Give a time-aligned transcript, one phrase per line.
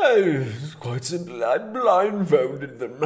[0.00, 1.44] It's quite simple.
[1.44, 2.98] I blindfolded them.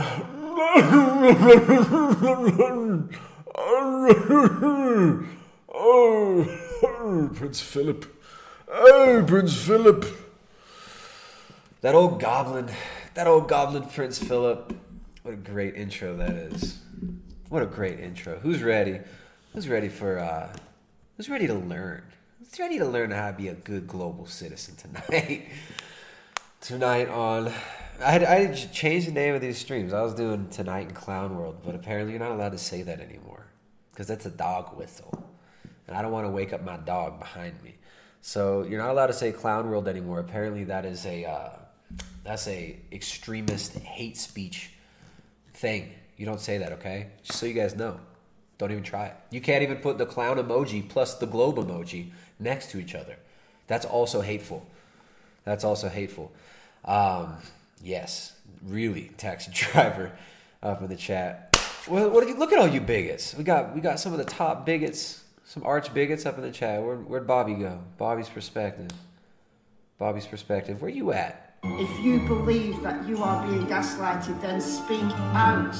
[5.74, 8.20] oh, Prince Philip.
[8.68, 10.04] Oh, Prince Philip.
[11.80, 12.70] That old goblin,
[13.14, 14.74] that old goblin Prince Philip.
[15.22, 16.78] What a great intro that is.
[17.48, 18.38] What a great intro.
[18.38, 19.00] Who's ready?
[19.52, 20.54] Who's ready for uh
[21.16, 22.02] who's ready to learn?
[22.38, 25.48] Who's ready to learn how to be a good global citizen tonight?
[26.62, 27.52] tonight on
[28.00, 29.92] I had I had to change the name of these streams.
[29.92, 33.00] I was doing tonight in Clown World, but apparently you're not allowed to say that
[33.00, 33.46] anymore.
[33.90, 35.12] Because that's a dog whistle.
[35.86, 37.74] And I don't want to wake up my dog behind me.
[38.22, 40.20] So you're not allowed to say Clown World anymore.
[40.20, 41.50] Apparently that is a uh,
[42.22, 44.70] that's a extremist hate speech
[45.54, 45.92] thing.
[46.16, 47.08] You don't say that, okay?
[47.24, 47.98] Just so you guys know.
[48.58, 49.16] Don't even try it.
[49.30, 53.16] You can't even put the clown emoji plus the globe emoji next to each other.
[53.66, 54.64] That's also hateful.
[55.44, 56.30] That's also hateful.
[56.84, 57.36] Um,
[57.82, 58.32] yes,
[58.62, 60.12] really, taxi driver
[60.62, 61.48] up in the chat.
[61.88, 63.34] Well, what are you, look at all you bigots.
[63.34, 66.52] We got we got some of the top bigots, some arch bigots up in the
[66.52, 66.82] chat.
[66.82, 67.80] Where, where'd Bobby go?
[67.98, 68.90] Bobby's perspective.
[69.98, 70.80] Bobby's perspective.
[70.80, 71.56] Where you at?
[71.64, 75.00] If you believe that you are being gaslighted, then speak
[75.32, 75.72] out.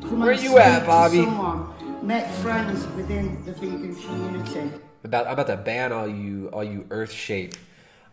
[0.00, 1.24] Come Where you at, Bobby?
[1.24, 2.06] Someone.
[2.06, 4.70] Make friends within the vegan community.
[5.04, 7.54] About I'm about to ban all you all you Earth shape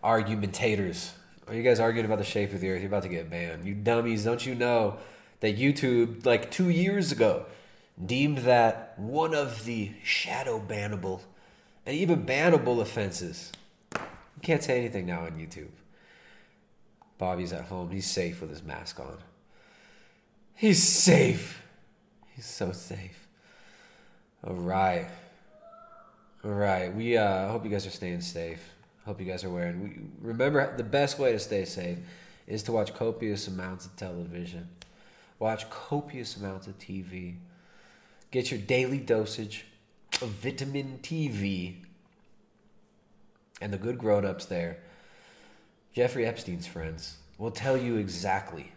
[0.04, 1.12] argumentators.
[1.48, 2.80] Are you guys arguing about the shape of the Earth?
[2.80, 3.66] You're about to get banned.
[3.66, 4.24] You dummies!
[4.24, 4.98] Don't you know
[5.42, 7.46] that YouTube like two years ago
[8.04, 11.22] deemed that one of the shadow bannable
[11.86, 13.52] and even bannable offenses.
[13.94, 15.72] You can't say anything now on YouTube.
[17.18, 17.92] Bobby's at home.
[17.92, 19.18] He's safe with his mask on.
[20.56, 21.62] He's safe.
[22.36, 23.28] He's so safe.
[24.46, 25.08] All right.
[26.44, 26.94] All right.
[26.94, 28.73] We uh hope you guys are staying safe.
[29.06, 29.82] Hope you guys are wearing.
[29.82, 31.98] We, remember, the best way to stay safe
[32.48, 34.70] is to watch copious amounts of television.
[35.40, 37.36] Watch copious amounts of TV.
[38.32, 39.66] Get your daily dosage
[40.22, 41.76] of vitamin TV.
[43.62, 44.80] And the good grown ups there,
[45.94, 48.72] Jeffrey Epstein's friends, will tell you exactly,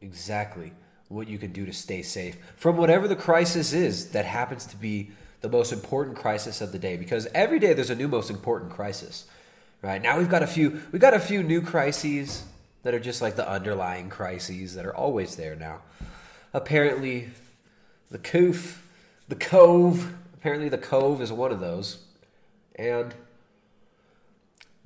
[0.00, 0.72] exactly
[1.08, 4.76] what you can do to stay safe from whatever the crisis is that happens to
[4.76, 5.10] be
[5.42, 6.96] the most important crisis of the day.
[6.96, 9.26] Because every day there's a new most important crisis.
[9.84, 12.44] Right now we've got a few we've got a few new crises
[12.84, 15.82] that are just like the underlying crises that are always there now.
[16.54, 17.28] Apparently,
[18.10, 18.82] the coof,
[19.28, 20.14] the cove.
[20.32, 21.98] Apparently, the cove is one of those,
[22.76, 23.14] and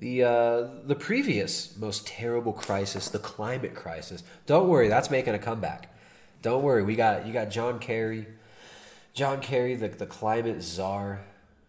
[0.00, 4.24] the uh, the previous most terrible crisis, the climate crisis.
[4.46, 5.94] Don't worry, that's making a comeback.
[6.42, 8.26] Don't worry, we got you got John Kerry,
[9.14, 11.20] John Kerry, the the climate czar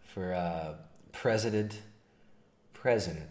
[0.02, 0.74] for uh,
[1.12, 1.80] president,
[2.80, 3.28] President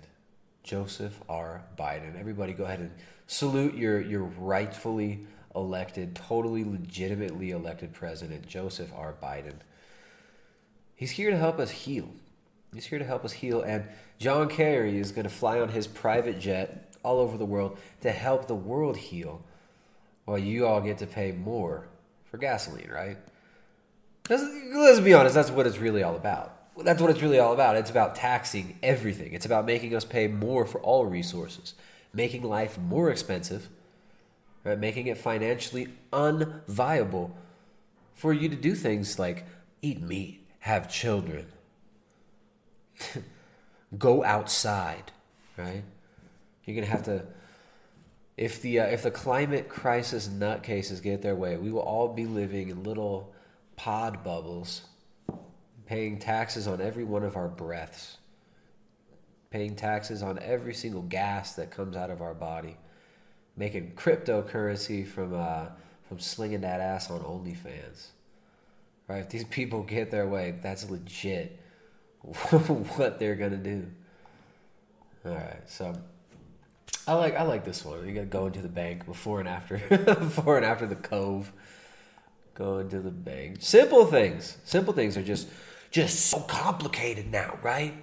[0.61, 1.63] Joseph R.
[1.75, 2.19] Biden.
[2.19, 2.91] Everybody, go ahead and
[3.25, 9.15] salute your your rightfully elected, totally legitimately elected president, Joseph R.
[9.19, 9.55] Biden.
[10.95, 12.11] He's here to help us heal.
[12.75, 13.63] He's here to help us heal.
[13.63, 13.85] And
[14.19, 18.11] John Kerry is going to fly on his private jet all over the world to
[18.11, 19.41] help the world heal
[20.25, 21.87] while you all get to pay more
[22.29, 23.17] for gasoline, right?
[24.29, 24.43] Let's,
[24.75, 26.59] let's be honest, that's what it's really all about.
[26.78, 27.75] That's what it's really all about.
[27.75, 31.74] It's about taxing everything, it's about making us pay more for all resources,
[32.13, 33.69] making life more expensive,
[34.63, 34.79] right?
[34.79, 37.31] making it financially unviable
[38.16, 39.46] for you to do things like
[39.81, 41.47] eat meat, have children,
[43.97, 45.12] go outside,
[45.58, 45.84] right?
[46.66, 47.25] You're gonna have to.
[48.38, 52.25] If the uh, if the climate crisis nutcases get their way, we will all be
[52.25, 53.34] living in little
[53.75, 54.81] pod bubbles,
[55.89, 58.17] paying taxes on every one of our breaths,
[59.50, 62.77] paying taxes on every single gas that comes out of our body,
[63.57, 65.66] making cryptocurrency from uh,
[66.07, 68.09] from slinging that ass on OnlyFans.
[69.07, 69.22] Right?
[69.22, 71.59] If these people get their way, that's legit
[72.22, 73.88] what they're gonna do.
[75.25, 75.95] All right, so
[77.07, 78.07] I like I like this one.
[78.07, 81.52] You got to go into the bank before and after, before and after the cove.
[82.53, 83.58] Go into the bank.
[83.61, 84.58] Simple things.
[84.66, 85.47] Simple things are just
[85.91, 87.94] just so complicated now, right?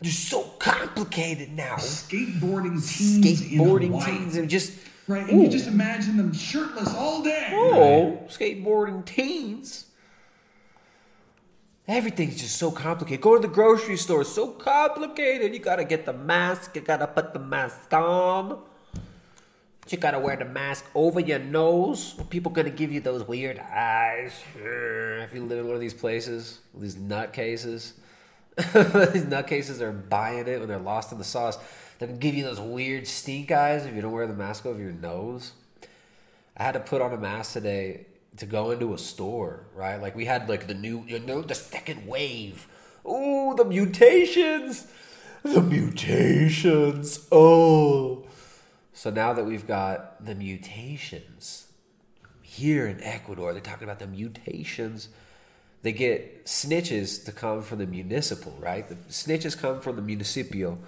[0.00, 1.76] They're so complicated now.
[1.76, 4.78] skateboarding teens Skateboarding in teens and just
[5.08, 7.50] right, and you just imagine them shirtless all day.
[7.52, 9.86] Oh, skateboarding teens.
[11.86, 13.20] Everything's just so complicated.
[13.20, 15.52] Go to the grocery store, so complicated.
[15.52, 18.58] You gotta get the mask, you gotta put the mask on.
[19.88, 22.14] You gotta wear the mask over your nose.
[22.18, 24.32] Are people gonna give you those weird eyes?
[24.56, 27.92] If you live in one of these places, these nutcases.
[28.56, 31.58] these nutcases are buying it when they're lost in the sauce.
[31.98, 34.80] They can give you those weird stink eyes if you don't wear the mask over
[34.80, 35.52] your nose.
[36.56, 38.06] I had to put on a mask today
[38.38, 40.00] to go into a store, right?
[40.00, 42.68] Like we had like the new, you know, the second wave.
[43.04, 44.86] Oh, the mutations,
[45.42, 47.26] the mutations.
[47.30, 48.24] Oh,
[48.94, 51.66] so now that we've got the mutations
[52.42, 55.08] here in Ecuador, they're talking about the mutations.
[55.82, 58.88] They get snitches to come from the municipal, right?
[58.88, 60.78] The snitches come from the municipio.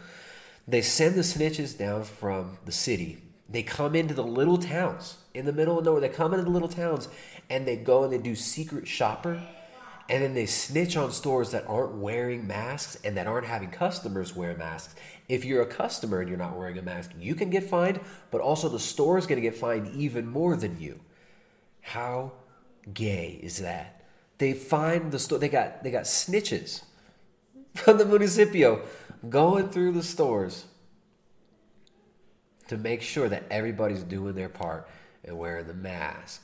[0.68, 3.22] They send the snitches down from the city.
[3.48, 6.00] They come into the little towns in the middle of nowhere.
[6.00, 7.08] They come into the little towns
[7.50, 9.42] and they go and they do secret shopper
[10.08, 14.36] and then they snitch on stores that aren't wearing masks and that aren't having customers
[14.36, 14.94] wear masks.
[15.28, 18.00] If you're a customer and you're not wearing a mask, you can get fined,
[18.30, 21.00] but also the store is going to get fined even more than you.
[21.80, 22.32] How
[22.92, 24.04] gay is that?
[24.38, 25.38] They find the store.
[25.38, 26.82] They got they got snitches
[27.74, 28.82] from the municipio
[29.28, 30.66] going through the stores
[32.68, 34.88] to make sure that everybody's doing their part
[35.24, 36.42] and wearing the mask.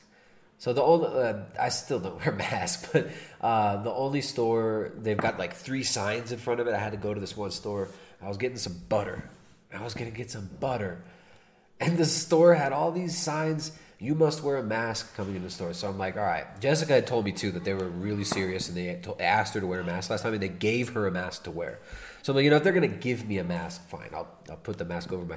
[0.59, 4.93] So the only uh, I still don't wear a mask, but uh, the only store
[4.97, 6.75] they've got like three signs in front of it.
[6.75, 7.89] I had to go to this one store.
[8.23, 9.29] I was getting some butter.
[9.75, 11.03] I was gonna get some butter,
[11.81, 13.73] and the store had all these signs.
[13.99, 15.73] You must wear a mask coming in the store.
[15.75, 16.45] So I'm like, all right.
[16.61, 19.67] Jessica had told me too that they were really serious and they asked her to
[19.67, 21.79] wear a mask last time, and they gave her a mask to wear.
[22.23, 24.11] So I'm like, you know, if they're gonna give me a mask, fine.
[24.13, 25.37] I'll I'll put the mask over my.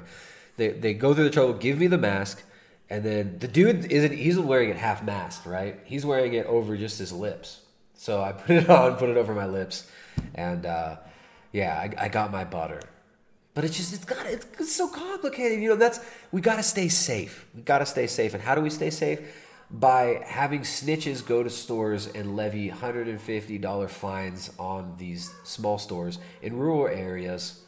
[0.56, 2.42] They they go through the trouble, give me the mask.
[2.88, 5.80] And then the dude isn't he's wearing it half masked, right?
[5.84, 7.60] He's wearing it over just his lips.
[7.94, 9.90] So I put it on, put it over my lips,
[10.34, 10.96] and uh,
[11.52, 12.82] yeah, I, I got my butter.
[13.54, 15.62] But it's just it's got it's, it's so complicated.
[15.62, 16.00] You know, that's
[16.30, 17.46] we got to stay safe.
[17.54, 18.34] We got to stay safe.
[18.34, 19.20] And how do we stay safe?
[19.70, 26.56] By having snitches go to stores and levy $150 fines on these small stores in
[26.56, 27.62] rural areas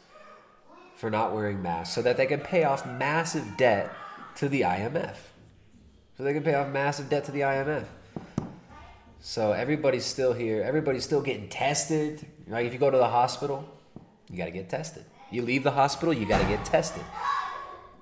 [0.95, 3.91] for not wearing masks so that they can pay off massive debt
[4.35, 5.15] to the IMF.
[6.17, 7.85] So they can pay off massive debt to the IMF.
[9.21, 10.61] So everybody's still here.
[10.61, 12.25] Everybody's still getting tested.
[12.49, 12.65] Right?
[12.65, 13.63] If you go to the hospital,
[14.29, 15.05] you got to get tested.
[15.31, 17.03] You leave the hospital, you got to get tested.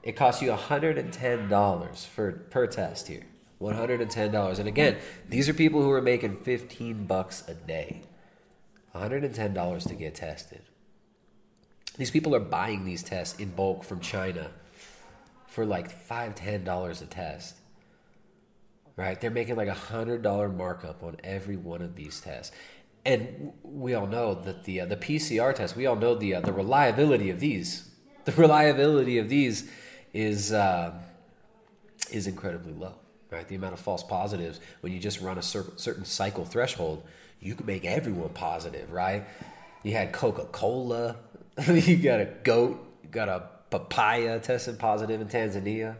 [0.01, 3.25] It costs you $110 for per test here.
[3.61, 4.59] $110.
[4.59, 4.97] And again,
[5.27, 8.03] these are people who are making 15 bucks a day.
[8.95, 10.61] $110 to get tested.
[11.97, 14.51] These people are buying these tests in bulk from China
[15.47, 17.55] for like five, ten dollars a test.
[18.95, 19.19] Right?
[19.19, 22.55] They're making like a hundred dollar markup on every one of these tests.
[23.07, 26.41] And we all know that the uh, the PCR test, we all know the uh,
[26.41, 27.83] the reliability of these.
[28.27, 29.71] The reliability of these
[30.13, 30.93] is uh,
[32.11, 32.95] is incredibly low.
[33.31, 33.47] Right?
[33.47, 37.05] The amount of false positives when you just run a cer- certain cycle threshold,
[37.39, 38.91] you can make everyone positive.
[38.91, 39.23] Right?
[39.83, 41.15] You had Coca Cola.
[41.69, 42.85] you got a goat.
[43.01, 45.95] You got a papaya tested positive in Tanzania.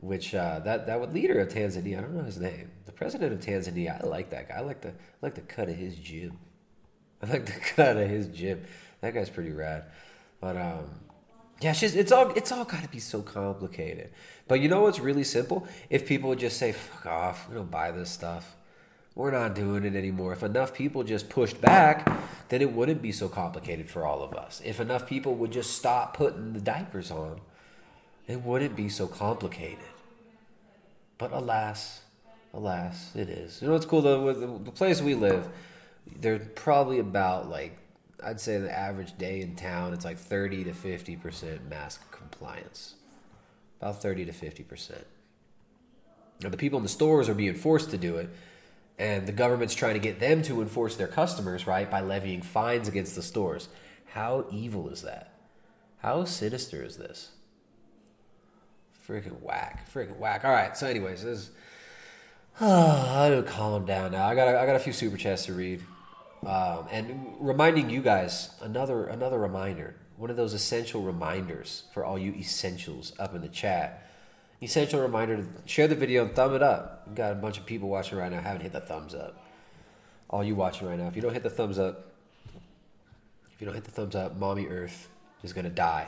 [0.00, 2.70] Which uh, that that leader of Tanzania, I don't know his name.
[2.96, 4.56] President of Tanzania, I like that guy.
[4.56, 4.92] I like the I
[5.22, 6.34] like the cut of his jib.
[7.22, 8.66] I like the cut of his jib.
[9.00, 9.84] That guy's pretty rad.
[10.40, 10.84] But um,
[11.60, 14.10] yeah, it's just it's all it's all got to be so complicated.
[14.46, 15.66] But you know what's really simple?
[15.90, 18.56] If people would just say "fuck off," we don't buy this stuff.
[19.14, 20.32] We're not doing it anymore.
[20.32, 22.10] If enough people just pushed back,
[22.48, 24.60] then it wouldn't be so complicated for all of us.
[24.64, 27.40] If enough people would just stop putting the diapers on,
[28.26, 29.84] it wouldn't be so complicated.
[31.16, 32.00] But alas,
[32.54, 33.60] alas, it is.
[33.60, 34.22] You know what's cool though?
[34.22, 35.48] With the place we live,
[36.20, 37.78] there's probably about like
[38.24, 42.94] I'd say the average day in town, it's like 30 to 50 percent mask compliance.
[43.80, 45.06] About 30 to 50 percent.
[46.42, 48.30] Now the people in the stores are being forced to do it
[48.98, 52.86] and the government's trying to get them to enforce their customers, right, by levying fines
[52.86, 53.68] against the stores.
[54.06, 55.32] How evil is that?
[55.98, 57.30] How sinister is this?
[59.08, 59.92] Freaking whack.
[59.92, 60.44] Freaking whack.
[60.44, 61.50] All right, so, anyways, this is.
[62.60, 64.26] I gotta calm down now.
[64.26, 65.82] I got I got a few super chats to read,
[66.46, 72.16] um, and reminding you guys another another reminder, one of those essential reminders for all
[72.16, 74.04] you essentials up in the chat
[74.62, 77.04] essential reminder to share the video and thumb it up.
[77.06, 79.36] We've got a bunch of people watching right now haven't hit the thumbs up.
[80.30, 82.12] All you watching right now, if you don't hit the thumbs up,
[83.52, 85.08] if you don't hit the thumbs up, Mommy Earth
[85.42, 86.06] is gonna die.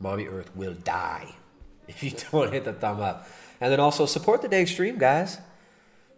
[0.00, 1.34] Mommy Earth will die
[1.88, 3.28] if you don't hit the thumb up.
[3.60, 5.38] And then also support the dang stream, guys.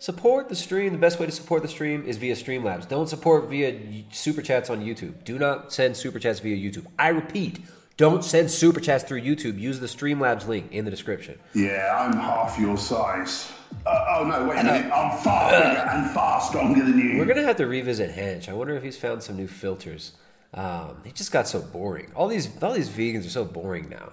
[0.00, 0.92] Support the stream.
[0.92, 2.88] The best way to support the stream is via Streamlabs.
[2.88, 3.78] Don't support via
[4.11, 5.25] super chats on YouTube.
[5.25, 6.87] Do not send super chats via YouTube.
[6.99, 7.61] I repeat,
[7.99, 9.61] don't send super chats through YouTube.
[9.61, 11.38] Use the Streamlabs link in the description.
[11.54, 13.52] Yeah, I'm half your size.
[13.85, 14.90] Uh, oh no, wait a minute.
[14.90, 17.19] I'm far bigger and far stronger than you.
[17.19, 18.49] We're gonna have to revisit Hench.
[18.49, 20.12] I wonder if he's found some new filters.
[20.54, 22.11] Um, it just got so boring.
[22.16, 24.12] All these all these vegans are so boring now.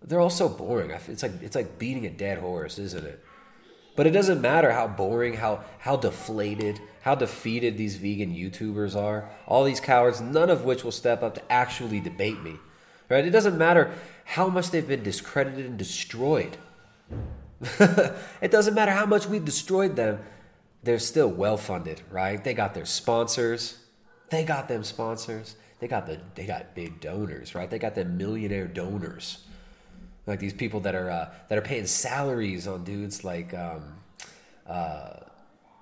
[0.00, 0.92] They're all so boring.
[0.92, 3.20] It's like it's like beating a dead horse, isn't it?
[3.94, 9.28] But it doesn't matter how boring, how how deflated, how defeated these vegan YouTubers are.
[9.46, 12.56] All these cowards, none of which will step up to actually debate me.
[13.08, 13.26] Right?
[13.26, 13.92] It doesn't matter
[14.24, 16.56] how much they've been discredited and destroyed.
[18.40, 20.20] it doesn't matter how much we've destroyed them.
[20.82, 22.42] They're still well funded, right?
[22.42, 23.78] They got their sponsors.
[24.30, 25.56] They got them sponsors.
[25.80, 27.68] They got the they got big donors, right?
[27.68, 29.44] They got them millionaire donors
[30.26, 33.94] like these people that are uh, that are paying salaries on dudes like um,
[34.66, 35.16] uh,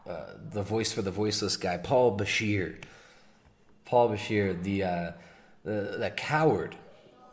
[0.06, 2.76] uh, the voice for the voiceless guy, Paul Bashir.
[3.84, 5.12] Paul Bashir, the uh,
[5.64, 6.76] the, the coward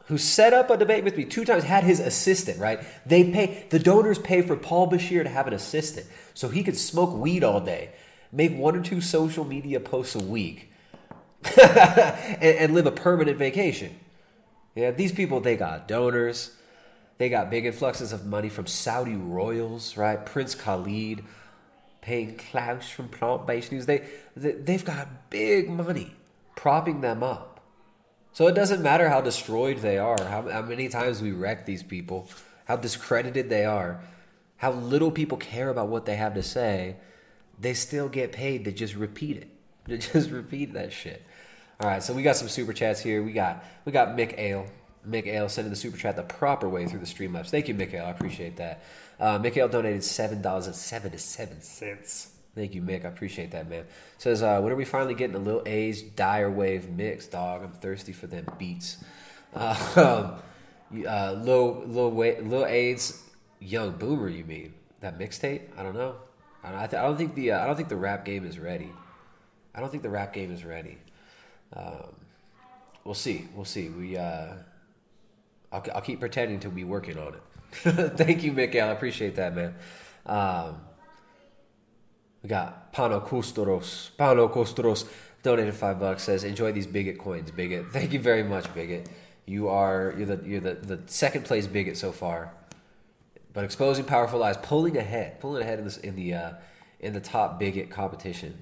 [0.08, 2.60] who set up a debate with me two times, had his assistant.
[2.60, 2.80] Right?
[3.06, 6.78] They pay the donors pay for Paul Bashir to have an assistant, so he could
[6.78, 7.92] smoke weed all day,
[8.32, 10.72] make one or two social media posts a week,
[11.58, 13.98] and, and live a permanent vacation.
[14.76, 16.52] Yeah, these people they got donors.
[17.18, 20.24] They got big influxes of money from Saudi royals, right?
[20.24, 21.24] Prince Khalid
[22.02, 23.86] paying Klaus from Plant Based News.
[23.86, 26.14] They, they they've got big money
[26.56, 27.60] propping them up.
[28.34, 31.82] So it doesn't matter how destroyed they are, how, how many times we wreck these
[31.82, 32.30] people,
[32.66, 34.00] how discredited they are,
[34.58, 36.98] how little people care about what they have to say.
[37.60, 39.50] They still get paid to just repeat it,
[39.88, 41.24] to just repeat that shit.
[41.80, 43.24] All right, so we got some super chats here.
[43.24, 44.68] We got we got Mick Ale.
[45.08, 47.50] Mick Ale sending the super chat the proper way through the Streamlabs.
[47.50, 48.06] Thank you, Ale.
[48.06, 48.84] I appreciate that.
[49.20, 52.32] Uh, Mick Ale donated seven dollars and seventy-seven cents.
[52.56, 53.06] Thank you, Mick.
[53.06, 53.86] I appreciate that, man.
[54.18, 57.64] Says, uh, when are we finally getting a little A's dire wave mix, dog?
[57.64, 58.98] I'm thirsty for them beats.
[59.54, 59.76] Uh,
[60.92, 63.24] um, uh, Lil, Lil, Wa- Lil A's
[63.60, 65.62] Young Boomer, you mean that mixtape?
[65.78, 66.16] I don't know.
[66.64, 68.46] I don't, I, th- I don't think the uh, I don't think the rap game
[68.46, 68.92] is ready.
[69.76, 70.98] I don't think the rap game is ready.
[71.74, 72.16] Um,
[73.04, 73.48] we'll see.
[73.54, 73.90] We'll see.
[73.90, 74.54] We uh,
[75.72, 77.42] I'll, I'll keep pretending to be working on it.
[78.18, 78.90] Thank you, Mikael.
[78.90, 79.76] I appreciate that, man.
[80.26, 80.78] Um,
[82.42, 84.12] we got Pano Kustoros.
[84.18, 85.08] Pano Kustoros
[85.44, 86.24] donated five bucks.
[86.24, 89.10] Says, "Enjoy these bigot coins, bigot." Thank you very much, bigot.
[89.46, 92.54] You are you're the you're the, the second place bigot so far.
[93.54, 96.52] But exposing powerful lies, pulling ahead, pulling ahead in this in the uh,
[97.00, 98.58] in the top bigot competition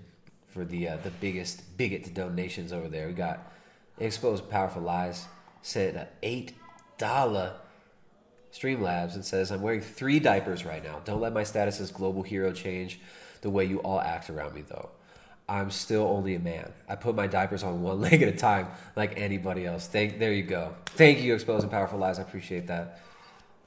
[0.48, 3.08] for the uh, the biggest bigot donations over there.
[3.08, 3.52] We got
[4.00, 5.26] exposed powerful lies.
[5.62, 6.54] Sent an eight
[6.98, 7.54] dollar
[8.56, 11.02] Streamlabs and says, I'm wearing three diapers right now.
[11.04, 13.00] Don't let my status as global hero change
[13.42, 14.90] the way you all act around me, though.
[15.48, 16.72] I'm still only a man.
[16.88, 19.88] I put my diapers on one leg at a time, like anybody else.
[19.88, 20.74] Thank, there you go.
[20.86, 22.18] Thank you, exposing powerful lies.
[22.18, 23.02] I appreciate that.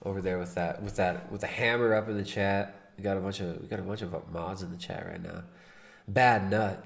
[0.05, 2.93] Over there with that, with that, with the hammer up in the chat.
[2.97, 5.23] We got a bunch of, we got a bunch of mods in the chat right
[5.23, 5.43] now.
[6.07, 6.85] Bad Nut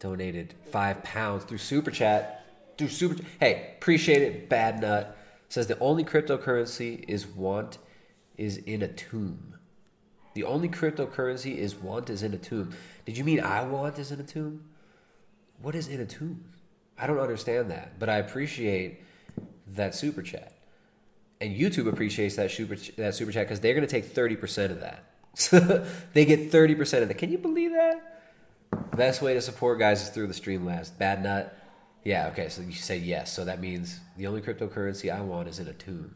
[0.00, 2.44] donated five pounds through super chat.
[2.76, 4.48] Through super, hey, appreciate it.
[4.48, 5.17] Bad Nut
[5.48, 7.78] says the only cryptocurrency is want
[8.36, 9.54] is in a tomb.
[10.34, 12.74] The only cryptocurrency is want is in a tomb.
[13.04, 14.64] Did you mean I want is in a tomb?
[15.60, 16.44] What is in a tomb?
[16.98, 19.02] I don't understand that, but I appreciate
[19.74, 20.52] that super chat.
[21.40, 24.72] And YouTube appreciates that super that super chat because they're going to take thirty percent
[24.72, 25.04] of that.
[26.12, 27.18] they get thirty percent of that.
[27.18, 28.20] Can you believe that?
[28.96, 30.96] Best way to support guys is through the Streamlabs.
[30.96, 31.56] Bad nut.
[32.04, 33.32] Yeah, okay, so you say yes.
[33.32, 36.14] So that means the only cryptocurrency I want is in a tomb.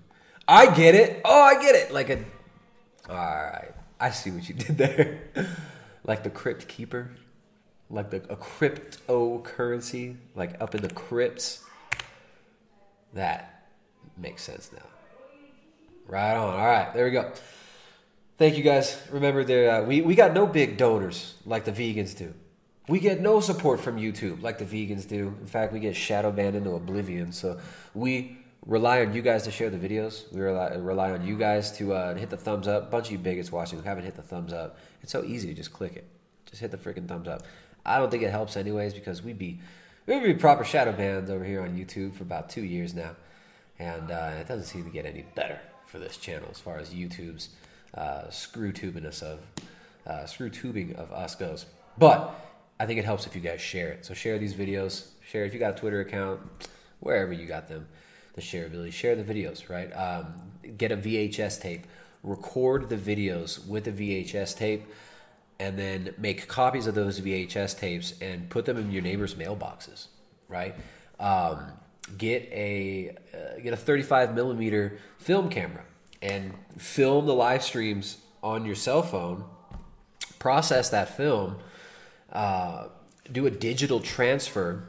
[0.48, 1.20] I get it.
[1.24, 1.92] Oh, I get it.
[1.92, 2.18] Like a.
[3.08, 3.72] All right.
[4.00, 5.20] I see what you did there.
[6.04, 7.10] like the crypt keeper.
[7.90, 10.16] Like the a cryptocurrency.
[10.34, 11.64] Like up in the crypts.
[13.14, 13.66] That
[14.16, 14.86] makes sense now.
[16.06, 16.54] Right on.
[16.54, 17.32] All right, there we go.
[18.38, 19.00] Thank you guys.
[19.10, 22.34] Remember, there uh, we we got no big donors like the vegans do.
[22.92, 25.34] We get no support from YouTube like the vegans do.
[25.40, 27.32] In fact, we get shadow banned into oblivion.
[27.32, 27.58] So
[27.94, 30.30] we rely on you guys to share the videos.
[30.30, 32.90] We rely, on you guys to uh, hit the thumbs up.
[32.90, 34.76] bunch of you bigots watching who haven't hit the thumbs up.
[35.00, 36.04] It's so easy to just click it.
[36.44, 37.44] Just hit the freaking thumbs up.
[37.86, 39.58] I don't think it helps anyways because we'd be
[40.04, 43.16] we'd be proper shadow bans over here on YouTube for about two years now,
[43.78, 46.90] and uh, it doesn't seem to get any better for this channel as far as
[46.90, 47.48] YouTube's
[47.94, 48.70] uh, screw
[49.06, 49.40] us of
[50.06, 51.64] uh, screw tubing of us goes.
[51.96, 52.34] But
[52.82, 54.04] I think it helps if you guys share it.
[54.04, 55.06] So share these videos.
[55.24, 56.40] Share if you got a Twitter account,
[56.98, 57.86] wherever you got them,
[58.34, 58.92] the shareability.
[58.92, 59.92] Share the videos, right?
[59.92, 60.34] Um,
[60.76, 61.86] get a VHS tape.
[62.24, 64.82] Record the videos with the VHS tape,
[65.60, 70.08] and then make copies of those VHS tapes and put them in your neighbors' mailboxes,
[70.48, 70.74] right?
[71.20, 71.66] Um,
[72.18, 75.84] get a uh, get a 35 millimeter film camera
[76.20, 79.44] and film the live streams on your cell phone.
[80.40, 81.58] Process that film
[82.32, 82.88] uh,
[83.30, 84.84] do a digital transfer,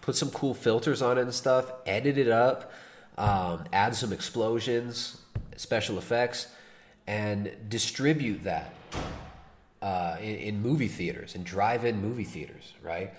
[0.00, 2.72] put some cool filters on it and stuff, edit it up,
[3.18, 5.20] um, add some explosions,
[5.56, 6.48] special effects,
[7.06, 8.74] and distribute that
[9.82, 13.14] uh, in, in movie theaters and drive-in movie theaters, right?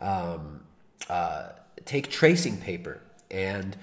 [0.00, 0.60] Um,
[1.08, 1.50] uh,
[1.84, 3.76] take tracing paper and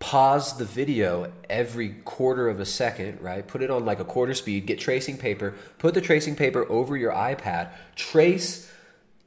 [0.00, 3.46] pause the video every quarter of a second, right?
[3.46, 6.96] Put it on like a quarter speed, get tracing paper, put the tracing paper over
[6.96, 8.70] your iPad, trace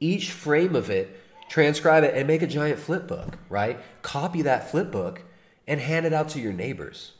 [0.02, 3.78] each frame of it, transcribe it, and make a giant flip book, right?
[4.02, 5.22] Copy that flip book
[5.66, 7.12] and hand it out to your neighbors.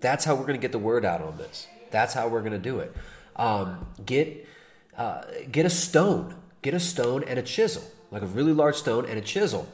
[0.00, 1.66] That's how we're going to get the word out on this.
[1.90, 2.94] That's how we're going to do it.
[3.36, 4.46] Um, get
[4.96, 9.06] uh, get a stone, get a stone and a chisel, like a really large stone
[9.06, 9.66] and a chisel,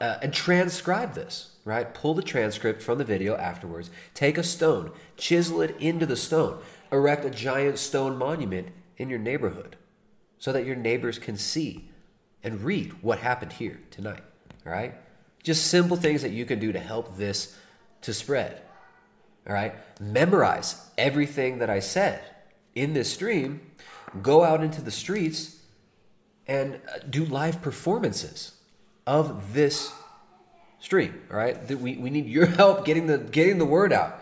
[0.00, 1.56] uh, and transcribe this.
[1.64, 1.92] Right?
[1.92, 3.90] Pull the transcript from the video afterwards.
[4.14, 6.60] Take a stone, chisel it into the stone,
[6.90, 9.76] erect a giant stone monument in your neighborhood,
[10.38, 11.88] so that your neighbors can see
[12.42, 14.22] and read what happened here tonight.
[14.64, 14.94] All right?
[15.42, 17.56] Just simple things that you can do to help this
[18.02, 18.60] to spread.
[19.46, 19.74] All right?
[20.00, 22.22] Memorize everything that I said
[22.74, 23.60] in this stream.
[24.22, 25.56] Go out into the streets
[26.46, 28.52] and uh, do live performances
[29.06, 29.92] of this
[30.78, 31.20] stream.
[31.30, 31.68] All right?
[31.68, 34.20] We, we need your help getting the getting the word out.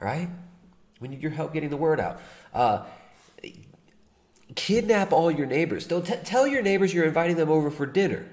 [0.00, 0.28] All right?
[1.00, 2.20] We need your help getting the word out.
[2.54, 2.84] Uh,
[4.54, 5.86] kidnap all your neighbors.
[5.86, 8.28] Don't t- tell your neighbors you're inviting them over for dinner.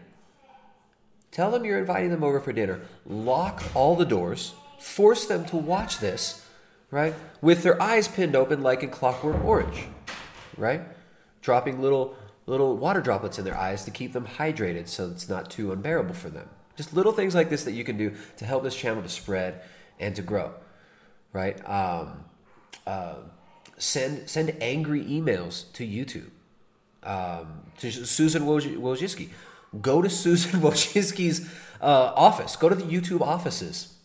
[1.31, 2.81] Tell them you're inviting them over for dinner.
[3.05, 4.53] Lock all the doors.
[4.79, 6.45] Force them to watch this,
[6.89, 7.13] right?
[7.41, 9.87] With their eyes pinned open like in Clockwork Orange,
[10.57, 10.81] right?
[11.41, 12.15] Dropping little
[12.47, 16.15] little water droplets in their eyes to keep them hydrated so it's not too unbearable
[16.15, 16.49] for them.
[16.75, 19.61] Just little things like this that you can do to help this channel to spread
[19.99, 20.53] and to grow,
[21.31, 21.57] right?
[21.69, 22.23] Um,
[22.87, 23.15] uh,
[23.79, 26.29] send send angry emails to YouTube
[27.03, 29.29] um, to Susan Woj- Wojcicki.
[29.81, 31.49] Go to Susan Wojcicki's
[31.81, 32.55] uh, office.
[32.55, 33.95] Go to the YouTube offices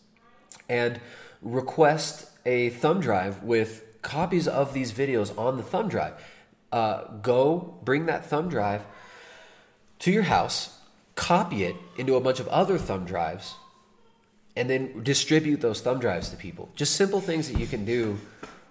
[0.67, 0.99] and
[1.41, 6.13] request a thumb drive with copies of these videos on the thumb drive.
[6.71, 8.85] Uh, go bring that thumb drive
[9.99, 10.79] to your house,
[11.15, 13.55] copy it into a bunch of other thumb drives,
[14.55, 16.69] and then distribute those thumb drives to people.
[16.75, 18.17] Just simple things that you can do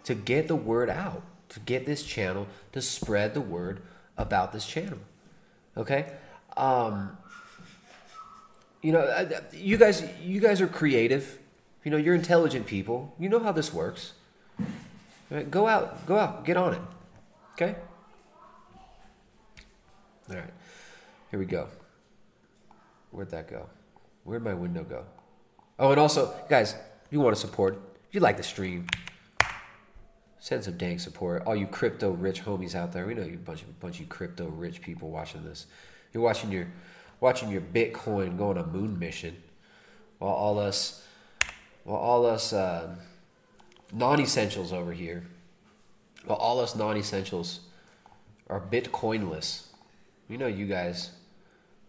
[0.05, 3.83] to get the word out, to get this channel, to spread the word
[4.17, 4.99] about this channel.
[5.77, 6.13] Okay?
[6.57, 7.17] Um,
[8.83, 11.39] you know, you guys, you guys are creative.
[11.85, 13.15] You know, you're intelligent people.
[13.19, 14.13] You know how this works.
[15.31, 15.51] Right?
[15.51, 16.81] Go out, go out, get on it.
[17.55, 17.75] Okay.
[20.31, 20.53] All right,
[21.31, 21.69] here we go.
[23.11, 23.69] Where'd that go?
[24.25, 25.05] Where'd my window go?
[25.79, 26.75] Oh, and also, guys,
[27.11, 27.79] you want to support,
[28.11, 28.87] you like the stream,
[30.45, 31.43] send some dang support.
[31.47, 34.47] All you crypto rich homies out there, we know you bunch of bunch of crypto
[34.49, 35.65] rich people watching this.
[36.13, 36.67] You're watching your
[37.19, 39.43] watching your Bitcoin go on a moon mission,
[40.19, 41.03] while all us,
[41.85, 42.95] while all us uh,
[43.91, 45.25] non-essentials over here,
[46.27, 47.61] while all us non-essentials
[48.51, 49.69] are Bitcoinless.
[50.29, 51.13] We know you guys.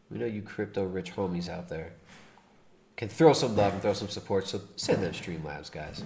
[0.10, 1.92] We know you crypto rich homies out there
[2.96, 4.48] can throw some love and throw some support.
[4.48, 6.04] So send them Streamlabs, guys.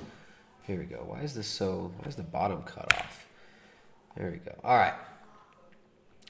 [0.70, 0.98] Here we go.
[0.98, 1.92] Why is this so?
[1.98, 3.26] Why is the bottom cut off?
[4.16, 4.56] There we go.
[4.64, 4.94] All right.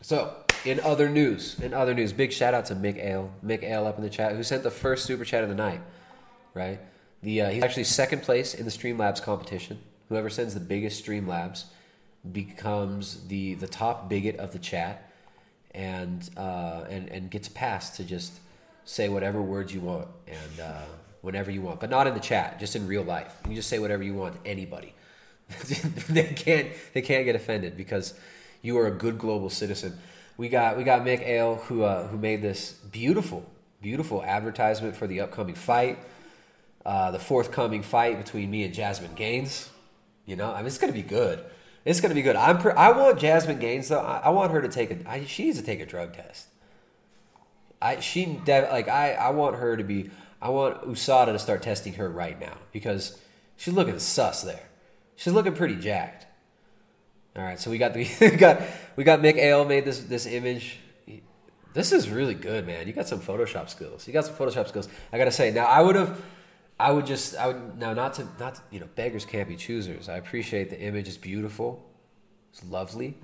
[0.01, 3.85] So in other news, in other news, big shout out to Mick Ale, Mick Ale
[3.85, 5.81] up in the chat, who sent the first super chat of the night.
[6.53, 6.79] Right.
[7.21, 9.81] The uh, he's actually second place in the Streamlabs competition.
[10.07, 11.65] Whoever sends the biggest Streamlabs
[12.31, 15.11] becomes the the top bigot of the chat,
[15.71, 18.39] and uh, and and gets a pass to just
[18.85, 20.85] say whatever words you want and uh,
[21.21, 23.35] whenever you want, but not in the chat, just in real life.
[23.47, 24.93] You just say whatever you want to anybody.
[26.09, 28.13] they can't they can't get offended because
[28.61, 29.97] you are a good global citizen.
[30.37, 33.49] We got we got Mick Ale who uh, who made this beautiful
[33.81, 35.97] beautiful advertisement for the upcoming fight,
[36.85, 39.69] uh, the forthcoming fight between me and Jasmine Gaines.
[40.25, 41.43] You know, I mean, it's gonna be good.
[41.85, 42.35] It's gonna be good.
[42.35, 43.99] I'm pre- I want Jasmine Gaines though.
[43.99, 45.09] I, I want her to take a.
[45.09, 46.47] I, she needs to take a drug test.
[47.81, 50.11] I she like I I want her to be.
[50.41, 53.19] I want USADA to start testing her right now because
[53.57, 54.69] she's looking sus there.
[55.15, 56.27] She's looking pretty jacked.
[57.35, 58.61] All right, so we got the we got
[58.95, 60.79] we got Mick Ale made this this image.
[61.73, 62.87] This is really good, man.
[62.87, 64.07] You got some Photoshop skills.
[64.07, 64.89] You got some Photoshop skills.
[65.13, 66.19] I gotta say, now I would have,
[66.79, 69.55] I would just, I would now not to not to, you know beggars can't be
[69.55, 70.09] choosers.
[70.09, 71.07] I appreciate the image.
[71.07, 71.85] It's beautiful.
[72.51, 73.17] It's lovely.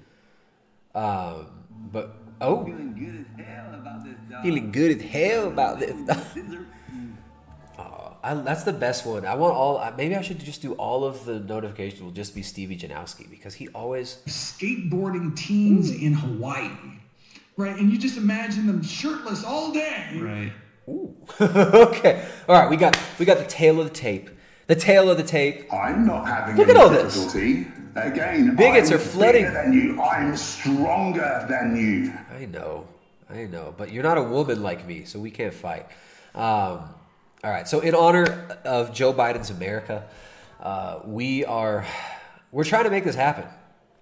[0.94, 1.48] Um,
[1.92, 4.44] but oh, Feeling good as hell about this dog.
[4.44, 5.94] feeling good as hell about this.
[8.26, 9.26] I, that's the best one.
[9.26, 9.78] I want all.
[9.78, 12.02] uh, Maybe I should just do all of the notifications.
[12.02, 14.18] Will just be Stevie Janowski because he always.
[14.28, 16.70] Skateboarding teens in Hawaii.
[17.58, 17.78] Right?
[17.80, 20.20] And you just imagine them shirtless all day.
[20.22, 20.52] Right.
[20.90, 21.16] Ooh.
[21.42, 22.26] okay.
[22.50, 22.70] All right.
[22.70, 24.30] We got we got the tale of the tape.
[24.68, 25.72] The tale of the tape.
[25.72, 27.14] I'm not having Look any at all this.
[27.14, 27.68] difficulty.
[27.96, 29.54] Again, Bigots I'm are flooding.
[29.54, 30.02] than you.
[30.02, 32.12] I'm stronger than you.
[32.36, 32.88] I know,
[33.30, 35.86] I know, but you're not a woman like me, so we can't fight.
[36.34, 36.90] Um,
[37.46, 38.26] all right, so in honor
[38.66, 40.04] of Joe Biden's America,
[40.60, 41.86] uh, we are
[42.52, 43.46] we're trying to make this happen.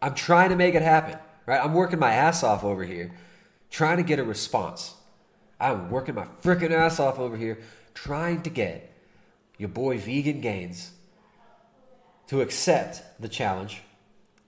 [0.02, 1.20] I'm trying to make it happen.
[1.46, 3.14] Right, I'm working my ass off over here,
[3.70, 4.94] trying to get a response.
[5.60, 7.60] I'm working my freaking ass off over here,
[7.94, 8.90] trying to get
[9.58, 10.92] your boy Vegan Gains
[12.28, 13.82] to accept the challenge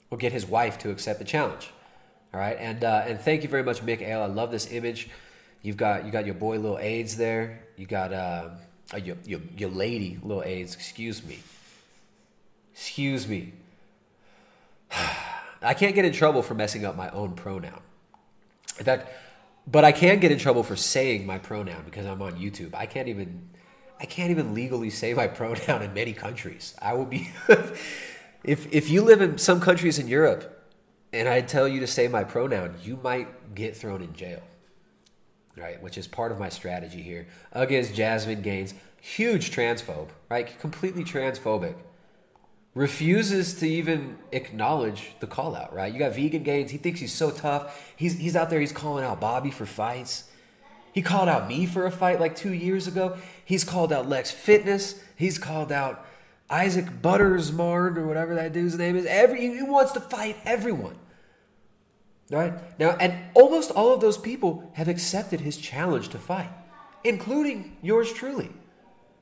[0.09, 1.69] or get his wife to accept the challenge.
[2.33, 4.21] All right, and uh, and thank you very much, Mick Ale.
[4.21, 5.09] I love this image.
[5.61, 7.67] You've got you got your boy Little AIDS there.
[7.75, 8.51] You got uh,
[8.93, 10.75] uh, your, your your lady little AIDS.
[10.75, 11.39] Excuse me.
[12.73, 13.53] Excuse me.
[15.61, 17.81] I can't get in trouble for messing up my own pronoun.
[18.77, 19.09] In fact,
[19.67, 22.75] but I can get in trouble for saying my pronoun because I'm on YouTube.
[22.75, 23.49] I can't even
[23.99, 26.75] I can't even legally say my pronoun in many countries.
[26.81, 27.29] I will be
[28.43, 30.51] if if you live in some countries in Europe
[31.11, 34.41] and I tell you to say my pronoun, you might get thrown in jail.
[35.57, 40.59] Right, which is part of my strategy here against Jasmine Gaines, huge transphobe, right?
[40.59, 41.75] Completely transphobic.
[42.73, 45.93] Refuses to even acknowledge the call out, right?
[45.93, 47.93] You got vegan Gains, he thinks he's so tough.
[47.95, 50.25] He's he's out there, he's calling out Bobby for fights.
[50.91, 53.17] He called out me for a fight like two years ago.
[53.43, 55.01] He's called out Lex Fitness.
[55.15, 56.05] He's called out
[56.49, 59.05] Isaac Buttersmart or whatever that dude's name is.
[59.05, 60.97] Every he wants to fight everyone.
[62.31, 62.53] Right?
[62.79, 66.49] Now, and almost all of those people have accepted his challenge to fight,
[67.03, 68.49] including yours truly.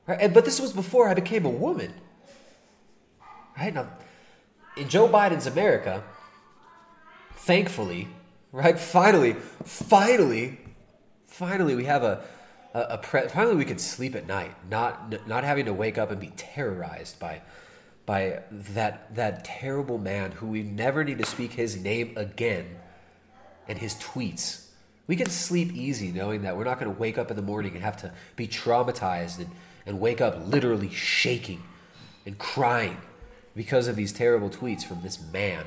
[0.06, 0.18] Right?
[0.20, 1.92] And, but this was before I became a woman.
[3.58, 3.74] Right?
[3.74, 3.88] Now,
[4.76, 6.02] in Joe Biden's America,
[7.32, 8.08] thankfully,
[8.52, 8.78] right?
[8.78, 10.58] Finally, finally,
[11.26, 12.24] finally, we have a,
[12.72, 16.10] a, a pre- finally we can sleep at night, not not having to wake up
[16.10, 17.42] and be terrorized by
[18.06, 22.80] by that that terrible man who we never need to speak his name again
[23.68, 24.66] and his tweets.
[25.06, 27.74] We can sleep easy knowing that we're not going to wake up in the morning
[27.74, 29.50] and have to be traumatized and,
[29.86, 31.62] and wake up literally shaking
[32.24, 32.98] and crying
[33.54, 35.64] because of these terrible tweets from this man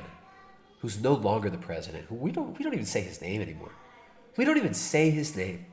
[0.80, 3.72] who's no longer the president, who we don't we don't even say his name anymore.
[4.36, 5.66] We don't even say his name.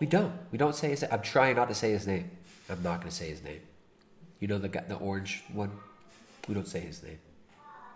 [0.00, 0.32] We don't.
[0.50, 1.10] We don't say his name.
[1.12, 2.30] I'm trying not to say his name.
[2.70, 3.60] I'm not going to say his name.
[4.38, 5.70] You know the guy, the orange one?
[6.48, 7.18] We don't say his name.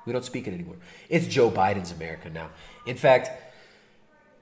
[0.06, 0.76] We don't speak it anymore.
[1.08, 2.50] It's Joe Biden's America now.
[2.86, 3.30] In fact,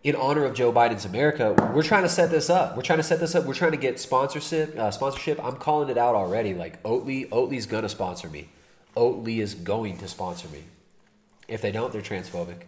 [0.02, 2.76] in honor of Joe Biden's America, we're trying to set this up.
[2.76, 3.44] We're trying to set this up.
[3.44, 4.76] We're trying to get sponsorship.
[4.76, 5.42] Uh, sponsorship.
[5.42, 6.54] I'm calling it out already.
[6.54, 8.48] Like Oatly, Oatly's gonna sponsor me.
[8.96, 10.64] Oatly is going to sponsor me.
[11.46, 12.62] If they don't, they're transphobic.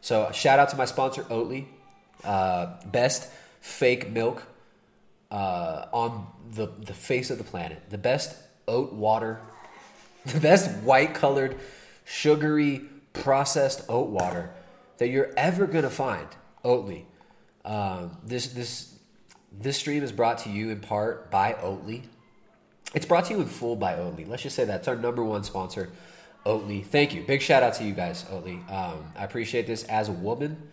[0.00, 1.66] So shout out to my sponsor Oatly,
[2.24, 4.42] uh, best fake milk
[5.30, 7.80] uh, on the the face of the planet.
[7.90, 9.40] The best oat water,
[10.26, 11.56] the best white colored,
[12.12, 12.82] sugary
[13.14, 14.50] processed oat water
[14.98, 16.28] that you're ever gonna find.
[16.62, 17.04] Oatly.
[17.64, 18.98] Um, this this
[19.50, 22.02] this stream is brought to you in part by Oatly.
[22.94, 24.28] It's brought to you in full by Oatly.
[24.28, 25.90] Let's just say that's our number one sponsor,
[26.44, 26.84] Oatly.
[26.84, 27.22] Thank you.
[27.22, 28.70] Big shout out to you guys, Oatly.
[28.70, 30.68] Um, I appreciate this as a woman.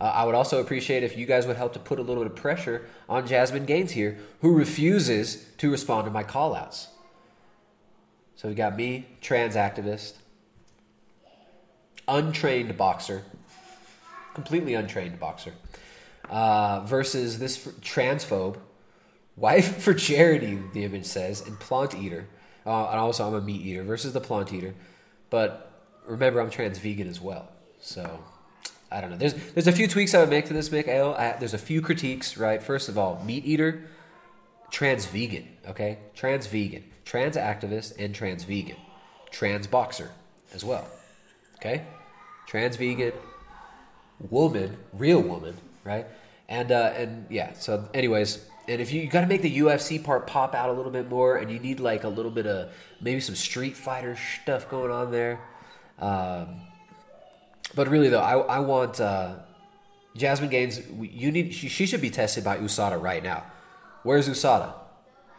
[0.00, 2.32] Uh, I would also appreciate if you guys would help to put a little bit
[2.32, 6.88] of pressure on Jasmine Gaines here, who refuses to respond to my call outs.
[8.34, 10.14] So we got me, trans activist,
[12.08, 13.24] untrained boxer,
[14.34, 15.54] completely untrained boxer,
[16.28, 18.56] uh, versus this transphobe,
[19.36, 22.28] wife for charity, the image says, and plant eater.
[22.66, 24.74] Uh, and also, I'm a meat eater versus the plant eater.
[25.30, 25.70] But
[26.06, 27.48] remember, I'm trans vegan as well.
[27.80, 28.22] So
[28.90, 29.16] I don't know.
[29.16, 30.88] There's there's a few tweaks I would make to this, Mick.
[30.88, 32.62] I, there's a few critiques, right?
[32.62, 33.84] First of all, meat eater,
[34.70, 35.98] trans vegan, okay?
[36.14, 38.76] Trans vegan, trans activist, and trans vegan,
[39.30, 40.10] trans boxer
[40.52, 40.86] as well,
[41.60, 41.84] okay?
[42.46, 43.12] Trans vegan,
[44.18, 46.06] woman, real woman, right?
[46.48, 47.52] And uh, and yeah.
[47.52, 50.72] So, anyways, and if you, you got to make the UFC part pop out a
[50.72, 54.16] little bit more, and you need like a little bit of maybe some Street Fighter
[54.42, 55.40] stuff going on there.
[55.98, 56.62] Um,
[57.74, 59.36] but really, though, I, I want uh,
[60.16, 60.80] Jasmine Gaines.
[61.00, 63.44] You need she, she should be tested by USADA right now.
[64.02, 64.72] Where's USADA?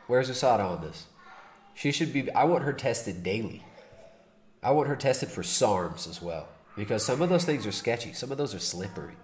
[0.07, 1.07] Where's USADA on this?
[1.73, 2.31] She should be.
[2.31, 3.63] I want her tested daily.
[4.63, 8.13] I want her tested for SARMs as well because some of those things are sketchy.
[8.13, 9.15] Some of those are slippery.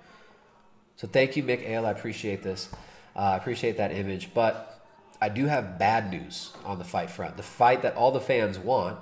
[0.96, 1.86] So thank you, Mick Ale.
[1.86, 2.70] I appreciate this.
[3.16, 4.84] Uh, I appreciate that image, but
[5.22, 7.38] I do have bad news on the fight front.
[7.38, 9.00] The fight that all the fans want,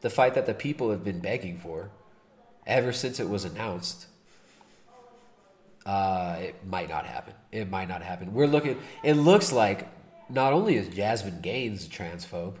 [0.00, 1.90] the fight that the people have been begging for
[2.66, 4.06] ever since it was announced.
[5.84, 7.34] Uh, it might not happen.
[7.50, 8.32] It might not happen.
[8.32, 8.80] We're looking.
[9.02, 9.88] It looks like
[10.28, 12.54] not only is Jasmine Gaines a transphobe,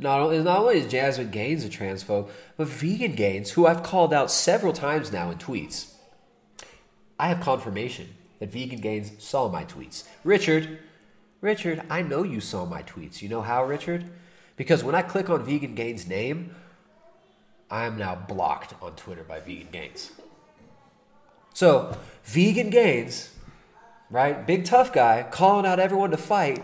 [0.00, 4.12] not only not only is Jasmine Gaines a transphobe, but Vegan Gains, who I've called
[4.12, 5.92] out several times now in tweets.
[7.18, 8.08] I have confirmation
[8.38, 10.04] that Vegan Gains saw my tweets.
[10.24, 10.78] Richard,
[11.40, 13.20] Richard, I know you saw my tweets.
[13.20, 14.06] You know how, Richard?
[14.56, 16.54] Because when I click on Vegan Gains' name,
[17.70, 20.12] I am now blocked on Twitter by Vegan Gains.
[21.52, 23.34] So, Vegan Gains,
[24.10, 24.46] right?
[24.46, 26.62] Big tough guy, calling out everyone to fight.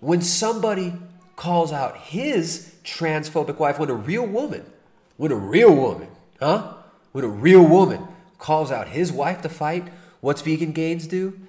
[0.00, 0.94] When somebody
[1.40, 4.62] calls out his transphobic wife, when a real woman,
[5.16, 6.74] when a real woman, huh?
[7.12, 8.06] When a real woman
[8.38, 9.88] calls out his wife to fight,
[10.20, 11.40] what's Vegan gains do?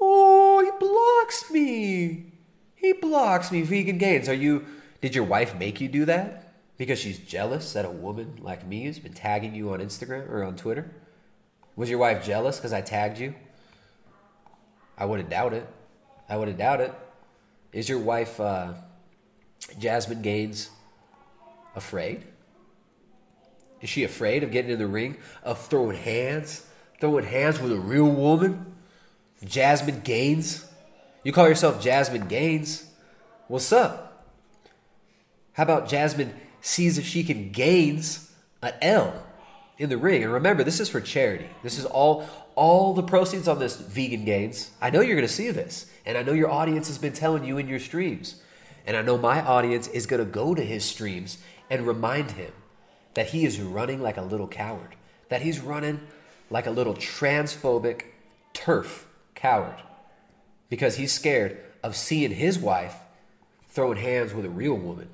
[0.00, 2.26] Oh, he blocks me.
[2.76, 3.62] He blocks me.
[3.62, 4.28] Vegan gains.
[4.28, 4.64] are you?
[5.00, 8.84] Did your wife make you do that because she's jealous that a woman like me
[8.84, 10.88] has been tagging you on Instagram or on Twitter?
[11.74, 13.34] Was your wife jealous because I tagged you?
[14.96, 15.66] I wouldn't doubt it.
[16.28, 16.94] I wouldn't doubt it.
[17.72, 18.74] Is your wife uh,
[19.78, 20.70] Jasmine Gaines
[21.74, 22.24] afraid?
[23.80, 26.66] Is she afraid of getting in the ring, of throwing hands,
[27.00, 28.74] throwing hands with a real woman?
[29.44, 30.66] Jasmine Gaines?
[31.24, 32.90] You call yourself Jasmine Gaines?
[33.48, 34.26] What's up?
[35.54, 39.26] How about Jasmine sees if she can gains an L
[39.78, 40.22] in the ring?
[40.22, 41.48] And remember, this is for charity.
[41.62, 44.70] This is all all the proceeds on this vegan gains.
[44.82, 47.44] I know you're going to see this, and I know your audience has been telling
[47.44, 48.42] you in your streams.
[48.86, 51.38] And I know my audience is going to go to his streams
[51.68, 52.52] and remind him
[53.14, 54.96] that he is running like a little coward,
[55.28, 56.00] that he's running
[56.50, 58.02] like a little transphobic
[58.52, 59.82] turf coward
[60.68, 62.94] because he's scared of seeing his wife
[63.68, 65.08] throwing hands with a real woman,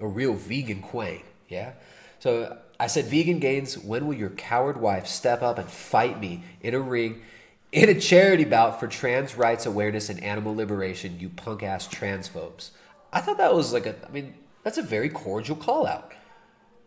[0.00, 1.22] a real vegan queen.
[1.48, 1.72] Yeah?
[2.20, 6.44] So I said, Vegan Gains, when will your coward wife step up and fight me
[6.60, 7.22] in a ring
[7.70, 12.70] in a charity bout for trans rights awareness and animal liberation, you punk ass transphobes?
[13.12, 16.12] I thought that was like a, I mean, that's a very cordial call out.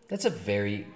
[0.07, 0.88] That's a very.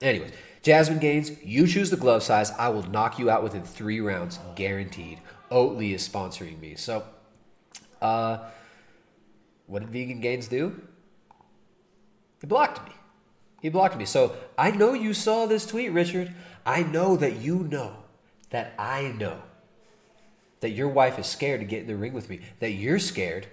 [0.00, 2.50] Anyways, Jasmine Gaines, you choose the glove size.
[2.52, 5.20] I will knock you out within three rounds, guaranteed.
[5.50, 6.74] Oatly is sponsoring me.
[6.76, 7.04] So,
[8.00, 8.38] uh,
[9.66, 10.82] what did Vegan Gains do?
[12.40, 12.94] He blocked me.
[13.60, 14.04] He blocked me.
[14.04, 16.32] So I know you saw this tweet, Richard.
[16.64, 17.96] I know that you know
[18.50, 19.42] that I know
[20.60, 22.40] that your wife is scared to get in the ring with me.
[22.60, 23.46] That you're scared.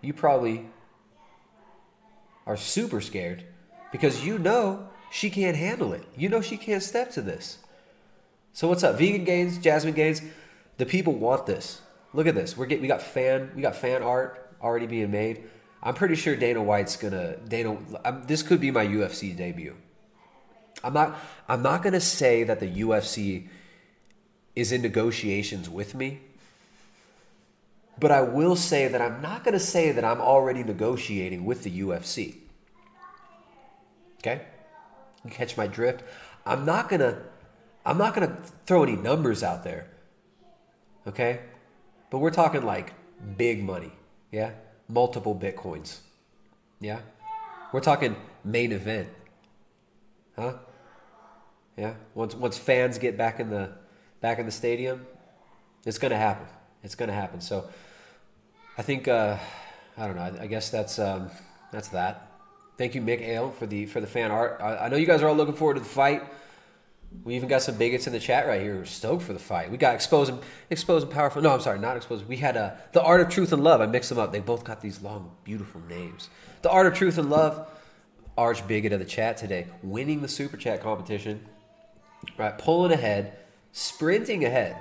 [0.00, 0.66] You probably
[2.46, 3.44] are super scared
[3.92, 6.04] because you know she can't handle it.
[6.16, 7.58] You know she can't step to this.
[8.52, 10.22] So what's up, vegan gains, Jasmine gains?
[10.78, 11.80] The people want this.
[12.12, 12.56] Look at this.
[12.56, 15.44] We're getting we got fan we got fan art already being made.
[15.82, 17.78] I'm pretty sure Dana White's gonna Dana.
[18.04, 19.76] Um, this could be my UFC debut.
[20.82, 21.18] I'm not.
[21.48, 23.48] I'm not gonna say that the UFC
[24.56, 26.20] is in negotiations with me,
[28.00, 31.80] but I will say that I'm not gonna say that I'm already negotiating with the
[31.80, 32.36] UFC.
[34.18, 34.42] Okay,
[35.24, 36.02] you catch my drift.
[36.44, 37.22] I'm not gonna.
[37.84, 38.36] I'm not gonna
[38.66, 39.86] throw any numbers out there.
[41.06, 41.40] Okay,
[42.10, 42.94] but we're talking like
[43.36, 43.92] big money.
[44.32, 44.52] Yeah
[44.90, 45.98] multiple bitcoins.
[46.80, 47.00] Yeah?
[47.72, 49.08] We're talking main event.
[50.36, 50.54] Huh?
[51.76, 51.94] Yeah?
[52.14, 53.72] Once once fans get back in the
[54.20, 55.06] back in the stadium,
[55.86, 56.46] it's going to happen.
[56.82, 57.40] It's going to happen.
[57.40, 57.68] So
[58.80, 59.36] I think uh,
[59.98, 60.22] I don't know.
[60.22, 61.28] I, I guess that's um,
[61.70, 62.32] that's that.
[62.78, 64.58] Thank you, Mick Ale, for the for the fan art.
[64.58, 66.22] I, I know you guys are all looking forward to the fight.
[67.22, 69.38] We even got some bigots in the chat right here who are stoked for the
[69.38, 69.70] fight.
[69.70, 71.42] We got exposed and powerful.
[71.42, 72.26] No, I'm sorry, not exposed.
[72.26, 73.82] We had uh, the art of truth and love.
[73.82, 74.32] I mixed them up.
[74.32, 76.30] They both got these long, beautiful names.
[76.62, 77.68] The art of truth and love.
[78.38, 81.44] Arch bigot of the chat today, winning the super chat competition.
[82.38, 83.36] Right, pulling ahead,
[83.72, 84.74] sprinting ahead,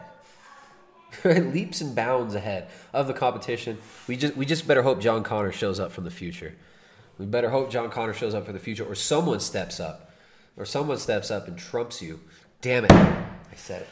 [1.26, 3.78] leaps and bounds ahead of the competition.
[4.08, 6.56] We just we just better hope John Connor shows up from the future.
[7.18, 10.10] We better hope John Connor shows up for the future, or someone steps up
[10.60, 12.20] or someone steps up and trumps you,
[12.62, 13.90] damn it, I said it.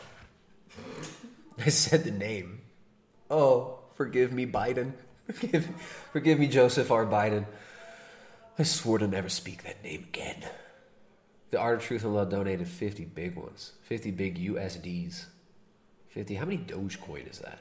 [1.66, 2.62] I said the name.
[3.32, 4.92] Oh, forgive me, Biden.
[5.28, 5.68] Forgive,
[6.14, 7.06] forgive me, Joseph R.
[7.06, 7.48] Biden.
[8.58, 10.42] I swore to never speak that name again.
[11.50, 15.26] The Art of Truth and Love donated 50 big ones, 50 big USDs.
[16.18, 17.60] 50, how many Dogecoin is that?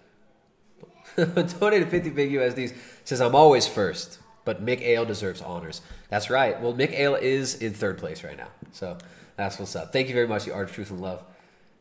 [1.60, 2.74] donated 50 big USDs.
[3.04, 5.82] Says, I'm always first but Mick Ale deserves honors.
[6.08, 6.58] That's right.
[6.62, 8.96] Well, Mick Ale is in third place right now, so
[9.34, 9.92] that's what's up.
[9.92, 11.22] Thank you very much, you Art Truth and Love.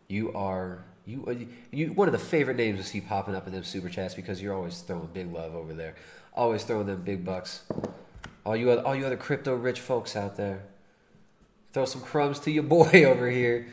[0.10, 3.64] You are you you one of the favorite names to see popping up in them
[3.64, 5.96] super chats because you're always throwing big love over there,
[6.34, 7.62] always throwing them big bucks.
[8.46, 10.64] All you all you other crypto rich folks out there,
[11.72, 13.68] throw some crumbs to your boy over here.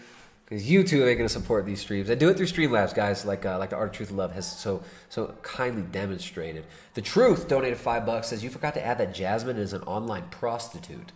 [0.52, 2.10] Because YouTube ain't gonna support these streams.
[2.10, 4.32] I do it through Streamlabs, guys, like uh, like the Art of Truth and Love
[4.32, 6.66] has so so kindly demonstrated.
[6.92, 8.28] The Truth donated five bucks.
[8.28, 11.10] Says you forgot to add that Jasmine is an online prostitute.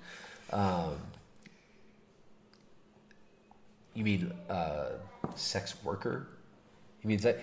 [0.50, 0.96] Um,
[3.92, 4.92] you mean uh,
[5.34, 6.28] sex worker?
[7.02, 7.38] You mean that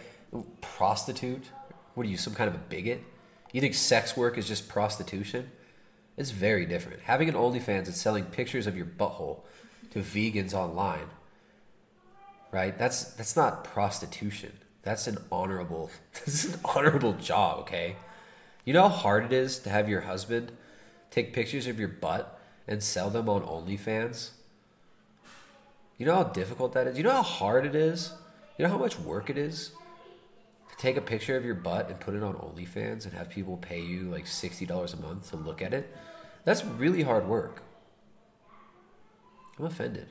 [0.61, 1.43] prostitute?
[1.93, 3.03] What are you, some kind of a bigot?
[3.51, 5.51] You think sex work is just prostitution?
[6.17, 7.01] It's very different.
[7.01, 9.41] Having an OnlyFans and selling pictures of your butthole
[9.91, 11.05] to vegans online,
[12.53, 12.77] right?
[12.77, 14.53] That's that's not prostitution.
[14.83, 15.89] That's an honorable.
[16.13, 17.61] that's an honorable job.
[17.61, 17.97] Okay,
[18.63, 20.53] you know how hard it is to have your husband
[21.09, 24.31] take pictures of your butt and sell them on OnlyFans.
[25.97, 26.97] You know how difficult that is.
[26.97, 28.13] You know how hard it is.
[28.57, 29.71] You know how much work it is
[30.71, 33.57] to take a picture of your butt and put it on OnlyFans and have people
[33.57, 35.95] pay you like sixty dollars a month to look at it.
[36.45, 37.63] That's really hard work.
[39.57, 40.07] I'm offended.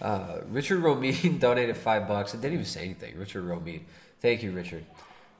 [0.00, 3.16] Uh, Richard Romine donated five bucks and didn't even say anything.
[3.18, 3.82] Richard Romine,
[4.20, 4.84] thank you, Richard.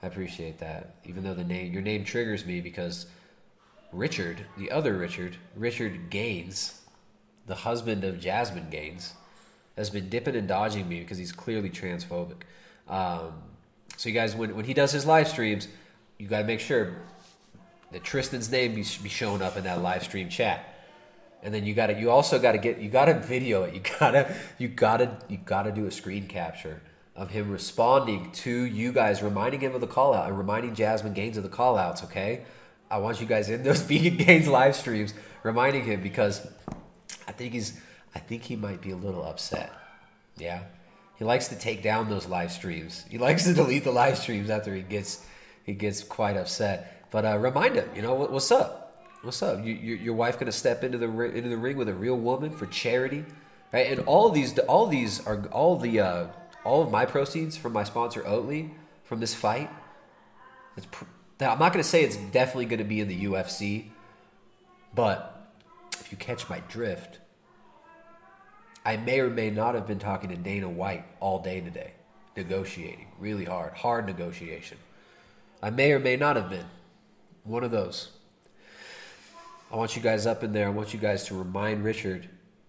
[0.02, 0.96] I appreciate that.
[1.04, 3.06] Even though the name, your name triggers me because
[3.92, 6.80] Richard, the other Richard, Richard Gaines,
[7.46, 9.14] the husband of Jasmine Gaines,
[9.76, 12.42] has been dipping and dodging me because he's clearly transphobic.
[12.88, 13.32] Um,
[13.96, 15.68] so you guys, when when he does his live streams,
[16.18, 16.96] you got to make sure
[17.92, 20.73] that Tristan's name be, be showing up in that live stream chat.
[21.44, 23.74] And then you got to you also got to get you got to video it.
[23.74, 26.80] You got to you got to you got to do a screen capture
[27.14, 31.12] of him responding to you guys, reminding him of the call out and reminding Jasmine
[31.12, 32.42] Gaines of the call outs, okay?
[32.90, 36.46] I want you guys in those Vegan Gains live streams reminding him because
[37.28, 37.80] I think he's
[38.14, 39.70] I think he might be a little upset.
[40.36, 40.62] Yeah.
[41.16, 43.04] He likes to take down those live streams.
[43.08, 45.24] He likes to delete the live streams after he gets
[45.64, 47.08] he gets quite upset.
[47.10, 48.83] But uh, remind him, you know, what, what's up?
[49.24, 49.64] What's up?
[49.64, 52.50] You, your, your wife gonna step into the into the ring with a real woman
[52.50, 53.24] for charity,
[53.72, 53.90] right?
[53.90, 56.26] And all these, all these are all the uh,
[56.62, 58.72] all of my proceeds from my sponsor Oatly
[59.04, 59.70] from this fight.
[60.76, 60.86] It's
[61.40, 63.86] I'm not gonna say it's definitely gonna be in the UFC,
[64.94, 65.50] but
[65.98, 67.18] if you catch my drift,
[68.84, 71.92] I may or may not have been talking to Dana White all day today,
[72.36, 74.76] negotiating really hard, hard negotiation.
[75.62, 76.66] I may or may not have been
[77.42, 78.10] one of those.
[79.74, 80.66] I want you guys up in there.
[80.66, 82.28] I want you guys to remind Richard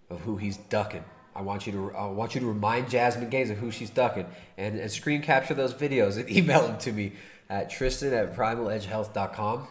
[0.10, 1.04] of who he's ducking.
[1.36, 4.26] I want you to I want you to remind Jasmine Gaines of who she's ducking
[4.58, 7.12] and, and screen capture those videos and email them to me
[7.48, 9.60] at Tristan at primaledgehealth.com.
[9.60, 9.68] I'm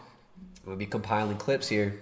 [0.63, 1.99] gonna be compiling clips here.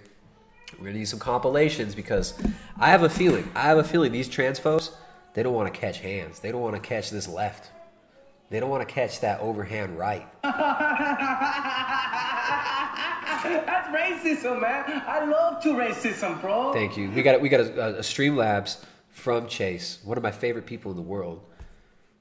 [0.78, 2.34] We're gonna need some compilations because
[2.78, 4.92] I have a feeling, I have a feeling these trans folks,
[5.34, 6.38] they don't want to catch hands.
[6.38, 7.72] They don't want to catch this left.
[8.54, 10.28] They don't want to catch that overhand right.
[10.44, 10.54] That's
[13.88, 15.02] racism, man.
[15.08, 16.72] I love to racism, bro.
[16.72, 17.10] Thank you.
[17.10, 20.96] We got we got a, a Streamlabs from Chase, one of my favorite people in
[20.96, 21.42] the world,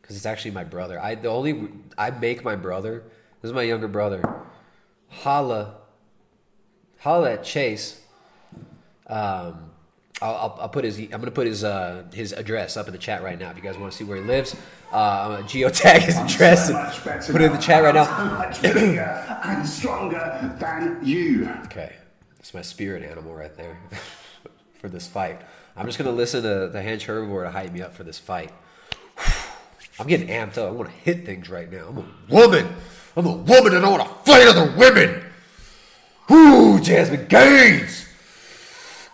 [0.02, 1.00] because it's actually my brother.
[1.00, 1.70] I the only
[2.00, 3.04] I make my brother.
[3.44, 4.24] This is my younger brother.
[5.10, 5.76] Holla,
[6.98, 8.02] holla at Chase.
[9.06, 9.70] Um,
[10.24, 10.98] I'll, I'll, I'll put his.
[10.98, 13.52] I'm gonna put his uh, his address up in the chat right now.
[13.52, 14.56] If you guys want to see where he lives,
[14.94, 18.06] uh, I'm gonna geotag his address so and put it in the chat right I'm
[18.06, 18.06] now.
[18.06, 19.02] So much bigger
[19.44, 21.50] and stronger than you.
[21.66, 21.94] Okay,
[22.38, 23.78] that's my spirit animal right there
[24.76, 25.42] for this fight.
[25.76, 28.54] I'm just gonna listen to the hench herbivore to hype me up for this fight.
[30.00, 30.70] I'm getting amped up.
[30.70, 31.88] I want to hit things right now.
[31.90, 32.74] I'm a woman.
[33.18, 35.22] I'm a woman and I want to fight other women.
[36.32, 38.08] Ooh, Jasmine Gaines,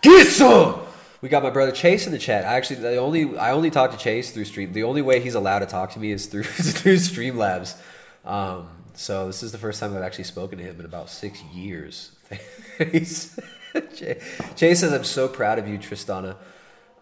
[0.02, 0.82] get some.
[1.20, 2.44] We got my brother Chase in the chat.
[2.44, 4.72] I actually, the only I only talk to Chase through stream.
[4.72, 7.76] The only way he's allowed to talk to me is through through Streamlabs.
[8.24, 11.42] Um, so this is the first time I've actually spoken to him in about six
[11.44, 12.12] years.
[12.78, 13.36] Chase
[14.56, 16.36] says, "I'm so proud of you, Tristana.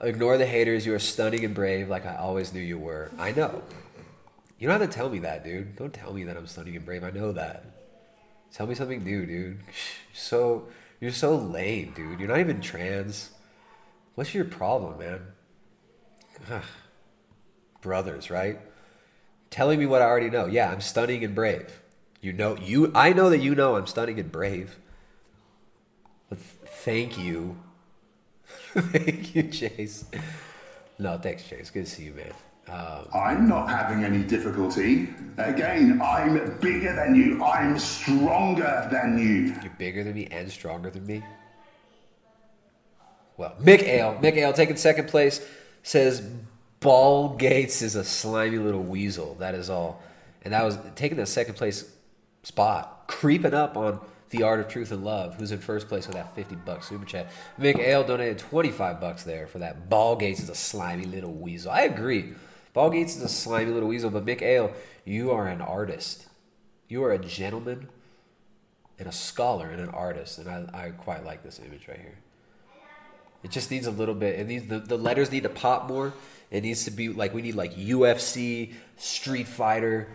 [0.01, 0.87] Ignore the haters.
[0.87, 3.11] You are stunning and brave, like I always knew you were.
[3.19, 3.63] I know.
[4.59, 5.77] You don't have to tell me that, dude.
[5.77, 7.05] Don't tell me that I'm stunning and brave.
[7.05, 7.65] I know that.
[8.53, 9.61] Tell me something new, dude.
[10.15, 10.67] So
[11.01, 12.19] you're so lame, dude.
[12.19, 13.31] You're not even trans.
[14.19, 15.21] What's your problem, man?
[16.51, 16.65] Ugh.
[17.81, 18.59] Brothers, right?
[19.49, 20.47] Telling me what I already know.
[20.47, 21.83] Yeah, I'm stunning and brave.
[22.21, 22.91] You know, you.
[22.97, 24.77] I know that you know I'm stunning and brave.
[26.29, 27.59] But th- thank you,
[28.75, 30.07] thank you, Chase.
[30.99, 31.71] No, thanks, Chase.
[31.71, 32.33] Good to see you, man.
[32.67, 35.11] Um, I'm not having any difficulty.
[35.37, 37.41] Again, I'm bigger than you.
[37.45, 39.55] I'm stronger than you.
[39.63, 41.23] You're bigger than me and stronger than me.
[43.39, 45.41] Well, Mick Ale, Mick Ale taking second place
[45.83, 46.21] says
[46.81, 49.37] Ball Gates is a slimy little weasel.
[49.37, 50.03] That is all,
[50.43, 51.91] and that was taking the second place
[52.43, 56.17] spot, creeping up on the Art of Truth and Love, who's in first place with
[56.17, 57.31] that fifty bucks super chat.
[57.59, 59.89] Mick Ale donated twenty five bucks there for that.
[59.89, 61.71] Ball Gates is a slimy little weasel.
[61.71, 62.35] I agree.
[62.75, 64.73] Paul Gates is a slimy little weasel, but Mick Ale,
[65.05, 66.27] you are an artist.
[66.89, 67.89] You are a gentleman
[68.99, 72.19] and a scholar and an artist, and I, I quite like this image right here.
[73.43, 74.39] It just needs a little bit.
[74.39, 76.13] It needs the, the letters need to pop more.
[76.51, 80.09] It needs to be like we need like UFC, Street Fighter,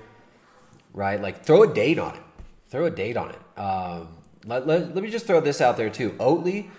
[0.94, 1.22] right?
[1.22, 2.22] Like throw a date on it.
[2.70, 3.60] Throw a date on it.
[3.60, 4.08] Um,
[4.46, 6.12] let, let, let me just throw this out there too.
[6.12, 6.70] Oatly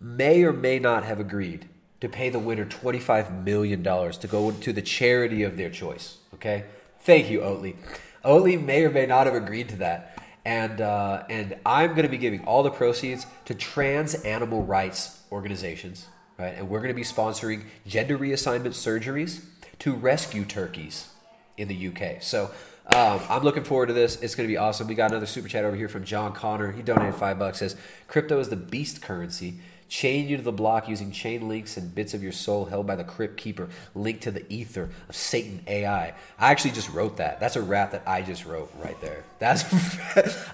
[0.00, 1.68] may or may not have agreed
[2.00, 6.18] to pay the winner $25 million to go to the charity of their choice.
[6.34, 6.64] Okay?
[7.00, 7.76] Thank you, Oatly.
[8.24, 10.18] Oatly may or may not have agreed to that.
[10.44, 15.15] And, uh, and I'm going to be giving all the proceeds to trans animal rights
[15.30, 16.06] organizations,
[16.38, 16.54] right?
[16.56, 19.44] And we're going to be sponsoring gender reassignment surgeries
[19.80, 21.08] to rescue turkeys
[21.56, 22.22] in the UK.
[22.22, 22.50] So
[22.94, 24.20] um, I'm looking forward to this.
[24.22, 24.86] It's going to be awesome.
[24.86, 26.72] We got another super chat over here from John Connor.
[26.72, 27.58] He donated five bucks.
[27.58, 29.58] Says crypto is the beast currency.
[29.88, 32.96] Chain you to the block using chain links and bits of your soul held by
[32.96, 36.14] the crypt keeper, linked to the ether of Satan AI.
[36.38, 37.38] I actually just wrote that.
[37.38, 39.22] That's a rap that I just wrote right there.
[39.38, 39.64] That's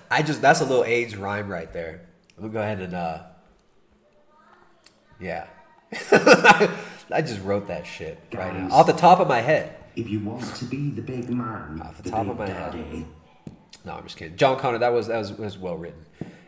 [0.11, 2.03] I just that's a little AIDS rhyme right there.
[2.37, 3.23] I'm gonna go ahead and uh,
[5.23, 5.47] yeah.
[7.11, 9.77] I just wrote that shit right now off the top of my head.
[9.97, 13.05] If you want to be the big man, Off the top of my head.
[13.85, 14.37] No, I'm just kidding.
[14.37, 16.05] John Connor, that was that was, was well written,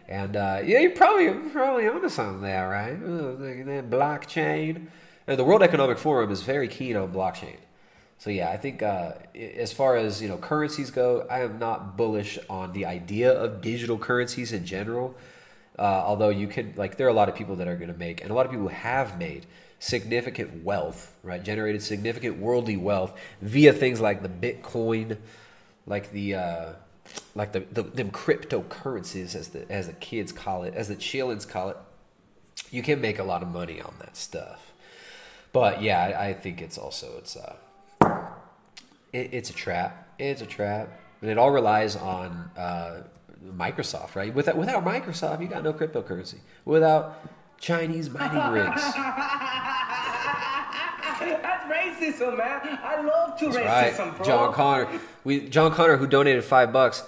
[0.08, 2.94] and uh, yeah, you're probably probably onto something there, right?
[2.94, 4.86] Uh, the- the blockchain.
[5.26, 7.56] And the World Economic Forum is very keen on blockchain.
[8.18, 11.96] So yeah, I think uh, as far as you know currencies go, I am not
[11.96, 15.14] bullish on the idea of digital currencies in general.
[15.78, 17.98] Uh, although you could like, there are a lot of people that are going to
[17.98, 19.46] make, and a lot of people have made
[19.80, 21.42] significant wealth, right?
[21.42, 23.12] Generated significant worldly wealth
[23.42, 25.18] via things like the Bitcoin,
[25.86, 26.72] like the uh,
[27.34, 31.48] like the, the them cryptocurrencies as the as the kids call it, as the chillins
[31.48, 31.76] call it.
[32.70, 34.72] You can make a lot of money on that stuff,
[35.52, 37.56] but yeah, I, I think it's also it's uh,
[39.12, 40.08] it, it's a trap.
[40.18, 40.88] It's a trap,
[41.20, 43.02] and it all relies on uh,
[43.52, 44.34] Microsoft, right?
[44.34, 46.38] Without without Microsoft, you got no cryptocurrency.
[46.64, 47.20] Without
[47.58, 48.82] Chinese mining rigs,
[51.20, 52.78] That's racism, man.
[52.82, 54.26] I love to That's racism, right, bro.
[54.26, 55.00] John Connor.
[55.24, 57.02] We John Connor, who donated five bucks,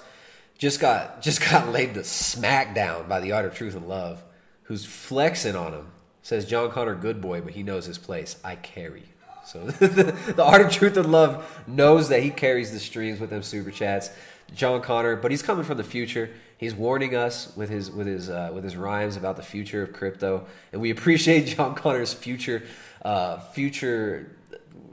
[0.59, 4.22] just got just got laid the smack down by the Art of Truth and Love,
[4.64, 5.89] who's flexing on him.
[6.22, 8.37] Says John Connor, good boy, but he knows his place.
[8.43, 9.05] I carry.
[9.45, 13.30] So the, the Art of Truth and Love knows that he carries the streams with
[13.30, 14.11] them super chats.
[14.55, 16.30] John Connor, but he's coming from the future.
[16.59, 19.92] He's warning us with his with his uh, with his rhymes about the future of
[19.92, 22.62] crypto, and we appreciate John Connor's future
[23.03, 24.36] uh, future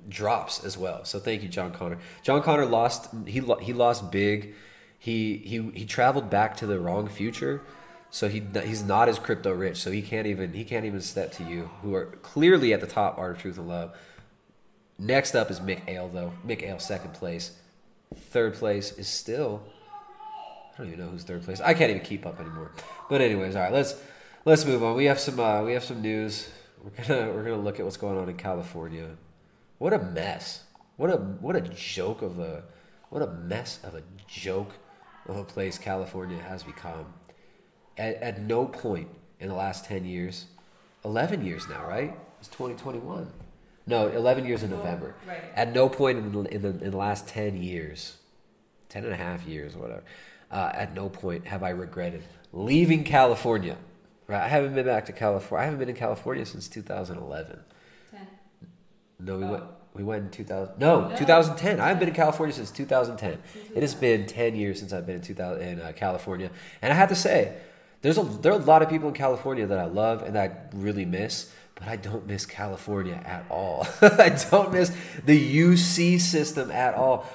[0.09, 1.05] drops as well.
[1.05, 1.97] So thank you, John Connor.
[2.21, 3.09] John Connor lost.
[3.25, 4.55] He lo- he lost big.
[4.99, 7.61] He he he traveled back to the wrong future.
[8.09, 9.77] So he he's not as crypto rich.
[9.77, 12.87] So he can't even he can't even step to you, who are clearly at the
[12.87, 13.17] top.
[13.17, 13.95] Art of Truth and Love.
[14.99, 16.33] Next up is Mick Ale though.
[16.45, 17.51] Mick Ale second place.
[18.15, 19.63] Third place is still.
[20.73, 21.61] I don't even know who's third place.
[21.61, 22.71] I can't even keep up anymore.
[23.09, 23.73] But anyways, all right.
[23.73, 23.95] Let's
[24.45, 24.95] let's move on.
[24.95, 26.49] We have some uh, we have some news.
[26.83, 29.09] We're gonna we're gonna look at what's going on in California.
[29.77, 30.63] What a mess.
[30.97, 32.63] What a what a joke of a
[33.09, 34.71] what a mess of a joke
[35.27, 37.05] of a place California has become.
[37.97, 39.07] At, at no point
[39.39, 40.47] in the last 10 years,
[41.05, 42.17] 11 years now, right?
[42.39, 43.31] It's 2021.
[43.85, 45.13] No, 11 years in November.
[45.27, 45.41] right.
[45.55, 48.17] At no point in the, in the, in the last 10 years,
[48.89, 50.03] 10 and a half years, whatever,
[50.51, 52.23] uh, at no point have I regretted
[52.53, 53.77] leaving California.
[54.27, 54.41] Right?
[54.41, 55.61] I haven't been back to California.
[55.61, 57.59] I haven't been in California since 2011.
[58.11, 58.27] Ten.
[59.19, 59.51] No, we Oh.
[59.51, 59.63] went.
[59.95, 60.79] We went in 2000.
[60.79, 61.15] No, No.
[61.15, 61.79] 2010.
[61.79, 63.37] I haven't been in California since 2010.
[63.75, 66.49] It has been 10 years since I've been in 2000 in uh, California,
[66.81, 67.53] and I have to say,
[68.01, 70.49] there's a there are a lot of people in California that I love and that
[70.73, 73.87] I really miss, but I don't miss California at all.
[74.01, 74.95] I don't miss
[75.25, 77.25] the UC system at all.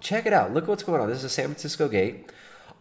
[0.00, 0.52] Check it out.
[0.52, 1.08] Look what's going on.
[1.08, 2.30] This is a San Francisco gate.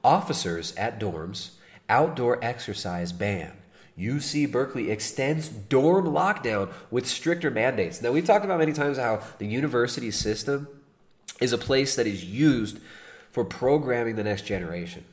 [0.03, 1.51] Officers at dorms.
[1.89, 3.53] Outdoor exercise ban.
[3.97, 8.01] UC Berkeley extends dorm lockdown with stricter mandates.
[8.01, 10.67] Now, we've talked about many times how the university system
[11.39, 12.79] is a place that is used
[13.31, 15.03] for programming the next generation,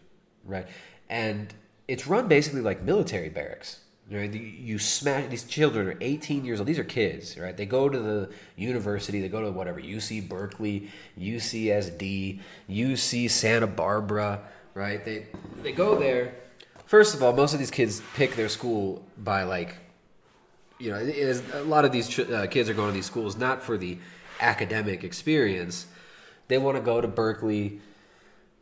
[0.44, 0.66] right?
[1.09, 1.53] And
[1.88, 3.80] it's run basically like military barracks.
[4.11, 4.32] Right?
[4.32, 6.66] You- smash these children are 18 years old.
[6.66, 7.56] These are kids, right?
[7.56, 9.20] They go to the university.
[9.20, 14.40] They go to whatever UC Berkeley, UCSD, UC Santa Barbara,
[14.74, 15.04] right?
[15.04, 15.26] They
[15.62, 16.34] they go there.
[16.86, 19.76] First of all, most of these kids pick their school by like
[20.80, 20.98] you know,
[21.52, 23.98] a lot of these uh, kids are going to these schools not for the
[24.40, 25.86] academic experience.
[26.48, 27.80] They want to go to Berkeley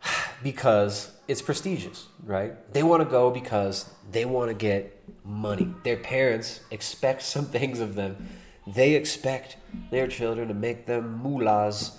[0.43, 2.73] because it's prestigious, right?
[2.73, 5.75] They want to go because they want to get money.
[5.85, 8.29] Their parents expect some things of them
[8.67, 9.57] They expect
[9.91, 11.97] their children to make them mullahs,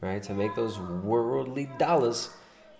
[0.00, 0.22] right?
[0.24, 2.30] To make those worldly dollars.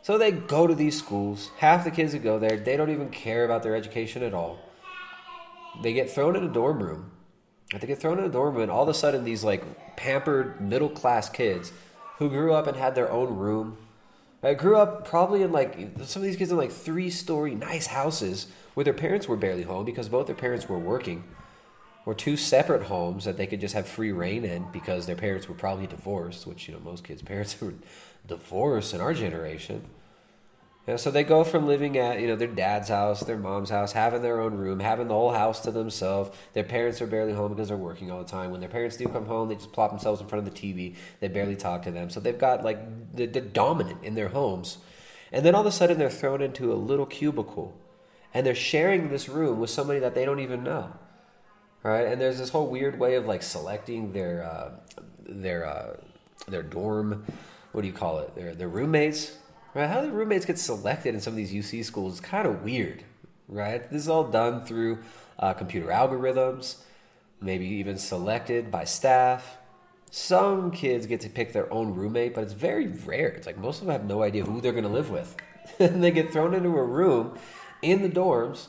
[0.02, 1.50] So they go to these schools.
[1.58, 4.58] Half the kids that go there, they don't even care about their education at all.
[5.82, 7.12] They get thrown in a dorm room.
[7.72, 10.60] They get thrown in a dorm room, and all of a sudden, these like pampered
[10.60, 11.72] middle class kids
[12.16, 13.76] who grew up and had their own room.
[14.42, 17.88] I grew up probably in like some of these kids in like three story nice
[17.88, 21.24] houses where their parents were barely home because both their parents were working,
[22.06, 25.48] or two separate homes that they could just have free reign in because their parents
[25.48, 27.74] were probably divorced, which you know most kids' parents were
[28.26, 29.84] divorced in our generation.
[30.96, 34.22] So they go from living at you know their dad's house, their mom's house, having
[34.22, 36.30] their own room, having the whole house to themselves.
[36.54, 38.50] Their parents are barely home because they're working all the time.
[38.50, 40.96] When their parents do come home, they just plop themselves in front of the TV.
[41.20, 42.78] They barely talk to them, so they've got like
[43.14, 44.78] they're dominant in their homes.
[45.30, 47.78] And then all of a sudden, they're thrown into a little cubicle,
[48.32, 50.94] and they're sharing this room with somebody that they don't even know.
[51.82, 52.06] Right?
[52.06, 54.70] And there's this whole weird way of like selecting their uh,
[55.26, 55.96] their uh,
[56.46, 57.26] their dorm.
[57.72, 58.34] What do you call it?
[58.34, 59.36] Their their roommates
[59.74, 59.88] right?
[59.88, 63.04] How the roommates get selected in some of these UC schools is kind of weird,
[63.48, 63.88] right?
[63.90, 64.98] This is all done through
[65.38, 66.76] uh, computer algorithms,
[67.40, 69.58] maybe even selected by staff.
[70.10, 73.28] Some kids get to pick their own roommate, but it's very rare.
[73.28, 75.36] It's like most of them have no idea who they're going to live with.
[75.78, 77.38] and they get thrown into a room
[77.82, 78.68] in the dorms.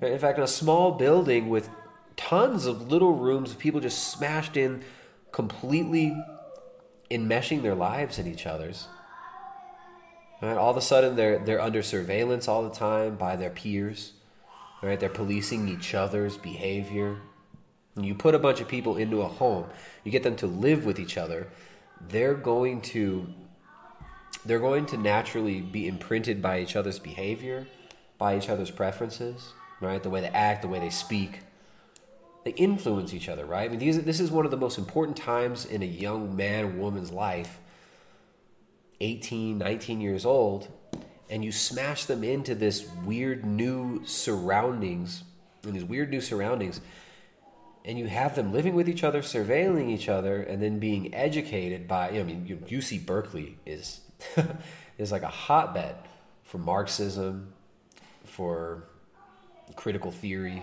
[0.00, 1.68] In fact, in a small building with
[2.16, 4.82] tons of little rooms of people just smashed in,
[5.32, 6.16] completely
[7.10, 8.88] enmeshing their lives in each other's.
[10.42, 10.56] Right?
[10.56, 14.12] All of a sudden, they're they're under surveillance all the time by their peers.
[14.82, 14.98] Right?
[14.98, 17.18] They're policing each other's behavior.
[17.96, 19.66] You put a bunch of people into a home,
[20.02, 21.46] you get them to live with each other.
[22.08, 23.28] They're going to
[24.44, 27.66] they're going to naturally be imprinted by each other's behavior,
[28.18, 30.02] by each other's preferences, right?
[30.02, 31.40] The way they act, the way they speak.
[32.44, 33.64] They influence each other, right?
[33.64, 36.64] I mean, these, this is one of the most important times in a young man
[36.64, 37.58] or woman's life
[39.04, 40.68] 18, 19 years old,
[41.28, 45.24] and you smash them into this weird new surroundings,
[45.62, 46.80] in these weird new surroundings,
[47.84, 51.86] and you have them living with each other, surveilling each other, and then being educated
[51.86, 52.08] by.
[52.08, 54.00] I mean, UC Berkeley is
[54.98, 55.96] is like a hotbed
[56.42, 57.52] for Marxism,
[58.24, 58.84] for
[59.76, 60.62] critical theory,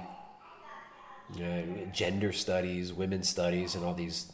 [1.94, 4.32] gender studies, women's studies, and all these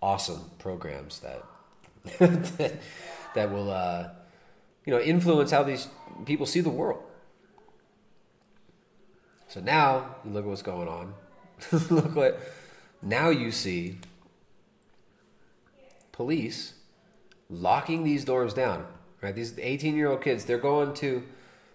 [0.00, 1.44] awesome programs that
[3.34, 4.08] that, will uh,
[4.84, 5.88] you know influence how these
[6.24, 7.02] people see the world.
[9.48, 11.14] So now you look at what's going on.
[11.90, 12.40] look what
[13.02, 13.98] now you see
[16.12, 16.74] police
[17.48, 18.86] locking these doors down.
[19.20, 21.24] Right, these 18 year old kids, they're going to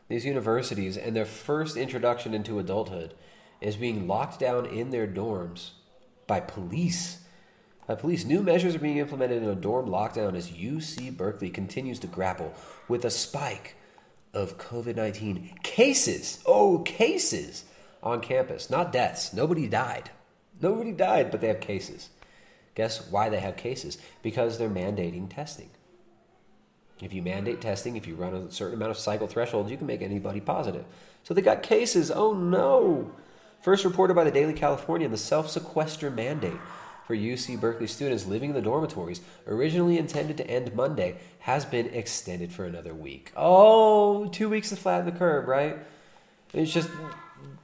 [0.07, 3.13] these universities, and their first introduction into adulthood
[3.61, 5.71] is being locked down in their dorms
[6.27, 7.19] by police.
[7.87, 11.99] By police, new measures are being implemented in a dorm lockdown as UC Berkeley continues
[11.99, 12.53] to grapple
[12.87, 13.75] with a spike
[14.33, 16.43] of COVID 19 cases.
[16.45, 17.65] Oh, cases
[18.01, 19.33] on campus, not deaths.
[19.33, 20.09] Nobody died.
[20.61, 22.09] Nobody died, but they have cases.
[22.73, 23.97] Guess why they have cases?
[24.21, 25.69] Because they're mandating testing.
[27.01, 29.87] If you mandate testing, if you run a certain amount of cycle thresholds, you can
[29.87, 30.85] make anybody positive.
[31.23, 32.09] So they got cases.
[32.09, 33.11] Oh no.
[33.61, 36.59] First reported by the Daily Californian, the self sequester mandate
[37.05, 41.87] for UC Berkeley students living in the dormitories, originally intended to end Monday, has been
[41.87, 43.31] extended for another week.
[43.35, 45.77] Oh, two weeks to flatten the curve, right?
[46.53, 46.89] It's just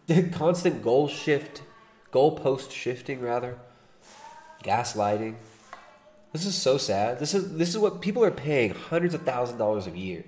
[0.08, 1.64] the constant goal shift,
[2.12, 3.58] goalpost shifting, rather,
[4.64, 5.36] gaslighting.
[6.34, 7.20] This is so sad.
[7.20, 10.24] This is this is what people are paying hundreds of thousands of dollars a year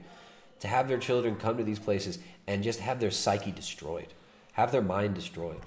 [0.59, 4.07] to have their children come to these places and just have their psyche destroyed,
[4.53, 5.61] have their mind destroyed.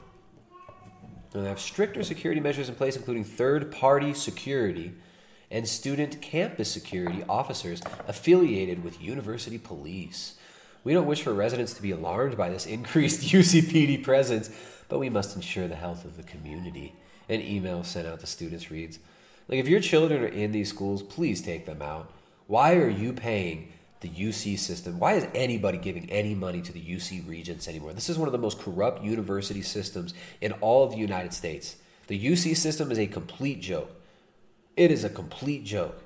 [1.32, 4.92] And they have stricter security measures in place, including third-party security
[5.50, 10.34] and student campus security officers affiliated with university police.
[10.82, 14.50] We don't wish for residents to be alarmed by this increased UCPD presence,
[14.88, 16.94] but we must ensure the health of the community.
[17.28, 18.98] An email sent out to students reads
[19.48, 22.12] Like, if your children are in these schools, please take them out.
[22.46, 24.98] Why are you paying the UC system?
[24.98, 27.92] Why is anybody giving any money to the UC Regents anymore?
[27.92, 31.76] This is one of the most corrupt university systems in all of the United States.
[32.06, 33.90] The UC system is a complete joke.
[34.76, 36.02] It is a complete joke.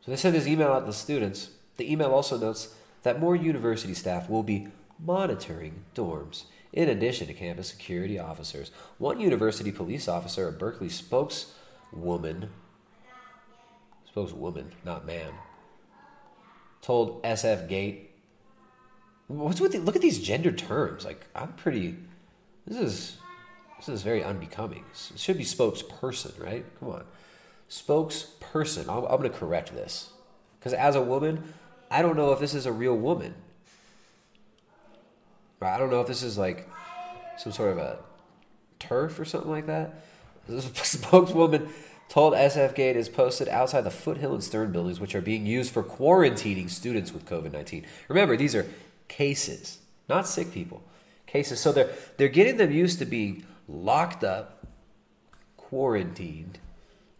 [0.00, 1.50] So they sent this email out to the students.
[1.76, 4.68] The email also notes that more university staff will be
[5.04, 8.70] monitoring dorms in addition to campus security officers.
[8.98, 12.50] One university police officer, a Berkeley spokeswoman,
[14.08, 15.32] spokeswoman, not man,
[16.86, 18.12] told SF Gate,
[19.26, 21.04] "What's with the, look at these gender terms?
[21.04, 21.96] Like I'm pretty.
[22.66, 23.16] This is
[23.78, 24.84] This is very unbecoming.
[24.92, 26.64] It should be spokesperson, right?
[26.78, 27.04] Come on.
[27.68, 28.88] Spokesperson.
[28.88, 30.10] I'm, I'm going to correct this.
[30.58, 31.52] Because as a woman,
[31.90, 33.34] I don't know if this is a real woman.
[35.60, 36.68] I don't know if this is like
[37.36, 37.98] some sort of a
[38.78, 40.04] TERF or something like that.
[40.48, 41.68] This is a spokeswoman
[42.08, 45.72] told SF Gate is posted outside the Foothill and Stern buildings, which are being used
[45.72, 47.84] for quarantining students with COVID 19.
[48.08, 48.66] Remember, these are
[49.08, 49.78] cases,
[50.08, 50.82] not sick people.
[51.26, 51.58] Cases.
[51.58, 54.66] So they're, they're getting them used to being locked up,
[55.56, 56.60] quarantined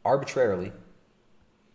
[0.05, 0.73] arbitrarily,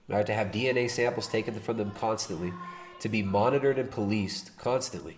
[0.07, 0.25] right?
[0.25, 2.53] To have DNA samples taken from them constantly,
[3.01, 5.17] to be monitored and policed constantly.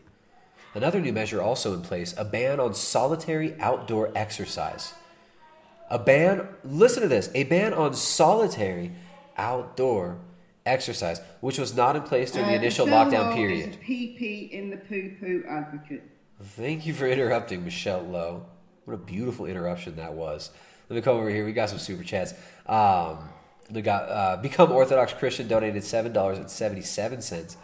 [0.73, 4.93] Another new measure also in place a ban on solitary outdoor exercise.
[5.93, 8.93] A ban, listen to this, a ban on solitary
[9.37, 10.17] outdoor
[10.65, 13.69] exercise, which was not in place during the Uh, initial Michelle lockdown Lowe period.
[13.69, 16.01] Is a PP in the poo poo advocate.
[16.41, 18.47] Thank you for interrupting, Michelle Lowe.
[18.85, 20.49] What a beautiful interruption that was.
[20.89, 21.45] Let me come over here.
[21.45, 22.33] We got some super chats.
[22.65, 23.29] Um,
[23.69, 27.55] we got uh, Become Orthodox Christian donated $7.77.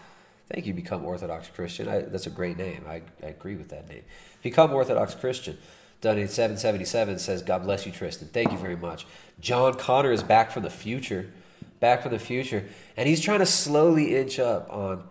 [0.51, 1.88] Thank you, Become Orthodox Christian.
[1.89, 2.86] I, that's a great name.
[2.88, 4.03] I, I agree with that name.
[4.43, 5.57] Become Orthodox Christian
[6.02, 8.30] donated 777 says, God bless you, Tristan.
[8.30, 9.06] Thank you very much.
[9.39, 11.30] John Connor is back from the future.
[11.80, 12.66] Back from the future.
[12.97, 15.04] And he's trying to slowly inch up on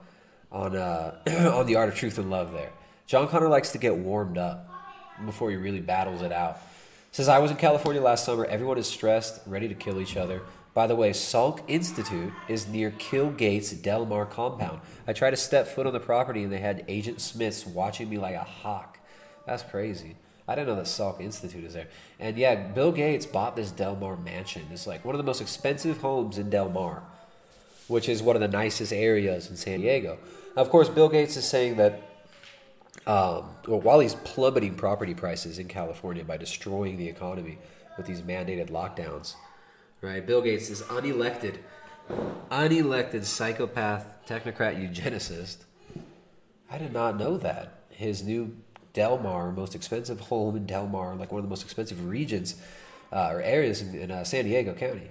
[0.51, 1.19] on uh,
[1.55, 2.71] on the art of truth and love there.
[3.07, 4.69] John Connor likes to get warmed up
[5.25, 6.59] before he really battles it out.
[7.13, 8.45] Says I was in California last summer.
[8.45, 10.43] Everyone is stressed, ready to kill each other.
[10.75, 14.81] By the way, Salk Institute is near Kill Gates Del Mar compound.
[15.07, 18.19] I tried to step foot on the property and they had Agent Smiths watching me
[18.19, 18.99] like a hawk.
[19.47, 20.17] That's crazy.
[20.49, 21.89] I didn't know that Salk Institute is there.
[22.19, 24.63] And yeah, Bill Gates bought this Del Mar mansion.
[24.73, 27.03] It's like one of the most expensive homes in Del Mar
[27.89, 30.19] which is one of the nicest areas in San Diego.
[30.55, 32.03] Of course, Bill Gates is saying that
[33.07, 37.59] um, well, while he's plummeting property prices in California by destroying the economy
[37.97, 39.35] with these mandated lockdowns,
[40.03, 40.25] right?
[40.25, 41.59] Bill Gates is unelected,
[42.51, 45.59] unelected psychopath, technocrat, eugenicist.
[46.71, 48.57] I did not know that his new
[48.93, 52.57] Del Mar, most expensive home in Del Mar, like one of the most expensive regions
[53.13, 55.11] uh, or areas in, in uh, San Diego County.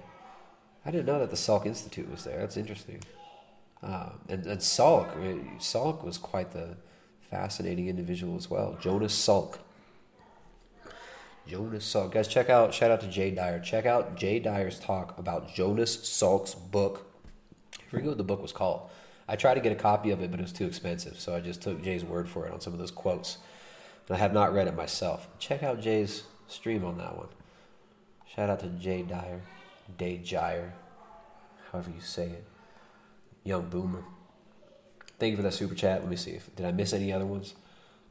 [0.84, 2.38] I didn't know that the Salk Institute was there.
[2.38, 3.02] That's interesting.
[3.82, 6.76] Um, and, and Salk, uh, Salk was quite the
[7.30, 8.76] fascinating individual as well.
[8.80, 9.58] Jonas Salk.
[11.46, 12.12] Jonas Salk.
[12.12, 13.60] Guys, check out, shout out to Jay Dyer.
[13.60, 17.06] Check out Jay Dyer's talk about Jonas Salk's book.
[17.74, 18.90] I forget what the book was called.
[19.26, 21.20] I tried to get a copy of it, but it was too expensive.
[21.20, 23.38] So I just took Jay's word for it on some of those quotes.
[24.14, 25.28] I have not read it myself.
[25.38, 27.28] Check out Jay's stream on that one.
[28.26, 29.42] Shout out to Jay Dyer.
[29.96, 30.72] Day Jyer,
[31.70, 32.44] however you say it.
[33.44, 34.04] Young Boomer.
[35.18, 36.00] Thank you for that super chat.
[36.00, 37.54] Let me see if did I miss any other ones.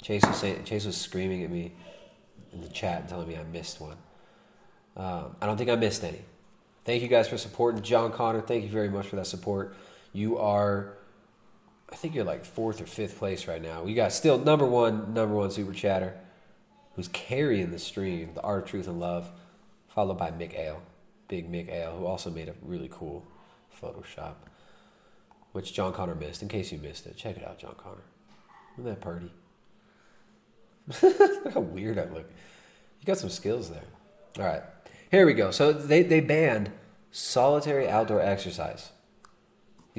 [0.01, 1.73] Chase was saying Chase was screaming at me
[2.53, 3.97] in the chat and telling me I missed one.
[4.95, 6.21] Um, I don't think I missed any.
[6.85, 8.41] Thank you guys for supporting John Connor.
[8.41, 9.75] Thank you very much for that support.
[10.13, 10.96] You are,
[11.91, 13.83] I think you're like fourth or fifth place right now.
[13.83, 16.17] We got still number one, number one super chatter,
[16.95, 19.29] who's carrying the stream, the art of truth and love,
[19.87, 20.81] followed by Mick Ale.
[21.27, 23.25] Big Mick Ale, who also made a really cool
[23.81, 24.35] Photoshop,
[25.51, 26.41] which John Connor missed.
[26.41, 28.03] In case you missed it, check it out, John Connor.
[28.77, 29.31] Look at that party.
[31.43, 32.29] look how weird I look.
[32.99, 33.83] You got some skills there.
[34.39, 34.63] All right,
[35.11, 35.51] here we go.
[35.51, 36.71] So they, they banned
[37.11, 38.89] solitary outdoor exercise.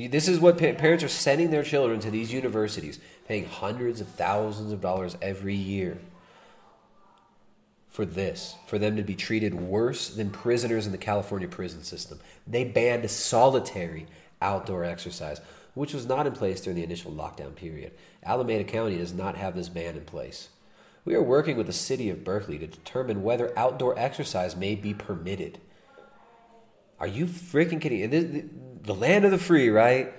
[0.07, 4.09] This is what pa- parents are sending their children to these universities, paying hundreds of
[4.09, 5.99] thousands of dollars every year
[7.88, 12.20] for this, for them to be treated worse than prisoners in the California prison system.
[12.46, 14.07] They banned solitary
[14.40, 15.40] outdoor exercise,
[15.74, 17.92] which was not in place during the initial lockdown period.
[18.24, 20.49] Alameda County does not have this ban in place.
[21.05, 24.94] We are working with the city of Berkeley to determine whether outdoor exercise may be
[24.94, 25.59] permitted.
[27.01, 28.68] Are you freaking kidding?
[28.83, 30.12] The, land of the free, right?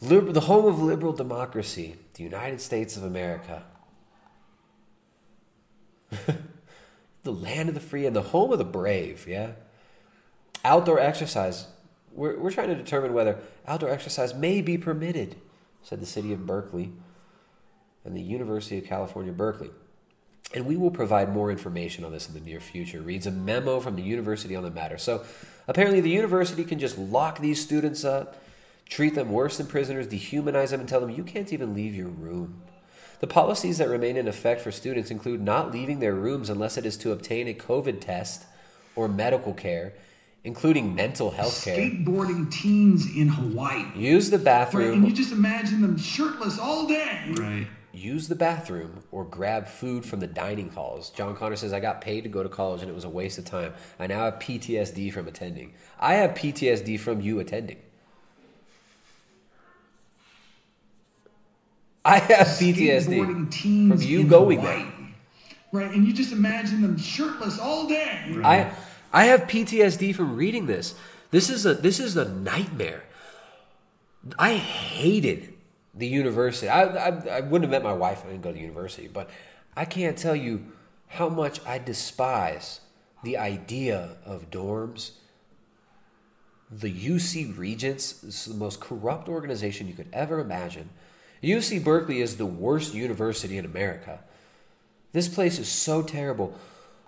[0.00, 3.64] Liber- the home of liberal democracy, the United States of America.
[7.22, 9.52] the land of the free and the home of the brave, yeah?
[10.64, 11.66] Outdoor exercise.
[12.12, 15.36] We're, we're trying to determine whether outdoor exercise may be permitted,
[15.82, 16.92] said the city of Berkeley
[18.04, 19.70] and the University of California, Berkeley.
[20.52, 23.00] And we will provide more information on this in the near future.
[23.00, 24.98] Reads a memo from the university on the matter.
[24.98, 25.24] So
[25.70, 28.36] apparently, the university can just lock these students up,
[28.88, 32.08] treat them worse than prisoners, dehumanize them, and tell them you can't even leave your
[32.08, 32.60] room.
[33.20, 36.84] The policies that remain in effect for students include not leaving their rooms unless it
[36.84, 38.44] is to obtain a COVID test
[38.96, 39.92] or medical care,
[40.42, 41.76] including mental health care.
[41.76, 43.84] Skateboarding teens in Hawaii.
[43.94, 44.88] Use the bathroom.
[44.88, 47.32] Right, and you just imagine them shirtless all day.
[47.34, 47.66] Right.
[48.00, 51.10] Use the bathroom or grab food from the dining halls.
[51.10, 53.38] John Connor says, I got paid to go to college and it was a waste
[53.38, 53.74] of time.
[53.98, 55.74] I now have PTSD from attending.
[55.98, 57.78] I have PTSD from you attending.
[62.04, 64.82] I have PTSD from you going Hawaii.
[64.82, 64.92] there.
[65.72, 68.34] Right, and you just imagine them shirtless all day.
[68.42, 68.72] I
[69.12, 70.94] I have PTSD from reading this.
[71.30, 73.04] This is a this is a nightmare.
[74.38, 75.49] I hated
[75.94, 76.68] the university.
[76.68, 79.30] I, I I wouldn't have met my wife if I didn't go to university, but
[79.76, 80.66] I can't tell you
[81.08, 82.80] how much I despise
[83.22, 85.12] the idea of dorms.
[86.70, 90.90] The UC Regents is the most corrupt organization you could ever imagine.
[91.42, 94.20] UC Berkeley is the worst university in America.
[95.12, 96.54] This place is so terrible.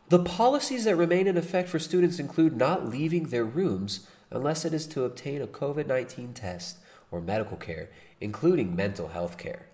[0.09, 4.75] The policies that remain in effect for students include not leaving their rooms unless it
[4.75, 6.79] is to obtain a COVID 19 test
[7.11, 7.91] or medical care,
[8.23, 9.67] including mental health care.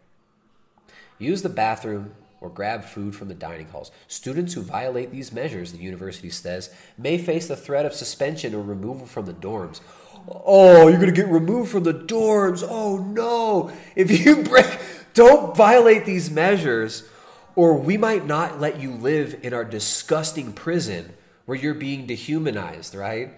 [1.18, 3.90] Use the bathroom or grab food from the dining halls.
[4.06, 8.62] Students who violate these measures, the university says, may face the threat of suspension or
[8.62, 9.80] removal from the dorms.
[10.28, 12.66] Oh, you're going to get removed from the dorms.
[12.68, 13.72] Oh no.
[13.96, 14.66] If you break,
[15.14, 17.08] don't violate these measures
[17.56, 21.12] or we might not let you live in our disgusting prison
[21.44, 23.32] where you're being dehumanized, right?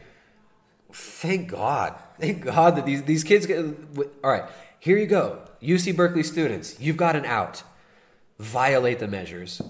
[0.92, 1.94] Thank God.
[2.18, 3.64] Thank God that these, these kids get.
[4.22, 4.44] All right,
[4.80, 5.42] here you go.
[5.62, 7.62] UC Berkeley students, you've got an out.
[8.38, 9.60] Violate the measures.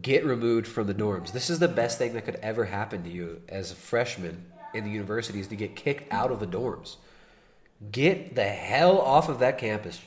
[0.00, 1.32] Get removed from the dorms.
[1.32, 4.44] This is the best thing that could ever happen to you as a freshman
[4.74, 6.96] in the university is to get kicked out of the dorms.
[7.90, 10.00] Get the hell off of that campus.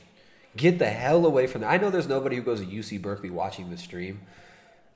[0.56, 1.70] Get the hell away from there.
[1.70, 4.20] I know there's nobody who goes to UC Berkeley watching the stream.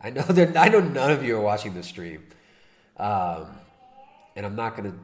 [0.00, 0.56] I know there.
[0.56, 2.24] I know none of you are watching the stream,
[2.96, 3.48] um,
[4.36, 4.94] and I'm not gonna.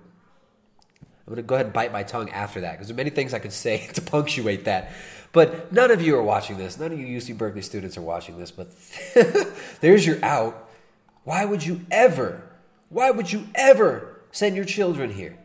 [1.26, 3.32] I'm gonna go ahead and bite my tongue after that because there are many things
[3.32, 4.92] I could say to punctuate that.
[5.32, 6.78] But none of you are watching this.
[6.78, 8.50] None of you UC Berkeley students are watching this.
[8.50, 8.68] But
[9.80, 10.68] there's your out.
[11.24, 12.42] Why would you ever?
[12.88, 15.36] Why would you ever send your children here?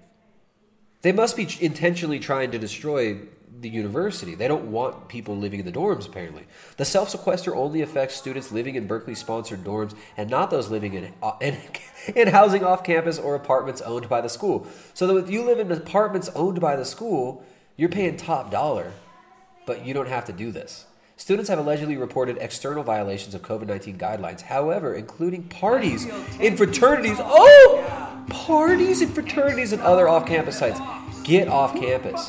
[1.01, 3.19] They must be intentionally trying to destroy
[3.62, 4.36] the university.
[4.36, 6.45] They don't want people living in the dorms, apparently.
[6.78, 10.93] The self sequester only affects students living in Berkeley sponsored dorms and not those living
[10.93, 11.57] in, uh, in,
[12.16, 14.68] in housing off campus or apartments owned by the school.
[14.93, 17.43] So that if you live in apartments owned by the school,
[17.76, 18.91] you're paying top dollar,
[19.66, 20.86] but you don't have to do this.
[21.18, 26.05] Students have allegedly reported external violations of COVID 19 guidelines, however, including parties
[26.39, 27.18] in fraternities.
[27.20, 28.26] Oh!
[28.30, 30.80] Parties in fraternities and other off campus sites.
[31.30, 32.27] Get off campus.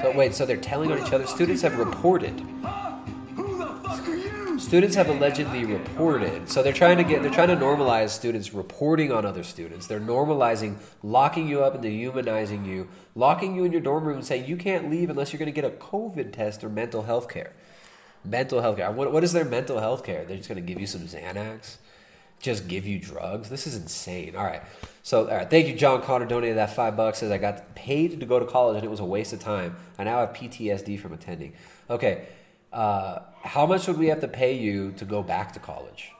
[0.00, 1.26] So, wait, so they're telling on each other?
[1.26, 2.42] Students have reported.
[4.58, 6.48] Students have allegedly reported.
[6.48, 9.86] So they're trying to get, they're trying to normalize students reporting on other students.
[9.86, 14.26] They're normalizing locking you up and dehumanizing you, locking you in your dorm room and
[14.26, 17.28] saying you can't leave unless you're going to get a COVID test or mental health
[17.28, 17.52] care.
[18.24, 18.90] Mental health care.
[18.90, 20.24] What, what is their mental health care?
[20.24, 21.76] They're just going to give you some Xanax?
[22.40, 23.48] Just give you drugs?
[23.48, 24.36] This is insane.
[24.36, 24.62] All right.
[25.02, 25.50] So, all right.
[25.50, 26.26] Thank you, John Connor.
[26.26, 27.18] Donated that five bucks.
[27.18, 29.76] Says I got paid to go to college and it was a waste of time.
[29.98, 31.54] I now have PTSD from attending.
[31.90, 32.26] Okay.
[32.72, 36.12] Uh, how much would we have to pay you to go back to college?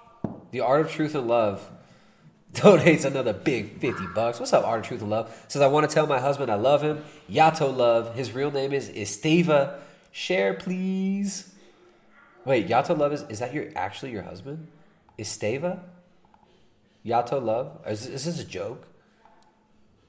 [0.50, 1.70] The Art of Truth and Love
[2.54, 4.40] donates another big 50 bucks.
[4.40, 5.44] What's up, Art of Truth and Love?
[5.48, 7.04] Says, I want to tell my husband I love him.
[7.30, 8.16] Yato Love.
[8.16, 9.78] His real name is Esteva.
[10.10, 11.54] Share, please.
[12.44, 14.68] Wait, Yato Love is, is that your actually your husband?
[15.18, 15.80] Esteva?
[17.08, 17.80] Yato Love?
[17.86, 18.86] Is, is this a joke?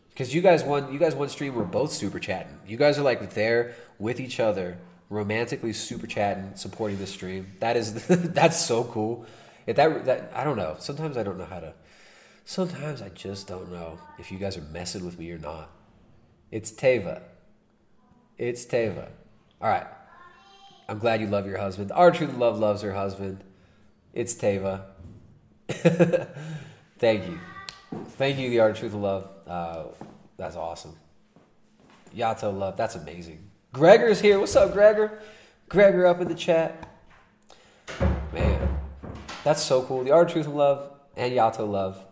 [0.10, 2.60] Because you guys won you guys one stream we're both super chatting.
[2.68, 4.78] You guys are like there with each other,
[5.10, 7.54] romantically super chatting, supporting the stream.
[7.60, 9.26] That is that's so cool.
[9.66, 10.76] If that that I don't know.
[10.80, 11.74] Sometimes I don't know how to
[12.44, 15.70] sometimes I just don't know if you guys are messing with me or not.
[16.52, 17.22] It's Teva.
[18.38, 19.08] It's Teva.
[19.62, 19.88] All right.
[20.90, 21.92] I'm glad you love your husband.
[21.92, 23.44] Our truth love loves her husband.
[24.14, 24.82] It's Teva.
[27.00, 27.40] Thank you.
[28.18, 29.30] Thank you, the art of truth and love.
[29.48, 29.84] Uh,
[30.38, 30.96] that's awesome.
[32.16, 32.76] Yato love.
[32.76, 33.50] That's amazing.
[33.72, 34.38] Gregor's here.
[34.38, 35.20] What's up, Gregor?
[35.70, 36.90] Gregor up in the chat.
[38.34, 38.80] Man,
[39.44, 40.04] that's so cool.
[40.04, 42.04] The art of truth and love and Yato love.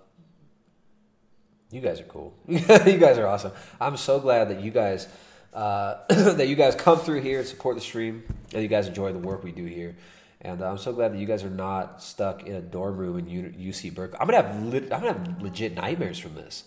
[1.69, 2.33] You guys are cool.
[2.47, 3.51] you guys are awesome.
[3.81, 5.07] I'm so glad that you guys
[5.53, 8.23] uh, that you guys come through here and support the stream,
[8.53, 9.97] and you guys enjoy the work we do here.
[10.41, 13.17] And uh, I'm so glad that you guys are not stuck in a dorm room
[13.17, 14.19] in UC Berkeley.
[14.19, 16.65] I'm gonna have I'm gonna have legit nightmares from this.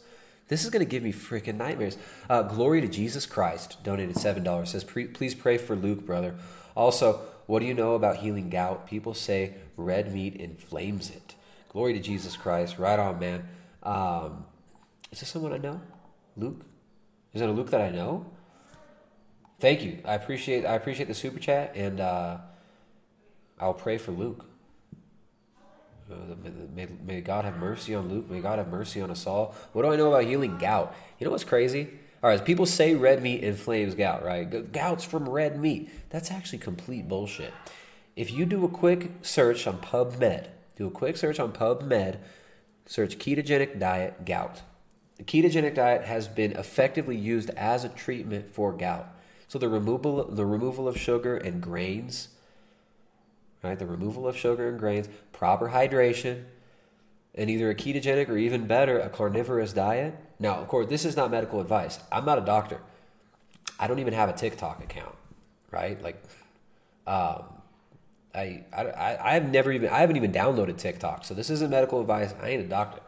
[0.48, 1.96] This is gonna give me freaking nightmares.
[2.28, 4.70] Uh, Glory to Jesus Christ donated seven dollars.
[4.70, 6.34] Says please pray for Luke, brother.
[6.74, 8.86] Also, what do you know about healing gout?
[8.88, 11.34] People say red meat inflames it.
[11.68, 12.78] Glory to Jesus Christ.
[12.78, 13.48] Right on, man.
[13.84, 14.44] Um,
[15.12, 15.80] is this someone I know?
[16.36, 16.64] Luke?
[17.32, 18.26] Is it a Luke that I know?
[19.60, 19.98] Thank you.
[20.04, 22.38] I appreciate I appreciate the super chat and uh,
[23.60, 24.46] I'll pray for Luke.
[26.10, 26.34] Uh,
[26.74, 28.28] may, may God have mercy on Luke.
[28.28, 29.54] May God have mercy on us all.
[29.72, 30.94] What do I know about healing gout?
[31.18, 31.88] You know what's crazy?
[32.22, 34.72] All right, people say red meat inflames gout, right?
[34.72, 35.88] Gout's from red meat.
[36.10, 37.54] That's actually complete bullshit.
[38.16, 42.18] If you do a quick search on PubMed, do a quick search on PubMed,
[42.86, 44.62] search ketogenic diet gout.
[45.16, 49.06] The ketogenic diet has been effectively used as a treatment for gout.
[49.48, 52.28] So the removal the removal of sugar and grains,
[53.62, 53.78] right?
[53.78, 56.44] The removal of sugar and grains, proper hydration,
[57.34, 60.14] and either a ketogenic or even better, a carnivorous diet.
[60.38, 61.98] Now, of course, this is not medical advice.
[62.10, 62.80] I'm not a doctor.
[63.78, 65.14] I don't even have a TikTok account,
[65.70, 66.00] right?
[66.02, 66.22] Like,
[67.06, 67.44] um,
[68.34, 71.24] I, I, I have never even, I haven't even downloaded TikTok.
[71.24, 72.34] So this isn't medical advice.
[72.42, 73.00] I ain't a doctor.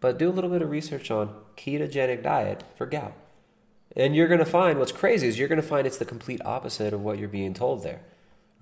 [0.00, 3.14] But do a little bit of research on ketogenic diet for gout.
[3.94, 6.40] And you're going to find what's crazy is you're going to find it's the complete
[6.44, 8.00] opposite of what you're being told there.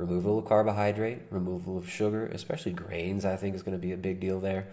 [0.00, 3.98] Removal of carbohydrate, removal of sugar, especially grains, I think is going to be a
[3.98, 4.66] big deal there.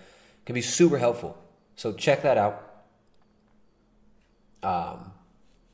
[0.46, 1.38] Can be super helpful.
[1.76, 2.64] So check that out.
[4.64, 5.12] Um,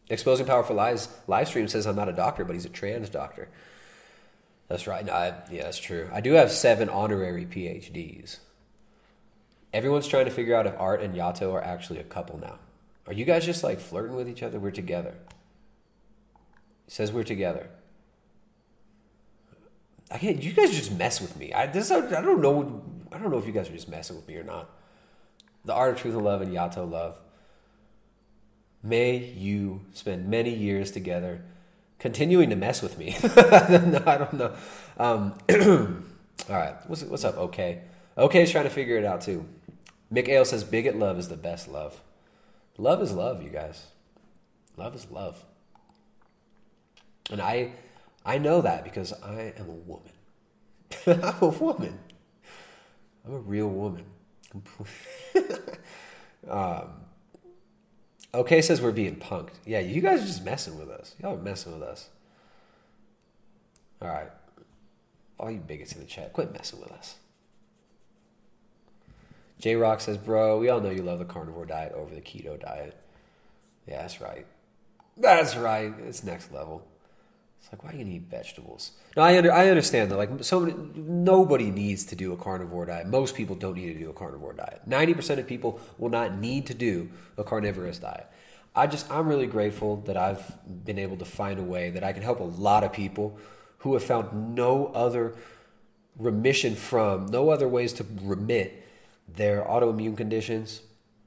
[0.09, 3.47] Exposing Powerful Lies live stream says I'm not a doctor, but he's a trans doctor.
[4.69, 5.05] That's right.
[5.05, 6.09] No, I, yeah, that's true.
[6.11, 8.39] I do have seven honorary PhDs.
[9.71, 12.57] Everyone's trying to figure out if Art and Yato are actually a couple now.
[13.05, 14.59] Are you guys just like flirting with each other?
[14.59, 15.13] We're together.
[16.85, 17.69] He says we're together.
[20.11, 20.41] I can't.
[20.41, 21.53] You guys just mess with me.
[21.53, 21.91] I this.
[21.91, 22.83] I don't know.
[23.11, 24.69] I don't know if you guys are just messing with me or not.
[25.65, 27.19] The art of truth and love and Yato love.
[28.81, 31.43] May you spend many years together,
[31.99, 33.15] continuing to mess with me.
[33.23, 34.53] no, I don't know.
[34.97, 35.37] Um,
[36.49, 36.75] all right.
[36.87, 37.37] What's what's up?
[37.37, 37.81] Okay.
[38.17, 39.45] Okay is trying to figure it out too.
[40.13, 42.01] Mick Ale says bigot love is the best love.
[42.77, 43.85] Love is love, you guys.
[44.77, 45.43] Love is love.
[47.31, 47.71] And I
[48.25, 50.11] I know that because I am a woman.
[51.07, 51.99] I'm a woman.
[53.25, 54.05] I'm a real woman.
[56.49, 56.89] um,
[58.33, 59.55] okay says we're being punked.
[59.65, 61.15] Yeah, you guys are just messing with us.
[61.21, 62.09] Y'all are messing with us.
[64.01, 64.29] All right.
[65.39, 67.15] All you bigots in the chat, quit messing with us.
[69.59, 72.59] J Rock says, Bro, we all know you love the carnivore diet over the keto
[72.59, 72.97] diet.
[73.87, 74.45] Yeah, that's right.
[75.17, 75.93] That's right.
[76.05, 76.85] It's next level.
[77.63, 78.91] It's like, why are you gonna eat vegetables?
[79.15, 80.17] No, I under, I understand that.
[80.17, 83.07] Like, so nobody needs to do a carnivore diet.
[83.07, 84.81] Most people don't need to do a carnivore diet.
[84.85, 88.27] Ninety percent of people will not need to do a carnivorous diet.
[88.75, 90.43] I just, I'm really grateful that I've
[90.83, 93.37] been able to find a way that I can help a lot of people
[93.77, 95.35] who have found no other
[96.17, 98.83] remission from, no other ways to remit
[99.27, 100.81] their autoimmune conditions,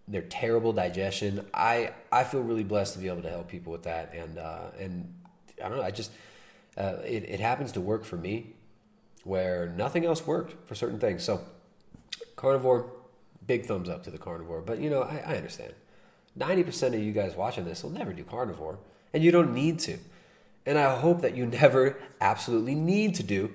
[0.07, 1.47] their terrible digestion.
[1.55, 4.70] I I feel really blessed to be able to help people with that, and uh,
[4.78, 5.14] and
[5.65, 5.85] I don't know.
[5.85, 6.11] I just
[6.77, 8.55] uh, it it happens to work for me,
[9.25, 11.25] where nothing else worked for certain things.
[11.25, 11.41] So
[12.37, 12.91] carnivore,
[13.47, 14.61] big thumbs up to the carnivore.
[14.61, 15.73] But you know, I, I understand.
[16.35, 18.79] Ninety percent of you guys watching this will never do carnivore,
[19.13, 19.99] and you don't need to.
[20.67, 23.53] And I hope that you never absolutely need to do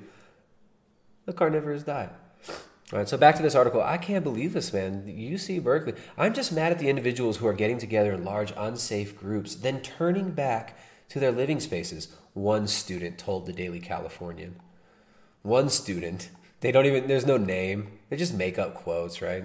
[1.25, 2.11] the carnivorous diet.
[2.91, 3.81] All right, so back to this article.
[3.81, 5.05] I can't believe this, man.
[5.07, 5.93] UC Berkeley.
[6.17, 9.79] I'm just mad at the individuals who are getting together in large, unsafe groups, then
[9.79, 10.77] turning back
[11.11, 14.55] to their living spaces, one student told the Daily Californian.
[15.41, 16.29] One student.
[16.61, 17.99] They don't even, there's no name.
[18.09, 19.43] They just make up quotes, right?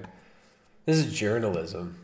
[0.85, 1.99] This is journalism.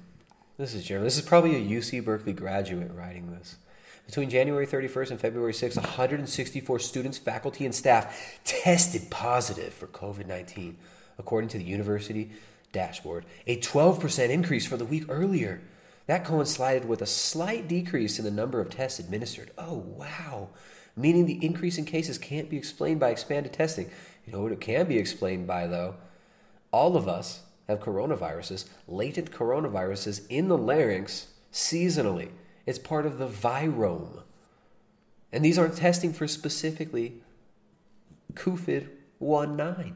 [0.56, 1.06] This is journalism.
[1.06, 3.54] This is probably a UC Berkeley graduate writing this.
[4.06, 10.26] Between January 31st and February 6th, 164 students, faculty, and staff tested positive for COVID
[10.26, 10.76] 19,
[11.18, 12.32] according to the university
[12.72, 15.62] dashboard, a 12% increase for the week earlier.
[16.06, 19.50] That coincided with a slight decrease in the number of tests administered.
[19.56, 20.48] Oh, wow.
[20.96, 23.90] Meaning the increase in cases can't be explained by expanded testing.
[24.26, 25.94] You know what it can be explained by, though?
[26.70, 32.30] All of us have coronaviruses, latent coronaviruses in the larynx seasonally.
[32.66, 34.22] It's part of the virome.
[35.32, 37.20] And these aren't testing for specifically
[38.34, 38.88] COVID
[39.20, 39.94] 19.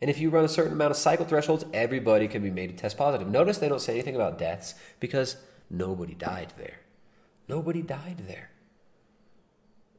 [0.00, 2.76] And if you run a certain amount of cycle thresholds, everybody can be made to
[2.76, 3.28] test positive.
[3.28, 5.36] Notice they don't say anything about deaths because
[5.68, 6.80] nobody died there.
[7.48, 8.50] Nobody died there.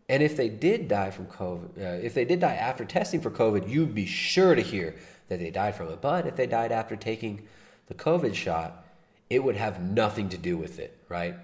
[0.07, 3.29] And if they did die from COVID, uh, if they did die after testing for
[3.29, 4.95] COVID, you'd be sure to hear
[5.27, 6.01] that they died from it.
[6.01, 7.47] But if they died after taking
[7.87, 8.85] the COVID shot,
[9.29, 11.35] it would have nothing to do with it, right?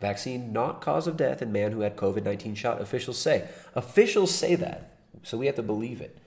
[0.00, 3.48] Vaccine not cause of death in man who had COVID 19 shot, officials say.
[3.74, 4.90] Officials say that,
[5.22, 6.18] so we have to believe it.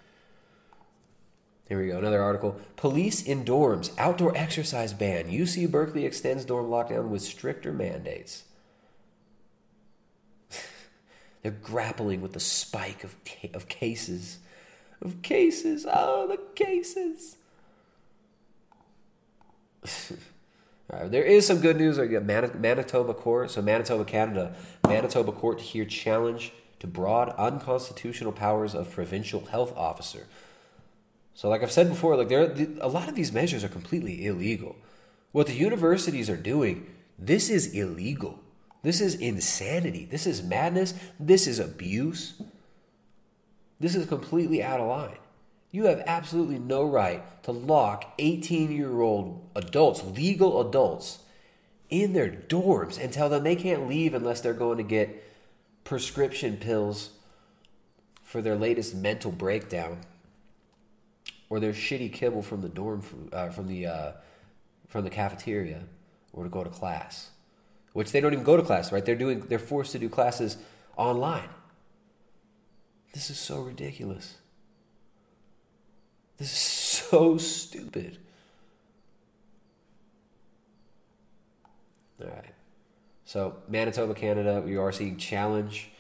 [1.68, 1.97] Here we go.
[1.97, 2.59] Another article.
[2.76, 3.91] Police in dorms.
[3.97, 5.30] Outdoor exercise ban.
[5.30, 8.43] UC Berkeley extends dorm lockdown with stricter mandates.
[11.41, 13.16] They're grappling with the spike of,
[13.53, 14.39] of cases
[15.03, 15.86] of cases.
[15.91, 17.38] Oh, the cases.
[20.91, 21.97] All right, there is some good news.
[21.97, 24.55] Mani- Manitoba court, so Manitoba, Canada,
[24.88, 30.28] Manitoba court to hear challenge to broad unconstitutional powers of provincial health officer.
[31.36, 34.76] So, like I've said before, like there, a lot of these measures are completely illegal.
[35.32, 38.40] What the universities are doing, this is illegal.
[38.84, 40.06] This is insanity.
[40.06, 40.94] This is madness.
[41.20, 42.42] This is abuse.
[43.80, 45.18] This is completely out of line.
[45.72, 51.20] You have absolutely no right to lock 18 year old adults, legal adults,
[51.90, 55.24] in their dorms and tell them they can't leave unless they're going to get
[55.84, 57.12] prescription pills
[58.24, 60.00] for their latest mental breakdown
[61.50, 64.12] or their shitty kibble from the dorm food, uh, from the uh,
[64.88, 65.84] from the cafeteria
[66.32, 67.30] or to go to class
[67.94, 69.06] which they don't even go to class right?
[69.06, 70.58] They're doing they're forced to do classes
[70.98, 71.50] online.
[73.14, 74.36] This is so ridiculous.
[76.38, 78.18] This is so stupid.
[82.22, 82.54] All right.
[83.26, 85.91] So manitoba canada we are seeing challenge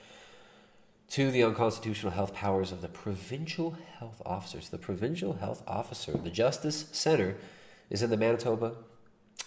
[1.13, 4.69] to the unconstitutional health powers of the provincial health officers.
[4.69, 7.35] The provincial health officer, the Justice Center,
[7.91, 8.73] is in the Manitoba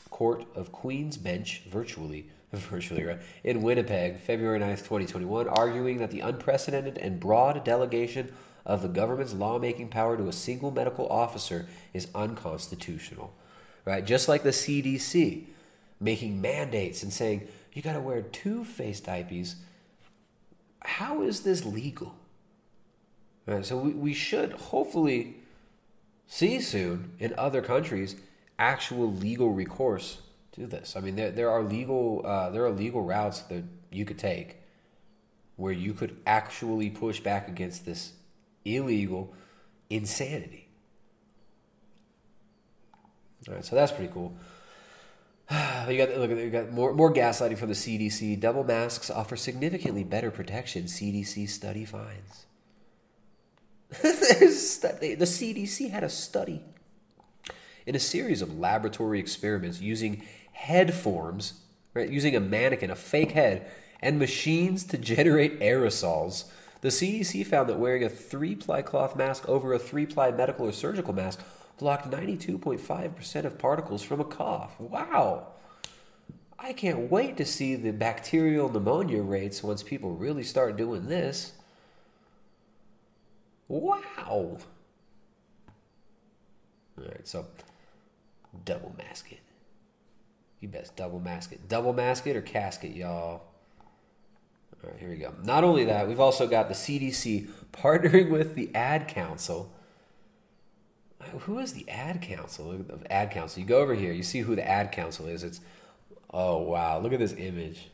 [0.09, 6.21] Court of Queen's Bench virtually, virtually right, in Winnipeg, February 9th, 2021, arguing that the
[6.21, 8.33] unprecedented and broad delegation
[8.65, 13.35] of the government's lawmaking power to a single medical officer is unconstitutional.
[13.85, 14.07] Right?
[14.07, 15.47] Just like the CDC
[15.99, 19.57] making mandates and saying you got to wear two face diapers
[20.87, 22.15] how is this legal?
[23.47, 25.37] Right, so we, we should hopefully
[26.27, 28.17] see soon in other countries
[28.59, 30.19] actual legal recourse
[30.53, 30.97] to this.
[30.97, 34.57] I mean, there, there are legal uh, there are legal routes that you could take
[35.57, 38.13] where you could actually push back against this
[38.65, 39.35] illegal
[39.89, 40.69] insanity.
[43.49, 44.37] All right, so that's pretty cool.
[45.89, 48.41] you got look, you got more more gaslighting from the CDC.
[48.41, 50.85] Double masks offer significantly better protection.
[50.85, 52.47] CDC study finds.
[54.03, 56.63] the CDC had a study
[57.87, 61.61] in a series of laboratory experiments using head forms,
[61.95, 63.71] right, using a mannequin, a fake head,
[64.01, 66.47] and machines to generate aerosols.
[66.81, 71.15] The CDC found that wearing a three-ply cloth mask over a three-ply medical or surgical
[71.15, 71.41] mask
[71.79, 74.79] blocked 92.5% of particles from a cough.
[74.81, 75.49] Wow.
[76.59, 81.53] I can't wait to see the bacterial pneumonia rates once people really start doing this.
[83.69, 84.59] Wow.
[86.99, 87.47] All right, so
[88.65, 89.41] double mask it.
[90.61, 91.69] You best double mask it.
[91.69, 93.43] Double mask it or casket, y'all.
[94.83, 95.35] All right, here we go.
[95.43, 99.71] Not only that, we've also got the CDC partnering with the Ad Council
[101.41, 104.67] who is the ad council ad council you go over here you see who the
[104.67, 105.45] ad council is.
[105.45, 105.61] It's
[106.33, 106.99] oh wow.
[106.99, 107.89] Look at this image.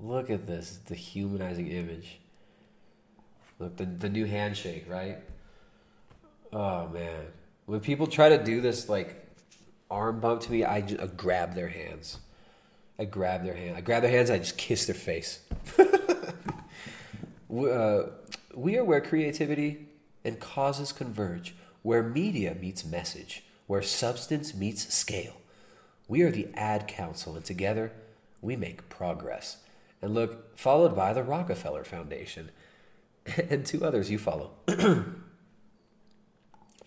[0.00, 2.18] Look at this the humanizing image.
[3.58, 5.18] Look the, the new handshake right?
[6.52, 7.26] Oh man.
[7.66, 9.20] When people try to do this like
[9.90, 12.18] arm bump to me i just I grab their hands.
[12.98, 13.76] I grab their hand.
[13.76, 15.40] I grab their hands i just kiss their face.
[17.54, 18.06] We, uh,
[18.52, 19.86] we are where creativity
[20.24, 21.54] and causes converge
[21.84, 25.34] where media meets message, where substance meets scale.
[26.08, 27.92] We are the Ad Council, and together
[28.40, 29.58] we make progress.
[30.00, 32.50] And look, followed by the Rockefeller Foundation
[33.50, 34.52] and two others you follow.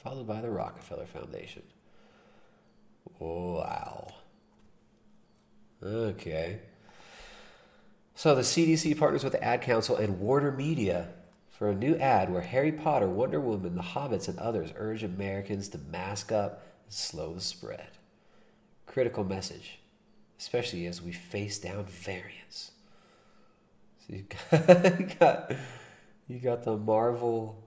[0.03, 1.61] followed by the Rockefeller Foundation.
[3.19, 4.07] Wow.
[5.83, 6.61] Okay.
[8.15, 11.09] So the CDC partners with the Ad Council and Warner Media
[11.57, 15.67] for a new ad where Harry Potter, Wonder Woman, The Hobbits, and others urge Americans
[15.69, 17.89] to mask up and slow the spread.
[18.85, 19.79] Critical message,
[20.37, 22.73] especially as we face down variants.
[23.99, 25.51] So you got, you got,
[26.27, 27.63] you got the Marvel,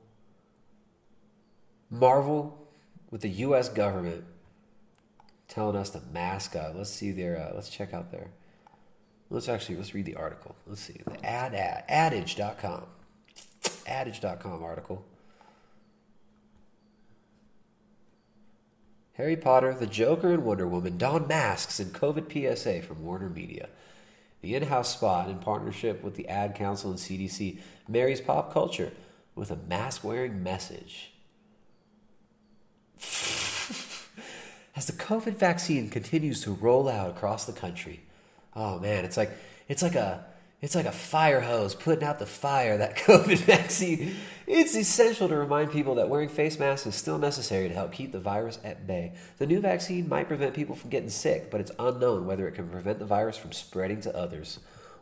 [1.90, 2.68] Marvel
[3.10, 3.68] with the U.S.
[3.68, 4.22] government
[5.48, 6.74] telling us to mask up.
[6.76, 7.36] Let's see their.
[7.36, 8.28] Uh, let's check out their.
[9.30, 10.54] Let's actually let's read the article.
[10.64, 12.84] Let's see the ad ad adage.com
[13.90, 15.04] adage.com article.
[19.14, 23.68] Harry Potter, the Joker, and Wonder Woman don masks in COVID PSA from Warner Media.
[24.40, 28.92] The in house spot, in partnership with the Ad Council and CDC, marries pop culture
[29.34, 31.12] with a mask wearing message.
[34.74, 38.00] As the COVID vaccine continues to roll out across the country,
[38.56, 39.32] oh man, it's like
[39.68, 40.24] it's like a
[40.62, 44.14] It's like a fire hose putting out the fire, that COVID vaccine.
[44.46, 48.12] It's essential to remind people that wearing face masks is still necessary to help keep
[48.12, 49.14] the virus at bay.
[49.38, 52.68] The new vaccine might prevent people from getting sick, but it's unknown whether it can
[52.68, 54.58] prevent the virus from spreading to others.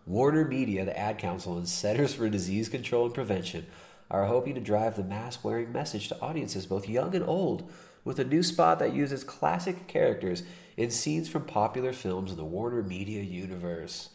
[0.06, 3.66] Warner Media, the Ad Council, and Centers for Disease Control and Prevention
[4.10, 7.68] are hoping to drive the mask wearing message to audiences both young and old
[8.04, 10.44] with a new spot that uses classic characters
[10.76, 14.10] in scenes from popular films in the Warner Media universe.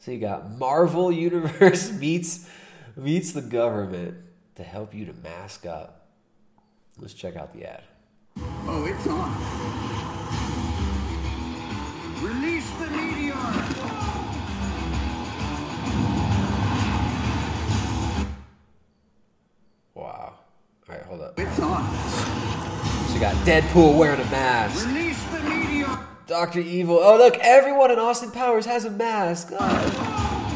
[0.00, 2.48] So you got Marvel Universe meets
[2.96, 4.16] meets the government
[4.56, 6.08] to help you to mask up.
[6.98, 7.82] Let's check out the ad.
[8.66, 9.30] Oh, it's on.
[12.22, 13.34] Release the meteor!
[19.94, 20.34] Wow.
[20.88, 21.38] All right, hold up.
[21.38, 21.90] It's on.
[23.08, 24.86] So you got Deadpool wearing a mask.
[24.86, 24.99] Release
[26.30, 26.46] the meteor!
[26.46, 26.98] Doctor Evil.
[27.00, 29.52] Oh look, everyone in Austin Powers has a mask.
[29.52, 30.46] Oh.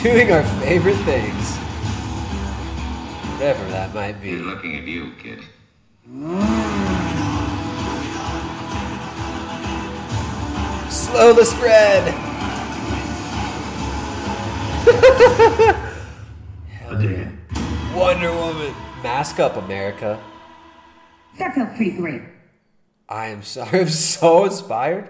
[0.02, 1.56] Doing our favorite things.
[3.34, 4.36] Whatever that might be.
[4.36, 5.40] looking at you, kid.
[10.90, 12.14] Slow the spread.
[16.86, 17.28] I dig it.
[17.94, 18.74] Wonder Woman.
[19.02, 20.20] Mask up, America.
[21.38, 22.22] That felt pretty great.
[23.08, 25.08] I am so I'm so inspired.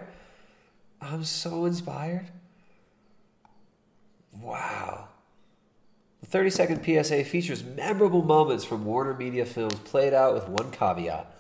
[1.01, 2.27] I'm so inspired.
[4.41, 5.09] Wow.
[6.21, 10.71] The 30 second PSA features memorable moments from Warner Media films played out with one
[10.71, 11.33] caveat.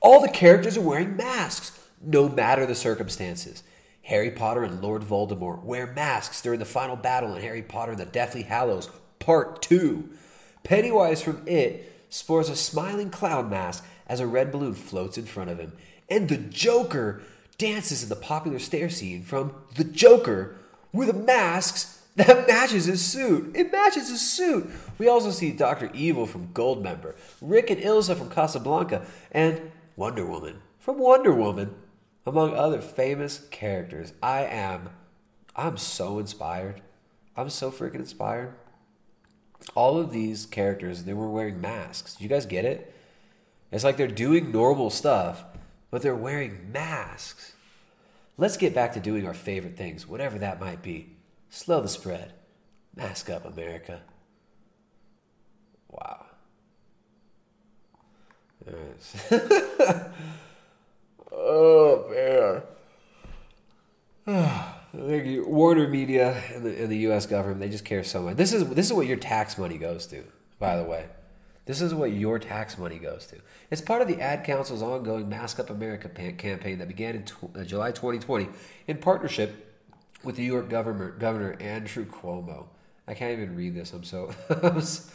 [0.00, 3.62] All the characters are wearing masks, no matter the circumstances.
[4.02, 8.00] Harry Potter and Lord Voldemort wear masks during the final battle in Harry Potter and
[8.00, 8.88] the Deathly Hallows,
[9.18, 10.08] Part 2.
[10.62, 15.50] Pennywise from It sports a smiling clown mask as a red balloon floats in front
[15.50, 15.72] of him.
[16.10, 17.22] And the Joker
[17.56, 20.56] dances in the popular stair scene from The Joker
[20.92, 23.52] with masks that matches his suit.
[23.54, 24.68] It matches his suit.
[24.98, 25.90] We also see Dr.
[25.94, 31.74] Evil from Goldmember, Rick and Ilsa from Casablanca, and Wonder Woman from Wonder Woman,
[32.26, 34.12] among other famous characters.
[34.22, 34.88] I am,
[35.54, 36.80] I'm so inspired.
[37.36, 38.54] I'm so freaking inspired.
[39.74, 42.16] All of these characters, they were wearing masks.
[42.18, 42.92] You guys get it?
[43.70, 45.44] It's like they're doing normal stuff,
[45.90, 47.54] but they're wearing masks.
[48.36, 51.10] Let's get back to doing our favorite things, whatever that might be.
[51.50, 52.32] Slow the spread.
[52.96, 54.00] Mask up, America.
[55.88, 56.26] Wow.
[58.66, 59.32] Yes.
[61.32, 62.62] oh, man.
[64.96, 65.46] Thank you.
[65.46, 67.26] Warner Media and the, and the U.S.
[67.26, 68.36] government, they just care so much.
[68.36, 70.24] This is, this is what your tax money goes to,
[70.58, 71.06] by the way.
[71.70, 73.36] This is what your tax money goes to.
[73.70, 77.62] It's part of the Ad Council's ongoing Mask Up America campaign that began in uh,
[77.62, 78.48] July 2020
[78.88, 79.72] in partnership
[80.24, 82.66] with the New York governor, Governor Andrew Cuomo.
[83.06, 83.92] I can't even read this.
[83.92, 84.34] I'm so.
[84.48, 85.12] this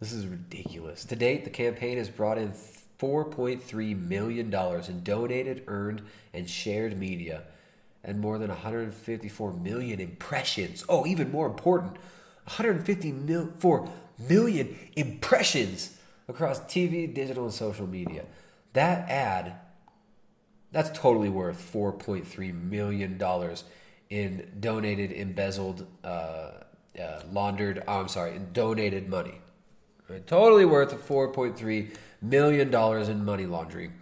[0.00, 1.04] is ridiculous.
[1.04, 2.54] To date, the campaign has brought in
[2.98, 6.02] $4.3 million in donated, earned,
[6.34, 7.44] and shared media,
[8.02, 10.84] and more than 154 million impressions.
[10.88, 11.92] Oh, even more important,
[12.46, 15.98] 154 million impressions
[16.28, 18.24] across TV, digital, and social media.
[18.74, 19.54] That ad,
[20.72, 23.20] that's totally worth $4.3 million
[24.10, 26.50] in donated, embezzled, uh,
[27.00, 29.40] uh, laundered, oh, I'm sorry, in donated money.
[30.08, 30.26] Right?
[30.26, 32.74] Totally worth $4.3 million
[33.10, 33.92] in money laundering.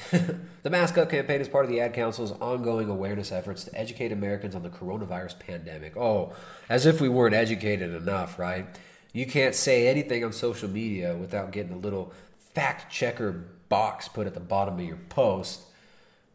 [0.10, 4.10] the Mask Up campaign is part of the Ad Council's ongoing awareness efforts to educate
[4.10, 5.96] Americans on the coronavirus pandemic.
[5.96, 6.32] Oh,
[6.68, 8.66] as if we weren't educated enough, right?
[9.12, 12.12] You can't say anything on social media without getting a little
[12.54, 15.60] fact checker box put at the bottom of your post,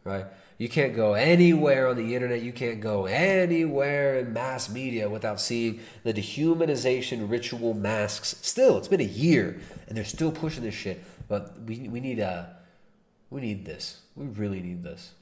[0.04, 0.26] right?
[0.58, 2.42] You can't go anywhere on the internet.
[2.42, 8.34] You can't go anywhere in mass media without seeing the dehumanization ritual masks.
[8.42, 11.02] Still, it's been a year and they're still pushing this shit.
[11.28, 12.56] But we, we need a,
[13.30, 14.00] we need this.
[14.16, 15.12] We really need this.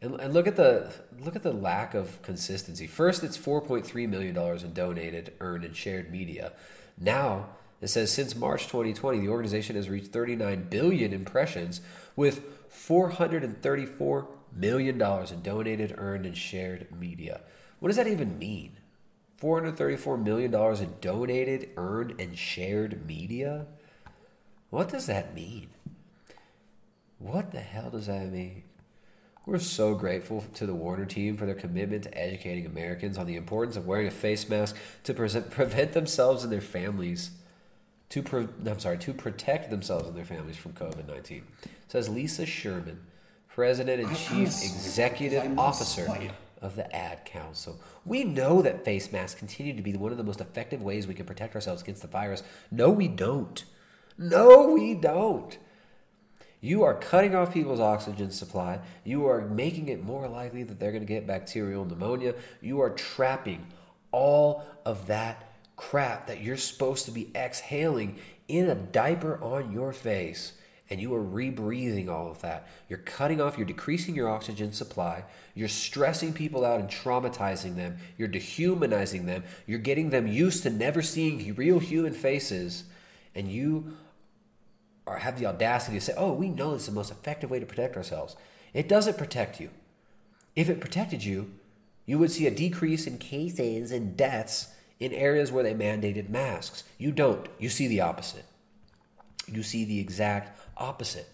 [0.00, 0.92] And, and look at the
[1.24, 2.86] look at the lack of consistency.
[2.86, 6.52] First, it's 4.3 million dollars in donated, earned, and shared media.
[6.96, 7.48] Now
[7.80, 11.80] it says since March 2020, the organization has reached 39 billion impressions
[12.16, 17.40] with 434 million dollars in donated, earned, and shared media.
[17.78, 18.72] What does that even mean?
[19.36, 23.66] 434 million dollars in donated, earned, and shared media.
[24.70, 25.68] What does that mean?
[27.18, 28.64] What the hell does that mean?
[29.48, 33.36] We're so grateful to the Warner team for their commitment to educating Americans on the
[33.36, 37.30] importance of wearing a face mask to present, prevent themselves and their families
[38.10, 41.44] to pre, I'm sorry to protect themselves and their families from COVID nineteen.
[41.86, 43.00] Says Lisa Sherman,
[43.48, 46.30] President and Chief Executive Officer
[46.60, 47.80] of the ad council.
[48.04, 51.14] We know that face masks continue to be one of the most effective ways we
[51.14, 52.42] can protect ourselves against the virus.
[52.70, 53.64] No, we don't.
[54.18, 55.56] No, we don't.
[56.60, 58.80] You are cutting off people's oxygen supply.
[59.04, 62.34] You are making it more likely that they're going to get bacterial pneumonia.
[62.60, 63.66] You are trapping
[64.10, 68.18] all of that crap that you're supposed to be exhaling
[68.48, 70.54] in a diaper on your face.
[70.90, 72.66] And you are rebreathing all of that.
[72.88, 75.24] You're cutting off, you're decreasing your oxygen supply.
[75.54, 77.98] You're stressing people out and traumatizing them.
[78.16, 79.44] You're dehumanizing them.
[79.66, 82.84] You're getting them used to never seeing real human faces.
[83.34, 83.98] And you
[85.08, 87.58] or have the audacity to say, oh, we know this is the most effective way
[87.58, 88.36] to protect ourselves.
[88.74, 89.70] It doesn't protect you.
[90.54, 91.52] If it protected you,
[92.06, 94.68] you would see a decrease in cases and deaths
[95.00, 96.84] in areas where they mandated masks.
[96.98, 97.48] You don't.
[97.58, 98.44] You see the opposite.
[99.46, 101.28] You see the exact opposite.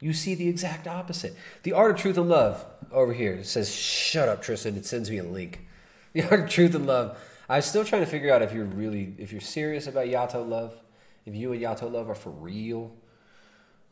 [0.00, 1.34] You see the exact opposite.
[1.64, 4.76] The Art of Truth and Love over here says, shut up, Tristan.
[4.76, 5.64] It sends me a link.
[6.14, 7.18] The Art of Truth and Love.
[7.50, 10.74] I'm still trying to figure out if you're really, if you're serious about Yato Love
[11.28, 12.90] if you and Yato Love are for real,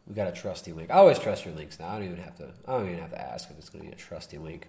[0.07, 0.91] we got a trusty link.
[0.91, 1.89] I always trust your links now.
[1.89, 2.49] I don't even have to.
[2.67, 4.69] I don't even have to ask if it's going to be a trusty link.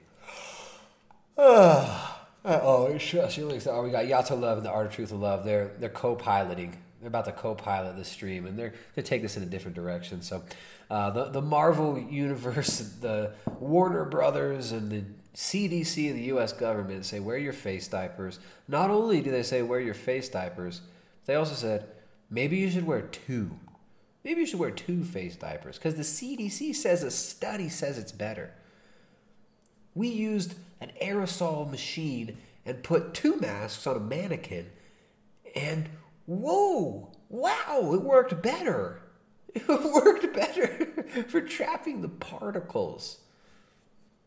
[1.38, 3.68] I always trust your links.
[3.68, 5.46] Oh, we got Yato Love and the Art of Truth and Love.
[5.46, 6.78] They're they're co-piloting.
[7.00, 10.22] They're about to co-pilot the stream, and they're they take this in a different direction.
[10.22, 10.44] So,
[10.90, 15.04] uh, the the Marvel universe, the Warner Brothers, and the
[15.36, 16.52] CDC and the U.S.
[16.52, 18.40] government say wear your face diapers.
[18.68, 20.82] Not only do they say wear your face diapers,
[21.28, 21.86] they also said
[22.30, 23.52] Maybe you should wear two.
[24.24, 28.12] Maybe you should wear two face diapers because the CDC says a study says it's
[28.12, 28.54] better.
[29.96, 34.68] We used an aerosol machine and put two masks on a mannequin,
[35.56, 35.90] and
[36.26, 39.02] whoa, wow, it worked better.
[39.56, 40.86] It worked better
[41.30, 43.18] for trapping the particles.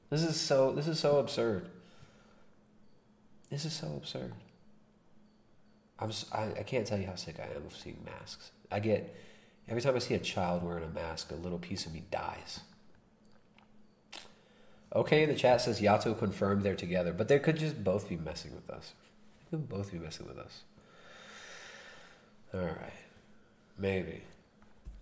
[0.09, 1.69] This is so this is so absurd.
[3.49, 4.33] This is so absurd.
[6.01, 8.53] I'm I, I can't tell you how sick I am of seeing masks.
[8.71, 9.15] I get
[9.69, 12.61] every time I see a child wearing a mask, a little piece of me dies.
[14.95, 18.53] Okay, the chat says Yato confirmed they're together, but they could just both be messing
[18.55, 18.95] with us.
[19.51, 20.63] They could both be messing with us.
[22.53, 22.93] All right,
[23.79, 24.23] maybe.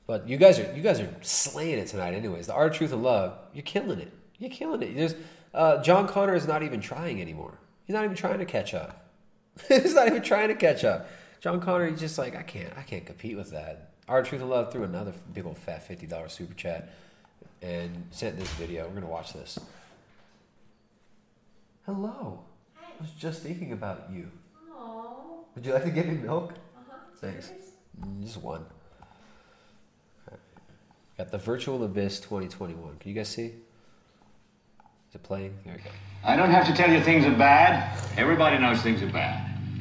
[0.06, 2.46] But you guys are you guys are slaying it tonight, anyways.
[2.46, 3.38] The art, truth, and love.
[3.54, 4.12] You're killing it.
[4.38, 4.94] You're killing it.
[4.94, 5.14] There's
[5.54, 7.58] uh, John Connor is not even trying anymore.
[7.84, 9.07] He's not even trying to catch up.
[9.68, 11.08] He's not even trying to catch up.
[11.40, 13.90] John Connor, he's just like, I can't, I can't compete with that.
[14.08, 16.88] Our Truth and Love threw another big old fat fifty dollars super chat
[17.62, 18.88] and sent this video.
[18.88, 19.58] We're gonna watch this.
[21.86, 22.40] Hello.
[22.76, 22.86] Hi.
[22.98, 24.30] I was just thinking about you.
[24.76, 25.14] Aww.
[25.54, 26.52] Would you like to get me milk?
[26.52, 26.96] Uh-huh.
[27.20, 27.52] Thanks.
[28.00, 28.64] Mm, Just one.
[31.16, 32.96] Got the Virtual Abyss 2021.
[32.98, 33.46] Can you guys see?
[33.46, 35.56] Is it playing?
[35.64, 35.90] There we go.
[36.24, 37.98] I don't have to tell you things are bad.
[38.16, 39.47] Everybody knows things are bad.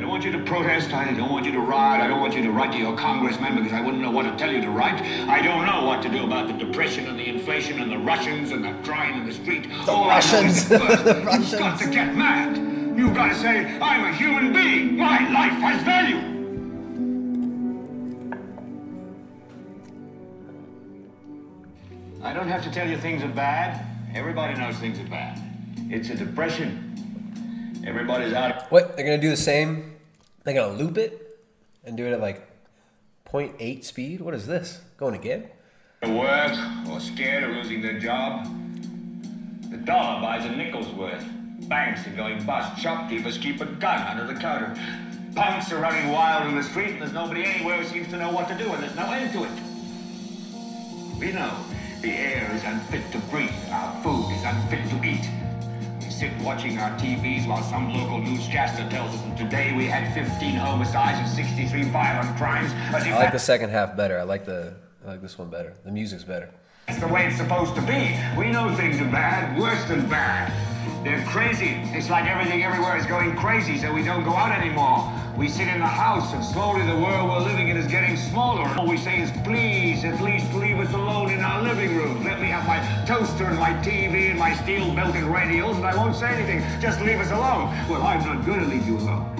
[0.00, 0.94] I don't want you to protest.
[0.94, 2.00] I don't want you to riot.
[2.00, 4.34] I don't want you to write to your congressman because I wouldn't know what to
[4.34, 4.98] tell you to write.
[5.28, 8.50] I don't know what to do about the depression and the inflation and the Russians
[8.52, 9.66] and the crying in the street.
[9.84, 10.70] The Russians.
[10.70, 10.80] You've
[11.60, 12.56] got to get mad.
[12.96, 14.96] You've got to say, I'm a human being.
[14.96, 16.16] My life has value.
[22.24, 23.84] I don't have to tell you things are bad.
[24.14, 25.38] Everybody knows things are bad.
[25.90, 26.86] It's a depression.
[27.86, 28.96] Everybody's out What?
[28.96, 29.89] They're gonna do the same?
[30.44, 31.38] They're gonna loop it
[31.84, 32.50] and do it at like
[33.30, 34.20] 0.8 speed?
[34.20, 34.80] What is this?
[34.96, 35.48] Going again?
[36.02, 36.52] The work
[36.88, 38.46] or scared of losing their job.
[39.70, 41.24] The dollar buys a nickel's worth.
[41.68, 42.80] Banks are going bust.
[42.80, 44.74] Shopkeepers keep a gun under the counter.
[45.34, 48.32] Punks are running wild in the street, and there's nobody anywhere who seems to know
[48.32, 51.20] what to do, and there's no end to it.
[51.20, 51.54] We know
[52.02, 55.28] the air is unfit to breathe, our food is unfit to eat.
[56.20, 60.54] Sit watching our TVs while some local newscaster tells us that today we had 15
[60.54, 62.70] homicides and 63 violent crimes.
[62.92, 64.18] I like the second half better.
[64.18, 65.72] I like the I like this one better.
[65.82, 66.50] The music's better.
[66.98, 68.18] The way it's supposed to be.
[68.36, 70.52] We know things are bad, worse than bad.
[71.04, 71.80] They're crazy.
[71.96, 75.10] It's like everything everywhere is going crazy, so we don't go out anymore.
[75.36, 78.68] We sit in the house, and slowly the world we're living in is getting smaller.
[78.76, 82.22] All we say is, please, at least leave us alone in our living room.
[82.22, 86.14] Let me have my toaster and my TV and my steel-belted radials, and I won't
[86.14, 86.62] say anything.
[86.80, 87.74] Just leave us alone.
[87.88, 89.39] Well, I'm not going to leave you alone.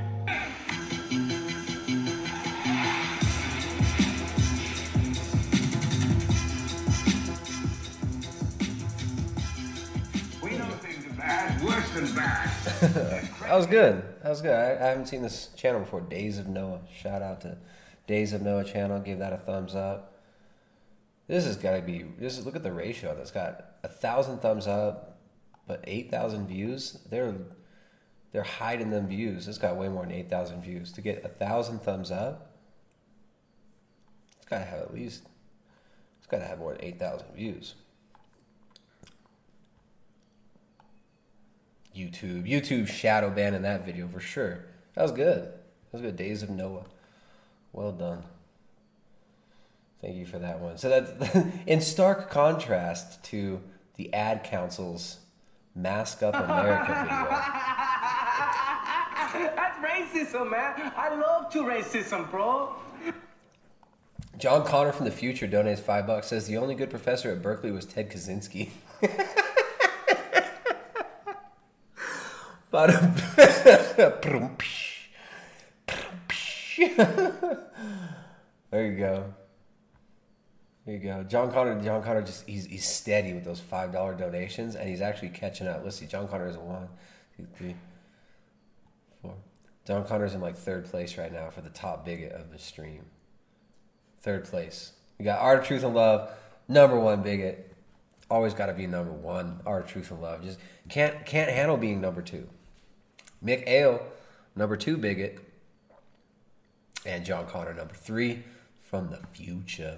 [13.41, 14.03] That was good.
[14.23, 14.53] That was good.
[14.53, 16.01] I, I haven't seen this channel before.
[16.01, 16.81] Days of Noah.
[16.93, 17.57] Shout out to
[18.07, 18.99] Days of Noah channel.
[18.99, 20.19] Give that a thumbs up.
[21.27, 22.05] This has got to be.
[22.17, 23.15] This is, look at the ratio.
[23.15, 25.17] That's got a thousand thumbs up,
[25.67, 26.99] but eight thousand views.
[27.09, 27.35] They're
[28.31, 29.47] they're hiding them views.
[29.47, 30.91] It's got way more than eight thousand views.
[30.93, 32.57] To get a thousand thumbs up,
[34.37, 35.23] it's got to have at least.
[36.17, 37.75] It's got to have more than eight thousand views.
[41.95, 42.49] YouTube.
[42.49, 44.65] YouTube shadow banning that video for sure.
[44.95, 45.43] That was good.
[45.43, 46.15] That was good.
[46.15, 46.85] Days of Noah.
[47.73, 48.23] Well done.
[50.01, 50.77] Thank you for that one.
[50.77, 51.35] So that's
[51.67, 53.61] in stark contrast to
[53.95, 55.19] the ad council's
[55.75, 56.85] Mask Up America
[59.33, 59.53] video.
[59.55, 60.91] That's racism, man.
[60.97, 62.75] I love to racism, bro.
[64.37, 66.27] John Connor from the future donates five bucks.
[66.27, 68.71] Says the only good professor at Berkeley was Ted Kaczynski.
[78.71, 79.33] there you go.
[80.85, 81.23] There you go.
[81.23, 81.81] John Connor.
[81.81, 85.67] John Connor just he's he's steady with those five dollar donations, and he's actually catching
[85.67, 85.81] up.
[85.83, 86.05] Let's see.
[86.07, 86.87] John Connor is one,
[87.37, 87.75] two, three,
[89.21, 89.35] four.
[89.85, 93.05] John Connor's in like third place right now for the top bigot of the stream.
[94.21, 94.93] Third place.
[95.19, 96.31] We got Art of Truth and Love,
[96.67, 97.75] number one bigot.
[98.29, 99.59] Always got to be number one.
[99.65, 100.41] Art of Truth and Love.
[100.41, 100.57] Just
[100.89, 102.47] can't can't handle being number two.
[103.43, 104.01] Mick Ale,
[104.55, 105.39] number two bigot,
[107.05, 108.43] and John Connor, number three
[108.79, 109.97] from the future.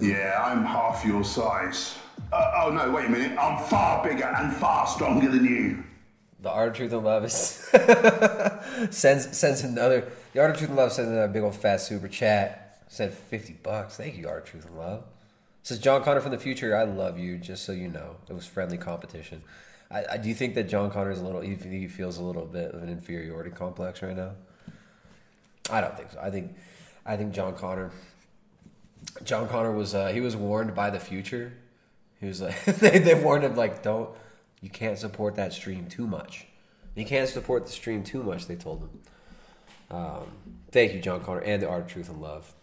[0.00, 1.96] Yeah, I'm half your size.
[2.32, 3.38] Uh, oh no, wait a minute.
[3.38, 5.84] I'm far bigger and far stronger than you.
[6.40, 7.34] The Art of Truth and Love is
[8.90, 10.10] sends sends another.
[10.32, 12.82] The Art of Truth and Love sends another big old fat super chat.
[12.88, 13.96] Said fifty bucks.
[13.96, 15.04] Thank you, Art of Truth and Love.
[15.62, 16.76] Says John Connor from the future.
[16.76, 17.38] I love you.
[17.38, 19.42] Just so you know, it was friendly competition.
[19.92, 21.40] I, I do you think that John Connor is a little.
[21.42, 24.32] Think he feels a little bit of an inferiority complex right now?
[25.70, 26.20] I don't think so.
[26.20, 26.56] I think,
[27.04, 27.90] I think John Connor.
[29.24, 31.52] John Connor was uh, he was warned by the future.
[32.20, 34.08] He was like they they warned him like don't
[34.60, 36.46] you can't support that stream too much.
[36.94, 38.46] You can't support the stream too much.
[38.46, 38.90] They told him.
[39.90, 40.32] Um,
[40.70, 42.54] thank you, John Connor, and the Art of Truth and Love.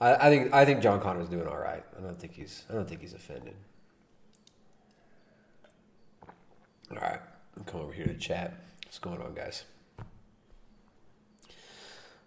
[0.00, 1.84] I, I think I think John Connor's doing all right.
[1.96, 3.54] I don't think he's I don't think he's offended.
[6.90, 7.20] All right,
[7.56, 8.54] I'll come over here to chat.
[8.84, 9.64] What's going on, guys?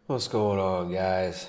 [0.05, 1.47] What's going on, guys?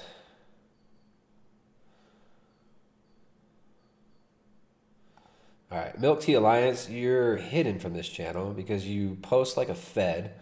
[5.73, 9.75] All right, Milk Tea Alliance, you're hidden from this channel because you post like a
[9.75, 10.35] Fed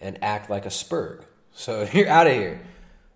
[0.00, 1.24] and act like a Spurg.
[1.52, 2.60] So you're out of here.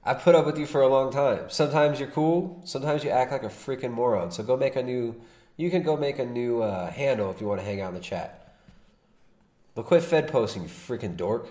[0.04, 1.46] I've put up with you for a long time.
[1.48, 2.62] Sometimes you're cool.
[2.64, 4.30] Sometimes you act like a freaking moron.
[4.30, 5.20] So go make a new.
[5.56, 7.94] You can go make a new uh, handle if you want to hang out in
[7.94, 8.43] the chat.
[9.74, 11.48] But quit Fed posting, you freaking dork.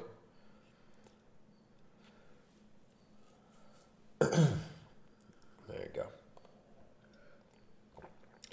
[4.20, 4.30] there
[5.70, 6.06] you go.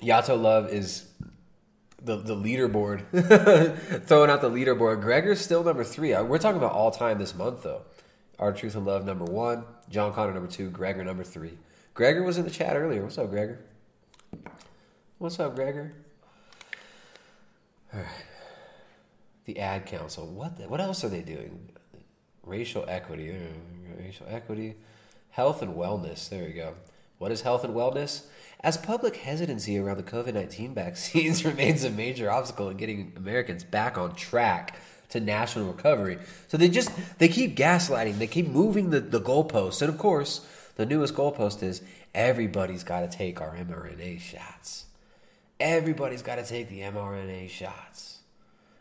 [0.02, 1.06] Yato Love is
[2.02, 3.04] the the leaderboard,
[4.06, 5.00] throwing out the leaderboard.
[5.02, 6.12] Gregor's still number three.
[6.14, 7.82] Uh, We're talking about all time this month though.
[8.40, 11.58] Our Truth and Love number one, John Connor number two, Gregor number three.
[11.94, 13.02] Gregor was in the chat earlier.
[13.02, 13.60] What's up, Gregor?
[15.18, 15.92] What's up, Gregor?
[17.92, 18.29] All right.
[19.46, 20.26] The ad council.
[20.26, 21.70] What the, what else are they doing?
[22.44, 23.30] Racial equity.
[23.30, 24.76] uh, Racial equity.
[25.30, 26.28] Health and wellness.
[26.28, 26.74] There you go.
[27.18, 28.22] What is health and wellness?
[28.62, 33.64] As public hesitancy around the COVID 19 vaccines remains a major obstacle in getting Americans
[33.64, 34.76] back on track
[35.10, 36.18] to national recovery.
[36.48, 39.82] So they just they keep gaslighting, they keep moving the, the goalposts.
[39.82, 40.46] And of course,
[40.76, 41.82] The newest goalpost is
[42.14, 44.86] everybody's got to take our mRNA shots.
[45.58, 48.09] Everybody's got to take the mRNA shots.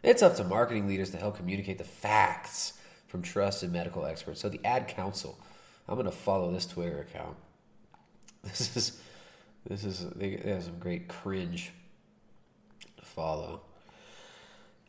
[0.02, 2.74] It's up to marketing leaders to help communicate the facts
[3.08, 4.40] from trusted medical experts.
[4.40, 5.38] So the Ad Council,
[5.88, 7.36] I'm going to follow this Twitter account.
[8.44, 9.02] This is
[9.68, 11.74] this is they have some great cringe
[12.96, 13.64] to follow.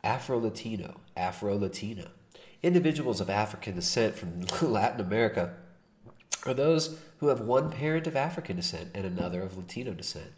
[0.05, 2.11] Afro Latino, Afro Latina.
[2.63, 5.55] Individuals of African descent from Latin America
[6.45, 10.31] are those who have one parent of African descent and another of Latino descent.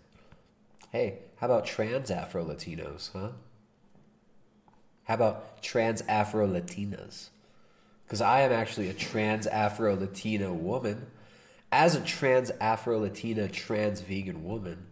[0.91, 3.29] Hey, how about trans Afro Latinos, huh?
[5.05, 7.29] How about trans Afro Latinas?
[8.05, 11.07] Because I am actually a trans Afro Latina woman.
[11.71, 14.85] As a trans Afro Latina trans vegan woman,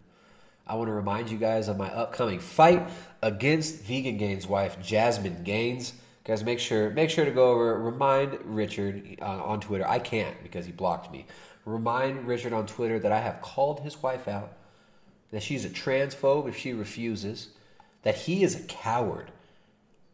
[0.66, 2.88] I want to remind you guys of my upcoming fight
[3.22, 5.94] against Vegan Gains' wife, Jasmine Gaines.
[6.24, 7.78] Guys, make sure make sure to go over.
[7.78, 9.88] Remind Richard uh, on Twitter.
[9.88, 11.26] I can't because he blocked me.
[11.64, 14.52] Remind Richard on Twitter that I have called his wife out,
[15.30, 17.48] that she's a transphobe if she refuses,
[18.02, 19.30] that he is a coward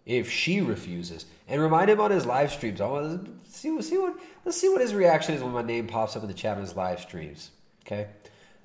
[0.09, 2.80] if she refuses, and remind him on his live streams.
[2.80, 5.86] I want to see, see what let's see what his reaction is when my name
[5.86, 7.51] pops up in the chat on his live streams.
[7.86, 8.09] Okay,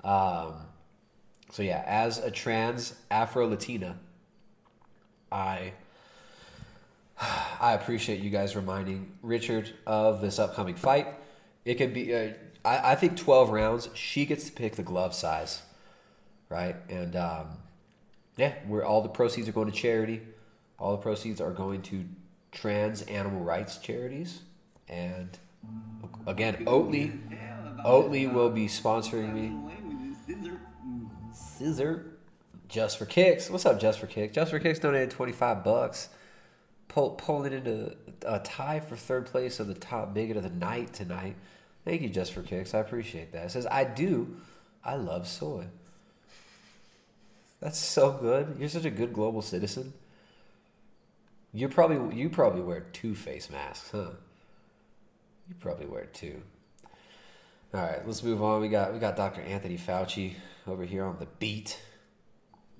[0.02, 0.54] um,
[1.52, 3.98] so yeah, as a trans Afro Latina,
[5.30, 5.74] I
[7.20, 11.08] I appreciate you guys reminding Richard of this upcoming fight.
[11.66, 12.30] It could be, uh,
[12.64, 13.90] I, I think, twelve rounds.
[13.92, 15.62] She gets to pick the glove size,
[16.48, 16.76] right?
[16.88, 17.48] And um,
[18.38, 20.22] yeah, where all the proceeds are going to charity.
[20.78, 22.04] All the proceeds are going to
[22.52, 24.40] trans animal rights charities.
[24.88, 25.38] And
[26.26, 27.18] again, Oatly,
[27.84, 29.52] Oatly will be sponsoring me.
[31.32, 32.06] Scissor,
[32.68, 33.48] just for kicks.
[33.48, 34.34] What's up, just for kicks?
[34.34, 36.08] Just for kicks donated twenty five bucks.
[36.88, 37.96] Pull, pulling into
[38.26, 41.36] a tie for third place of the top bigot of the night tonight.
[41.84, 42.74] Thank you, just for kicks.
[42.74, 43.46] I appreciate that.
[43.46, 44.36] It says I do.
[44.84, 45.64] I love soy.
[47.60, 48.56] That's so good.
[48.58, 49.94] You're such a good global citizen.
[51.54, 54.10] You probably you probably wear two face masks, huh?
[55.48, 56.42] You probably wear two.
[57.72, 58.60] All right, let's move on.
[58.60, 59.40] We got we got Dr.
[59.40, 60.34] Anthony Fauci
[60.66, 61.80] over here on the beat.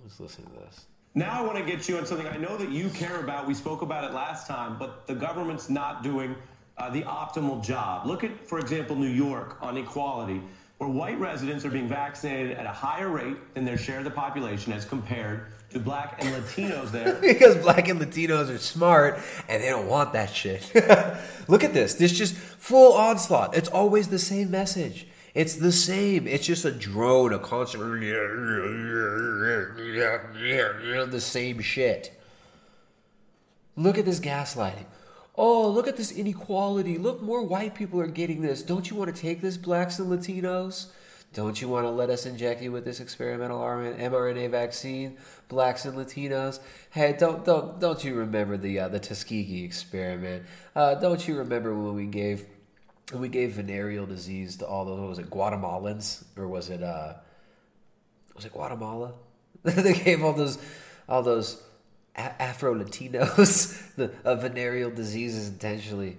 [0.02, 0.86] Let's listen to this.
[1.14, 3.46] Now I want to get you on something I know that you care about.
[3.46, 6.34] We spoke about it last time, but the government's not doing
[6.76, 8.06] uh, the optimal job.
[8.06, 10.42] Look at, for example, New York on equality,
[10.78, 14.10] where white residents are being vaccinated at a higher rate than their share of the
[14.10, 17.14] population as compared to black and Latinos there.
[17.20, 19.18] because black and Latinos are smart
[19.48, 20.72] and they don't want that shit.
[21.48, 21.94] Look at this.
[21.94, 23.54] This just full onslaught.
[23.54, 25.06] It's always the same message.
[25.34, 26.26] It's the same.
[26.28, 27.82] It's just a drone, a constant
[31.10, 32.18] the same shit.
[33.76, 34.86] Look at this gaslighting.
[35.36, 36.96] Oh, look at this inequality.
[36.96, 38.62] Look, more white people are getting this.
[38.62, 40.86] Don't you want to take this, blacks and Latinos?
[41.34, 45.98] Don't you want to let us inject you with this experimental mRNA vaccine, blacks and
[45.98, 46.60] Latinos?
[46.90, 50.44] Hey, don't don't don't you remember the uh, the Tuskegee experiment?
[50.76, 52.46] Uh, don't you remember when we gave
[53.12, 55.00] we gave venereal disease to all those?
[55.08, 57.14] Was it Guatemalans or was it uh
[58.36, 59.14] was it Guatemala?
[59.64, 60.56] they gave all those
[61.08, 61.60] all those
[62.14, 66.16] Afro Latinos the uh, venereal diseases intentionally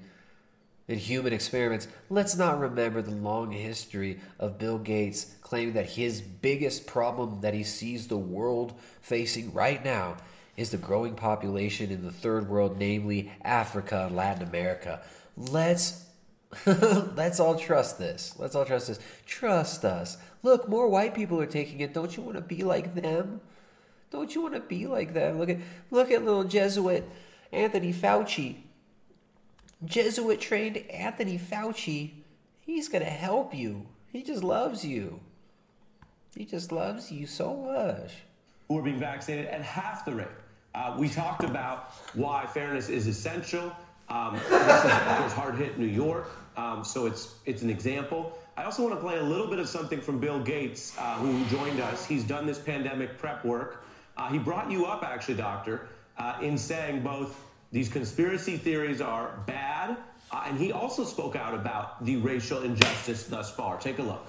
[0.87, 6.21] in human experiments, let's not remember the long history of Bill Gates claiming that his
[6.21, 10.17] biggest problem that he sees the world facing right now
[10.57, 15.01] is the growing population in the third world, namely Africa and Latin America.
[15.35, 16.03] Let's
[16.65, 18.35] let's all trust this.
[18.37, 18.99] Let's all trust this.
[19.25, 20.17] Trust us.
[20.43, 21.93] Look, more white people are taking it.
[21.93, 23.41] Don't you want to be like them?
[24.11, 25.39] Don't you want to be like them?
[25.39, 25.57] Look at
[25.91, 27.03] look at little Jesuit
[27.51, 28.57] Anthony Fauci
[29.83, 32.11] Jesuit trained Anthony Fauci,
[32.61, 33.85] he's going to help you.
[34.11, 35.19] He just loves you.
[36.35, 38.13] He just loves you so much.
[38.67, 40.27] Who are being vaccinated at half the rate.
[40.73, 43.71] Uh, we talked about why fairness is essential.
[44.09, 48.37] Um, this is, of course, hard hit New York, um, so it's it's an example.
[48.57, 51.43] I also want to play a little bit of something from Bill Gates, uh, who
[51.45, 52.05] joined us.
[52.05, 53.83] He's done this pandemic prep work.
[54.15, 55.87] Uh, he brought you up, actually, Doctor,
[56.17, 57.41] uh, in saying both
[57.75, 59.97] these conspiracy theories are bad.
[60.31, 63.77] Uh, and he also spoke out about the racial injustice thus far.
[63.77, 64.25] Take a look.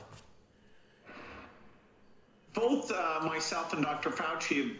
[2.54, 4.10] Both uh, myself and Dr.
[4.10, 4.74] Fauci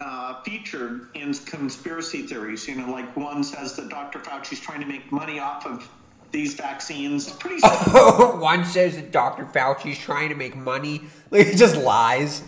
[0.00, 2.66] uh, featured in conspiracy theories.
[2.66, 4.18] You know, like one says that Dr.
[4.18, 5.88] Fauci's trying to make money off of
[6.32, 7.30] these vaccines.
[7.30, 7.60] Pretty.
[7.92, 9.44] one says that Dr.
[9.44, 11.02] Fauci's trying to make money.
[11.30, 12.42] Like, he just lies.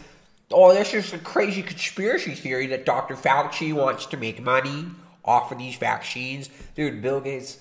[0.51, 3.15] Oh, that's just a crazy conspiracy theory that Dr.
[3.15, 4.87] Fauci wants to make money
[5.25, 6.51] offer these vaccines.
[6.75, 7.59] Dude, Bill Gates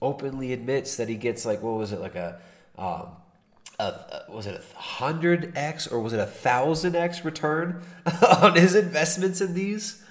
[0.00, 2.40] openly admits that he gets like what was it like a
[2.76, 3.08] um,
[3.78, 7.82] a, was it a hundred x or was it a thousand x return
[8.40, 10.02] on his investments in these?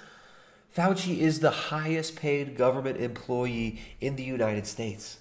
[0.75, 5.19] Fauci is the highest paid government employee in the United States.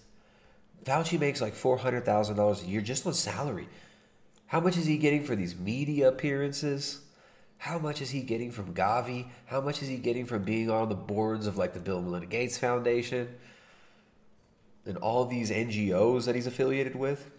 [0.84, 3.68] Fauci makes like four hundred thousand dollars a year just on salary.
[4.46, 7.00] How much is he getting for these media appearances?
[7.60, 9.26] How much is he getting from Gavi?
[9.44, 12.06] How much is he getting from being on the boards of like the Bill and
[12.06, 13.28] Melinda Gates Foundation
[14.86, 17.30] and all these NGOs that he's affiliated with?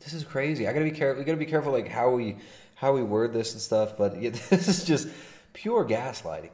[0.00, 0.68] This is crazy.
[0.68, 1.20] I gotta be careful.
[1.20, 2.36] We gotta be careful, like how we
[2.74, 3.96] how we word this and stuff.
[3.96, 5.08] But yeah, this is just
[5.54, 6.50] pure gaslighting.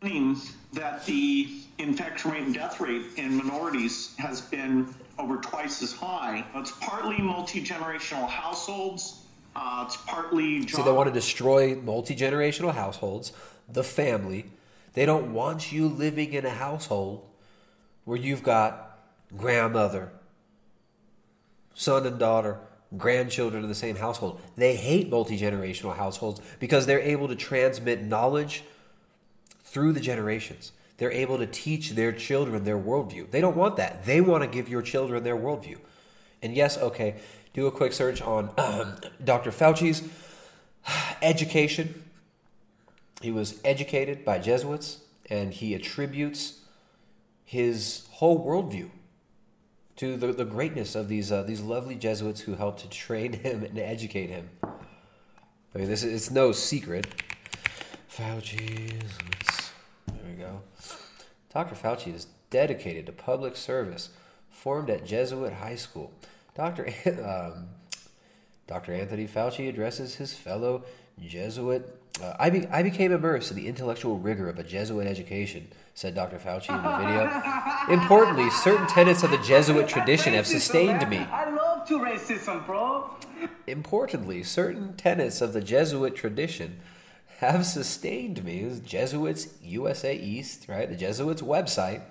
[0.00, 5.92] Means that the infection rate and death rate in minorities has been over twice as
[5.92, 6.46] high.
[6.54, 9.19] It's partly multi generational households.
[9.54, 13.32] Uh, it's partly See, they want to destroy multi generational households,
[13.68, 14.46] the family.
[14.94, 17.26] They don't want you living in a household
[18.04, 18.98] where you've got
[19.36, 20.12] grandmother,
[21.74, 22.58] son and daughter,
[22.96, 24.40] grandchildren in the same household.
[24.56, 28.64] They hate multi generational households because they're able to transmit knowledge
[29.62, 30.72] through the generations.
[30.98, 33.30] They're able to teach their children their worldview.
[33.30, 34.04] They don't want that.
[34.04, 35.78] They want to give your children their worldview.
[36.42, 37.16] And yes, okay,
[37.52, 39.50] do a quick search on um, Dr.
[39.50, 40.02] Fauci's
[41.22, 42.04] education.
[43.20, 46.60] He was educated by Jesuits, and he attributes
[47.44, 48.90] his whole worldview
[49.96, 53.62] to the, the greatness of these uh, these lovely Jesuits who helped to train him
[53.64, 54.48] and educate him.
[54.62, 57.06] I mean, this is it's no secret.
[58.10, 59.70] Fauci's.
[60.06, 60.62] There we go.
[61.52, 61.74] Dr.
[61.74, 64.10] Fauci is dedicated to public service.
[64.48, 66.12] Formed at Jesuit High School,
[66.54, 66.92] Dr.
[67.06, 67.68] Um,
[68.66, 68.94] Dr.
[68.94, 70.84] Anthony Fauci addresses his fellow
[71.20, 72.00] Jesuit.
[72.22, 76.14] Uh, I, be, I became immersed in the intellectual rigor of a Jesuit education, said
[76.14, 76.38] Dr.
[76.38, 77.92] Fauci in the video.
[78.02, 81.18] Importantly, certain tenets of the Jesuit tradition have sustained me.
[81.18, 83.10] I love to racism, bro.
[83.66, 86.80] Importantly, certain tenets of the Jesuit tradition
[87.38, 88.80] have sustained me.
[88.84, 90.88] Jesuits USA East, right?
[90.88, 92.02] The Jesuits website.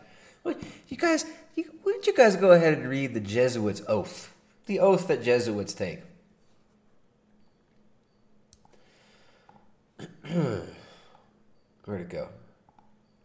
[0.45, 1.25] You guys,
[1.55, 4.33] you, why don't you guys go ahead and read the Jesuits' oath?
[4.65, 6.01] The oath that Jesuits take.
[11.85, 12.29] Where'd it go?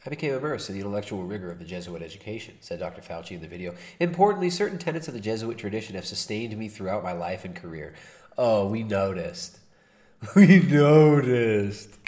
[0.07, 3.01] I became immersed in the intellectual rigor of the Jesuit education, said Dr.
[3.01, 3.75] Fauci in the video.
[4.01, 7.95] Importantly, certain tenets of the Jesuit tradition have sustained me throughout my life and career.
[8.37, 9.61] Oh, we noticed.
[10.35, 11.99] We noticed.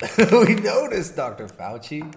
[0.18, 1.46] we noticed, Dr.
[1.46, 2.12] Fauci.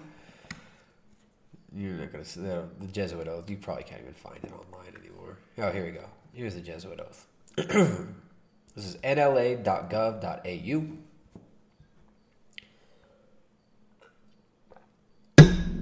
[1.74, 3.48] You're not gonna see the, the Jesuit oath.
[3.48, 5.38] You probably can't even find it online anymore.
[5.58, 6.04] Oh, here we go.
[6.32, 7.26] Here's the Jesuit oath.
[7.56, 10.86] this is nla.gov.au.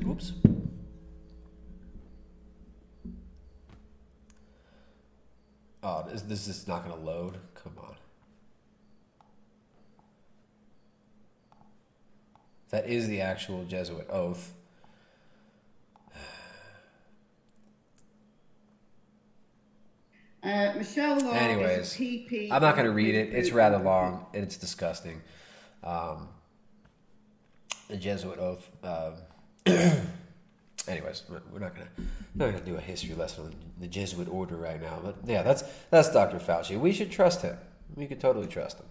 [0.06, 0.32] Whoops.
[5.82, 7.38] Oh, this, this is not going to load.
[7.54, 7.94] Come on.
[12.70, 14.52] That is the actual Jesuit oath.
[20.42, 22.50] Uh, Michelle Law Anyways, is PP.
[22.50, 23.34] I'm not going to read it.
[23.34, 25.20] It's rather long and it's disgusting.
[25.84, 26.28] Um,
[27.88, 28.70] the Jesuit oath.
[28.82, 29.14] Um,
[30.88, 32.02] anyways, we're not going to
[32.34, 34.98] not going to do a history lesson on the Jesuit order right now.
[35.02, 36.38] But yeah, that's that's Dr.
[36.38, 36.78] Fauci.
[36.78, 37.58] We should trust him.
[37.96, 38.86] We could totally trust him.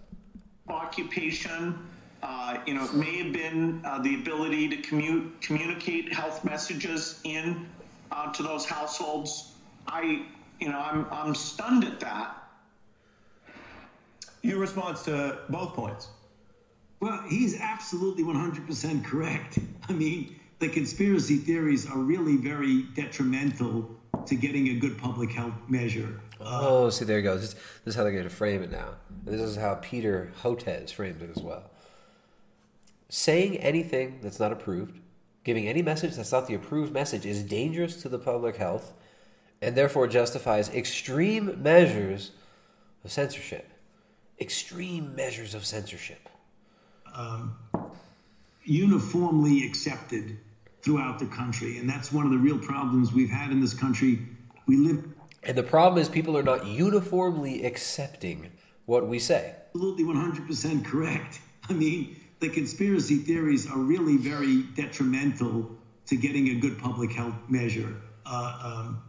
[0.68, 1.78] occupation.
[2.22, 7.18] Uh, you know, it may have been uh, the ability to commute, communicate health messages
[7.24, 7.66] in
[8.12, 9.52] uh, to those households.
[9.88, 10.26] I,
[10.60, 12.36] you know, I'm I'm stunned at that.
[14.42, 16.08] Your response to both points.
[17.00, 19.58] Well, he's absolutely 100% correct.
[19.88, 23.90] I mean, the conspiracy theories are really very detrimental
[24.26, 26.20] to getting a good public health measure.
[26.40, 27.36] Oh, see, there you go.
[27.36, 28.96] This, this is how they're going to frame it now.
[29.24, 31.70] This is how Peter Hotez framed it as well.
[33.08, 35.00] Saying anything that's not approved,
[35.42, 38.92] giving any message that's not the approved message, is dangerous to the public health
[39.62, 42.32] and therefore justifies extreme measures
[43.04, 43.68] of censorship.
[44.40, 46.28] Extreme measures of censorship.
[47.14, 47.56] um,
[48.64, 50.38] uniformly accepted
[50.82, 51.78] throughout the country.
[51.78, 54.18] And that's one of the real problems we've had in this country.
[54.66, 55.04] We live
[55.42, 58.50] And the problem is people are not uniformly accepting
[58.86, 59.54] what we say.
[59.74, 61.40] absolutely 100% correct.
[61.68, 65.70] I mean, the conspiracy theories are really very detrimental
[66.06, 67.94] to getting a good public health measure.
[68.26, 69.02] Uh, um,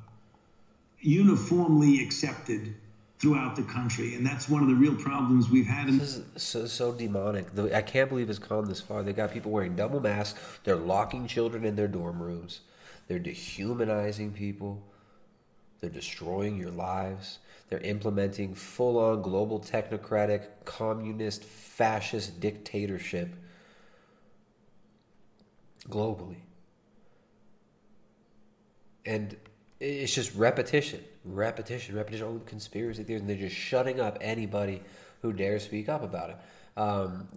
[1.02, 2.74] uniformly accepted
[3.20, 4.16] throughout the country.
[4.16, 7.54] And that's one of the real problems we've had in This is so, so demonic.
[7.54, 9.04] The- I can't believe it's gone this far.
[9.04, 10.40] They got people wearing double masks.
[10.64, 12.62] They're locking children in their dorm rooms.
[13.08, 14.82] They're dehumanizing people.
[15.80, 17.40] They're destroying your lives.
[17.70, 23.30] They're implementing full on global technocratic, communist, fascist dictatorship
[25.90, 26.42] globally.
[29.06, 29.36] And
[29.82, 32.28] it's just repetition, repetition, repetition.
[32.28, 34.82] Oh, conspiracy theories, and they're just shutting up anybody
[35.22, 36.38] who dares speak up about it.
[36.78, 37.28] Um,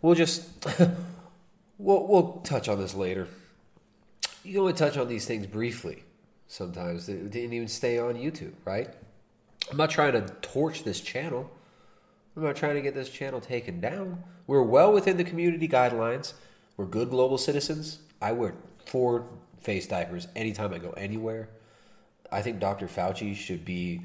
[0.00, 0.48] we'll just
[1.78, 3.26] we'll we'll touch on this later.
[4.44, 6.04] You only touch on these things briefly.
[6.46, 8.88] Sometimes they didn't even stay on YouTube, right?
[9.70, 11.50] I'm not trying to torch this channel.
[12.36, 14.22] I'm not trying to get this channel taken down.
[14.46, 16.34] We're well within the community guidelines.
[16.76, 17.98] We're good global citizens.
[18.20, 18.54] I wear
[18.86, 19.26] four
[19.62, 21.48] face diapers anytime I go anywhere.
[22.30, 22.86] I think Dr.
[22.86, 24.02] Fauci should be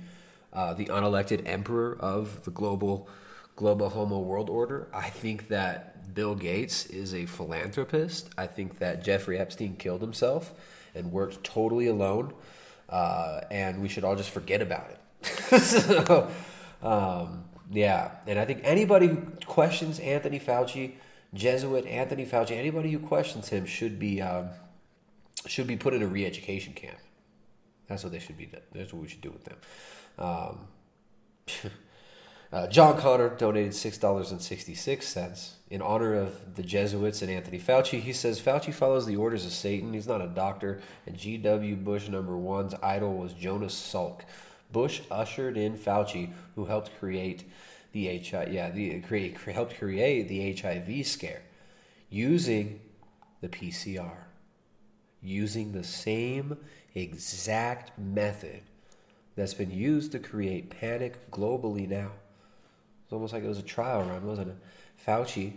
[0.53, 3.07] uh, the unelected emperor of the global
[3.55, 4.87] global homo world order.
[4.93, 8.29] I think that Bill Gates is a philanthropist.
[8.37, 10.53] I think that Jeffrey Epstein killed himself
[10.95, 12.33] and worked totally alone,
[12.87, 15.61] uh, and we should all just forget about it.
[15.61, 16.29] so,
[16.81, 20.93] um, yeah, and I think anybody who questions Anthony Fauci,
[21.33, 24.49] Jesuit Anthony Fauci, anybody who questions him should be um,
[25.47, 26.97] should be put in a re-education camp.
[27.87, 28.49] That's what they should be.
[28.73, 29.57] That's what we should do with them.
[30.19, 30.67] Um,
[32.51, 37.21] uh, John Connor donated six dollars and sixty six cents in honor of the Jesuits
[37.21, 37.99] and Anthony Fauci.
[37.99, 39.93] He says Fauci follows the orders of Satan.
[39.93, 40.81] He's not a doctor.
[41.05, 41.75] And G.W.
[41.77, 44.21] Bush number one's idol was Jonas Salk.
[44.71, 47.45] Bush ushered in Fauci, who helped create
[47.91, 48.51] the HIV.
[48.51, 51.41] Yeah, the create helped create the HIV scare
[52.09, 52.79] using
[53.41, 54.26] the PCR,
[55.27, 56.57] using the same
[56.95, 58.61] exact method
[59.35, 62.11] that's been used to create panic globally now.
[63.03, 64.57] It's almost like it was a trial run, wasn't it?
[65.05, 65.53] Fauci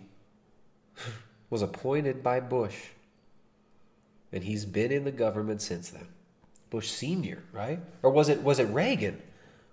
[1.50, 2.76] was appointed by Bush,
[4.32, 6.06] and he's been in the government since then.
[6.68, 7.80] Bush Senior, right?
[8.02, 9.20] Or was it was it Reagan?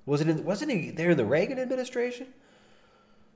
[0.05, 2.27] Was it in, wasn't he there in the Reagan administration?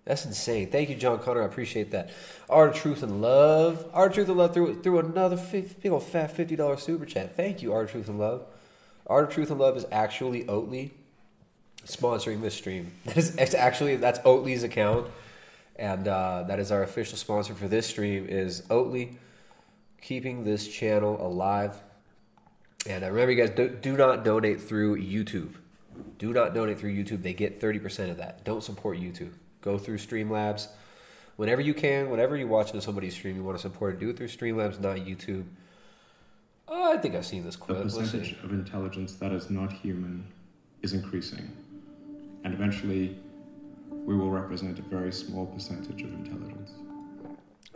[0.06, 0.72] That's insane.
[0.72, 1.44] Thank you, John Connor.
[1.44, 2.10] I appreciate that.
[2.50, 3.88] Art of Truth and Love.
[3.94, 7.36] Of Truth and Love through, threw another 50, big old fat $50 super chat.
[7.36, 8.46] Thank you, of Truth and Love.
[9.06, 10.92] Art of Truth and Love is actually Oatly
[11.86, 12.92] sponsoring this stream.
[13.06, 15.08] That is actually that's Oatly's account,
[15.76, 18.28] and uh, that is our official sponsor for this stream.
[18.28, 19.16] Is Oatly
[20.02, 21.82] keeping this channel alive?
[22.88, 25.54] And uh, remember, you guys, do, do not donate through YouTube.
[26.18, 27.22] Do not donate through YouTube.
[27.22, 28.44] They get thirty percent of that.
[28.44, 29.32] Don't support YouTube.
[29.62, 30.68] Go through Streamlabs.
[31.38, 34.18] Whenever you can, whenever you're watching somebody's stream, you want to support it, do it
[34.18, 35.46] through Streamlabs, not YouTube.
[36.68, 37.84] Oh, I think I've seen this The clip.
[37.84, 40.26] Percentage of intelligence that is not human
[40.82, 41.52] is increasing.
[42.44, 43.18] And eventually,
[43.90, 46.72] we will represent a very small percentage of intelligence.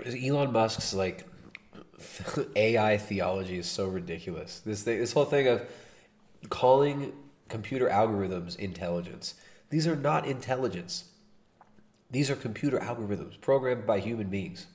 [0.05, 1.25] Elon Musk's like
[2.55, 4.61] AI theology is so ridiculous.
[4.65, 5.63] This thing, this whole thing of
[6.49, 7.13] calling
[7.49, 9.35] computer algorithms intelligence.
[9.69, 11.05] These are not intelligence.
[12.11, 14.67] These are computer algorithms programmed by human beings.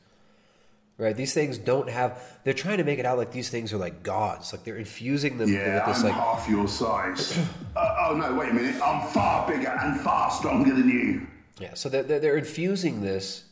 [0.98, 1.16] Right?
[1.16, 2.22] These things don't have.
[2.44, 4.52] They're trying to make it out like these things are like gods.
[4.52, 7.38] Like they're infusing them Yeah, with this I'm like half your size.
[7.76, 8.82] uh, oh no, wait a minute.
[8.82, 11.26] I'm far bigger and far stronger than you.
[11.58, 13.44] Yeah, so they're, they're, they're infusing this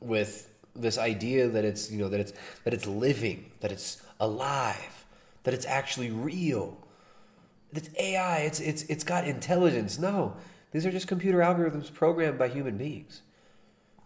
[0.00, 2.32] with this idea that it's you know that it's
[2.62, 5.04] that it's living, that it's alive,
[5.42, 6.78] that it's actually real.
[7.72, 8.38] That it's AI.
[8.38, 9.98] It's it's it's got intelligence.
[9.98, 10.36] No,
[10.74, 13.22] these are just computer algorithms programmed by human beings.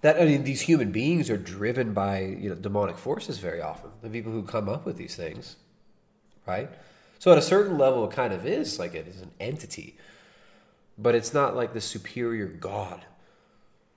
[0.03, 3.91] That I mean, these human beings are driven by you know demonic forces very often.
[4.03, 5.57] The people who come up with these things,
[6.47, 6.71] right?
[7.19, 9.97] So at a certain level, it kind of is like it is an entity
[10.99, 13.05] but it's not like the superior god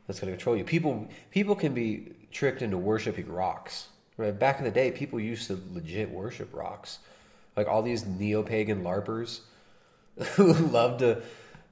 [0.06, 0.64] that's going to control you.
[0.64, 3.88] People people can be tricked into worshiping rocks.
[4.18, 4.38] Right?
[4.38, 6.99] Back in the day, people used to legit worship rocks.
[7.57, 9.39] Like all these neo-pagan larpers
[10.35, 11.23] who love to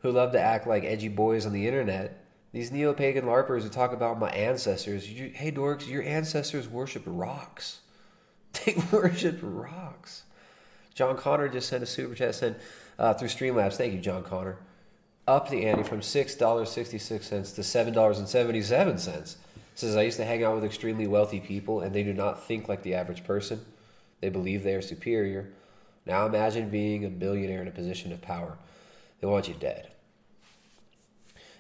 [0.02, 2.24] who love to act like edgy boys on the internet.
[2.52, 5.12] These neo-pagan larpers who talk about my ancestors.
[5.12, 7.82] You, hey dorks, your ancestors worshipped rocks.
[8.66, 10.24] They worshipped rocks.
[10.96, 12.58] John Connor just sent a super chat sent
[12.98, 13.76] uh, through Streamlabs.
[13.76, 14.58] Thank you, John Connor
[15.30, 18.98] up the ante from six dollars sixty six cents to seven dollars and seventy seven
[18.98, 19.38] cents.
[19.76, 22.68] Says I used to hang out with extremely wealthy people, and they do not think
[22.68, 23.64] like the average person.
[24.20, 25.52] They believe they are superior.
[26.06, 28.58] Now imagine being a billionaire in a position of power.
[29.20, 29.92] They want you dead.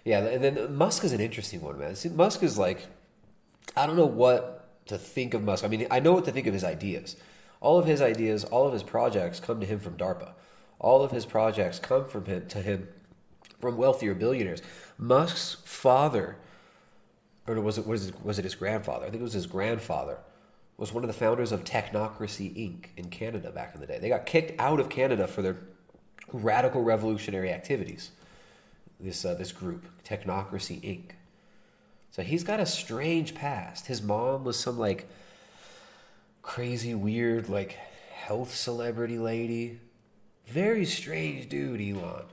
[0.06, 1.96] Yeah, and then Musk is an interesting one, man.
[1.96, 2.88] See, Musk is like,
[3.76, 5.64] I don't know what to think of Musk.
[5.64, 7.16] I mean, I know what to think of his ideas.
[7.62, 10.32] All of his ideas, all of his projects come to him from DARPA.
[10.80, 12.88] All of his projects come from him to him
[13.60, 14.62] from wealthier billionaires.
[14.98, 16.38] Musk's father,
[17.46, 19.06] or was it was it, was it his grandfather?
[19.06, 20.20] I think it was his grandfather.
[20.78, 22.86] Was one of the founders of Technocracy Inc.
[22.96, 24.00] in Canada back in the day.
[24.00, 25.58] They got kicked out of Canada for their
[26.34, 28.12] radical revolutionary activities.
[29.00, 31.12] This uh, this group, Technocracy Inc.
[32.12, 33.88] So he's got a strange past.
[33.88, 35.08] His mom was some like
[36.42, 37.78] crazy, weird, like
[38.14, 39.80] health celebrity lady.
[40.48, 42.26] Very strange dude, Elon.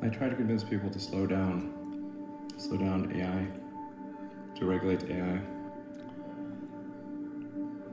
[0.00, 1.74] I try to convince people to slow down,
[2.56, 5.40] slow down AI, to regulate AI.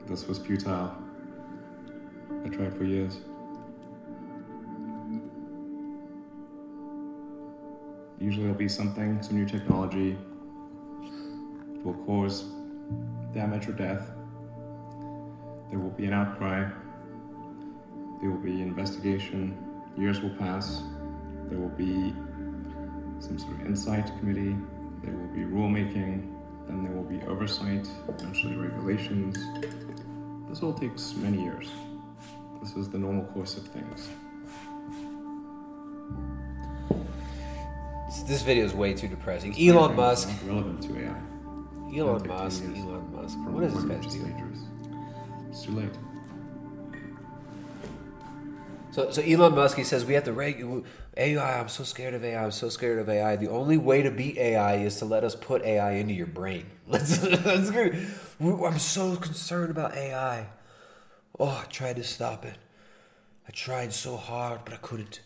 [0.07, 0.95] This was futile.
[2.45, 3.17] I tried for years.
[8.19, 10.15] Usually there'll be something, some new technology
[11.83, 12.45] will cause
[13.33, 14.11] damage or death.
[15.69, 16.69] There will be an outcry.
[18.21, 19.57] There will be investigation.
[19.97, 20.83] Years will pass.
[21.49, 22.13] There will be
[23.19, 24.55] some sort of insight committee.
[25.03, 26.31] There will be rulemaking.
[26.67, 29.37] Then there will be oversight, eventually regulations.
[30.55, 31.67] This all takes many years.
[32.61, 34.07] This is the normal course of things.
[38.25, 39.53] This video is way too depressing.
[39.59, 40.29] Elon Musk.
[40.45, 41.99] Relevant to AI.
[41.99, 42.63] Elon Musk.
[42.63, 43.37] Elon Musk.
[43.39, 44.59] What is this guy's dangerous.
[45.49, 45.89] It's too late.
[48.91, 50.85] So, so Elon Musk, he says we have to regulate
[51.17, 51.59] AI.
[51.59, 52.41] I'm so scared of AI.
[52.41, 53.35] I'm so scared of AI.
[53.35, 56.67] The only way to beat AI is to let us put AI into your brain.
[56.87, 57.71] Let's, let's
[58.39, 60.47] I'm so concerned about AI.
[61.39, 62.57] Oh, I tried to stop it.
[63.47, 65.21] I tried so hard, but I couldn't.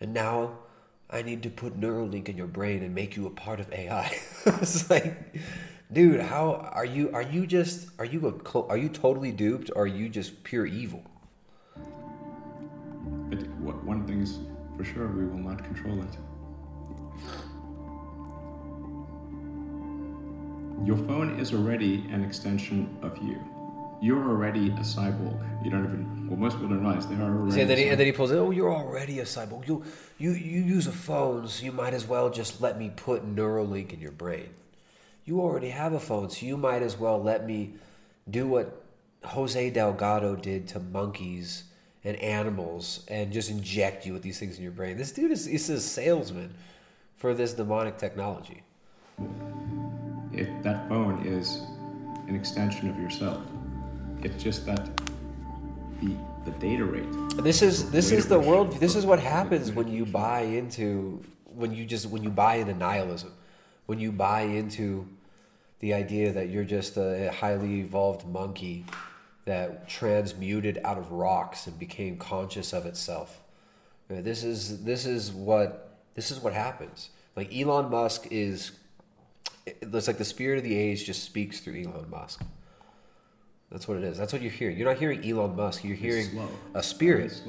[0.00, 0.58] And now
[1.10, 4.16] I need to put Neuralink in your brain and make you a part of AI.
[4.46, 5.34] it's like,
[5.92, 7.10] dude, how are you?
[7.12, 7.88] Are you just?
[7.98, 8.58] Are you a?
[8.68, 9.70] Are you totally duped?
[9.74, 11.02] Or are you just pure evil?
[13.28, 13.38] But
[13.84, 14.38] one thing's
[14.80, 16.29] for sure, we will not control it.
[20.84, 23.38] Your phone is already an extension of you.
[24.00, 25.38] You're already a cyborg.
[25.62, 26.26] You don't even.
[26.28, 27.52] Well, most people don't realize they are already.
[27.52, 28.36] See, and, then he, and then he pulls it.
[28.36, 29.68] Oh, you're already a cyborg.
[29.68, 29.84] You,
[30.16, 33.92] you, you use a phone, so you might as well just let me put Neuralink
[33.92, 34.48] in your brain.
[35.26, 37.74] You already have a phone, so you might as well let me
[38.30, 38.82] do what
[39.24, 41.64] Jose Delgado did to monkeys
[42.02, 44.96] and animals, and just inject you with these things in your brain.
[44.96, 46.54] This dude is he's a salesman
[47.18, 48.62] for this demonic technology.
[50.32, 51.62] It, that phone is
[52.28, 53.42] an extension of yourself.
[54.22, 54.88] It's just that
[56.00, 57.08] the the data rate.
[57.42, 58.72] This is this is the world.
[58.80, 62.74] This is what happens when you buy into when you just when you buy into
[62.74, 63.32] nihilism,
[63.86, 65.08] when you buy into
[65.80, 68.84] the idea that you're just a highly evolved monkey
[69.46, 73.40] that transmuted out of rocks and became conscious of itself.
[74.08, 77.10] This is this is what this is what happens.
[77.36, 78.72] Like Elon Musk is.
[79.80, 82.42] It's like the spirit of the age just speaks through Elon Musk.
[83.70, 84.18] That's what it is.
[84.18, 84.76] That's what you're hearing.
[84.76, 85.84] You're not hearing Elon Musk.
[85.84, 86.26] You're hearing
[86.74, 87.40] a spirit.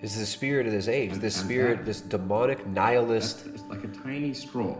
[0.00, 1.12] It's the spirit of this age.
[1.12, 3.46] And- this and spirit, that- this demonic nihilist.
[3.46, 4.76] It's like a tiny straw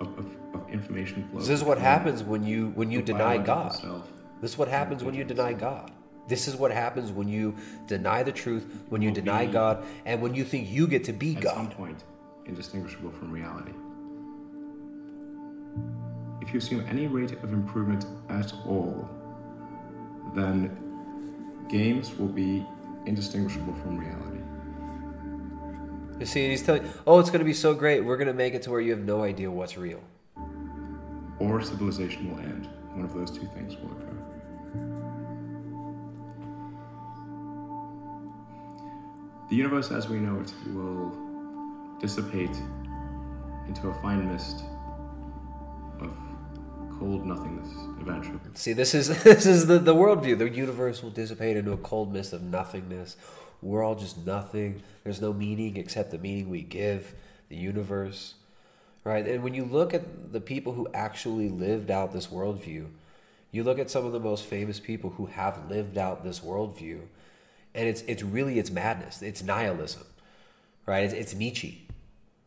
[0.00, 1.40] of, of, of information flow.
[1.40, 3.74] This is what happens when you when you deny God.
[3.74, 4.08] self.
[4.40, 5.90] This is what happens when you deny God.
[6.26, 7.54] This is what happens when you
[7.86, 11.36] deny the truth, when you deny God, and when you think you get to be
[11.36, 11.76] At some God.
[11.76, 12.04] point,
[12.46, 13.72] indistinguishable from reality.
[16.40, 19.08] If you assume any rate of improvement at all,
[20.34, 20.76] then
[21.68, 22.66] games will be
[23.06, 24.40] indistinguishable from reality.
[26.20, 28.04] You see, he's telling, oh, it's going to be so great.
[28.04, 30.00] We're going to make it to where you have no idea what's real.
[31.38, 32.68] Or civilization will end.
[32.92, 34.14] One of those two things will occur.
[39.50, 41.12] The universe as we know it will
[42.00, 42.56] dissipate
[43.66, 44.64] into a fine mist
[46.98, 47.68] cold nothingness
[48.00, 48.38] eventually.
[48.54, 50.38] See, this is this is the, the worldview.
[50.38, 53.16] The universe will dissipate into a cold mist of nothingness.
[53.62, 54.82] We're all just nothing.
[55.04, 57.14] There's no meaning except the meaning we give
[57.48, 58.34] the universe.
[59.04, 59.26] Right?
[59.26, 62.86] And when you look at the people who actually lived out this worldview,
[63.50, 67.00] you look at some of the most famous people who have lived out this worldview,
[67.74, 69.22] and it's it's really it's madness.
[69.22, 70.04] It's nihilism.
[70.86, 71.04] Right?
[71.04, 71.86] It's, it's Nietzsche.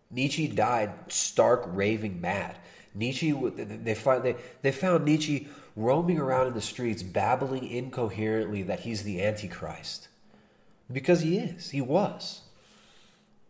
[0.10, 2.56] Nietzsche died stark raving mad.
[2.98, 8.82] Nietzsche, they find they, they found Nietzsche roaming around in the streets, babbling incoherently that
[8.82, 10.08] he's the Antichrist,
[10.92, 11.70] because he is.
[11.70, 12.42] He was.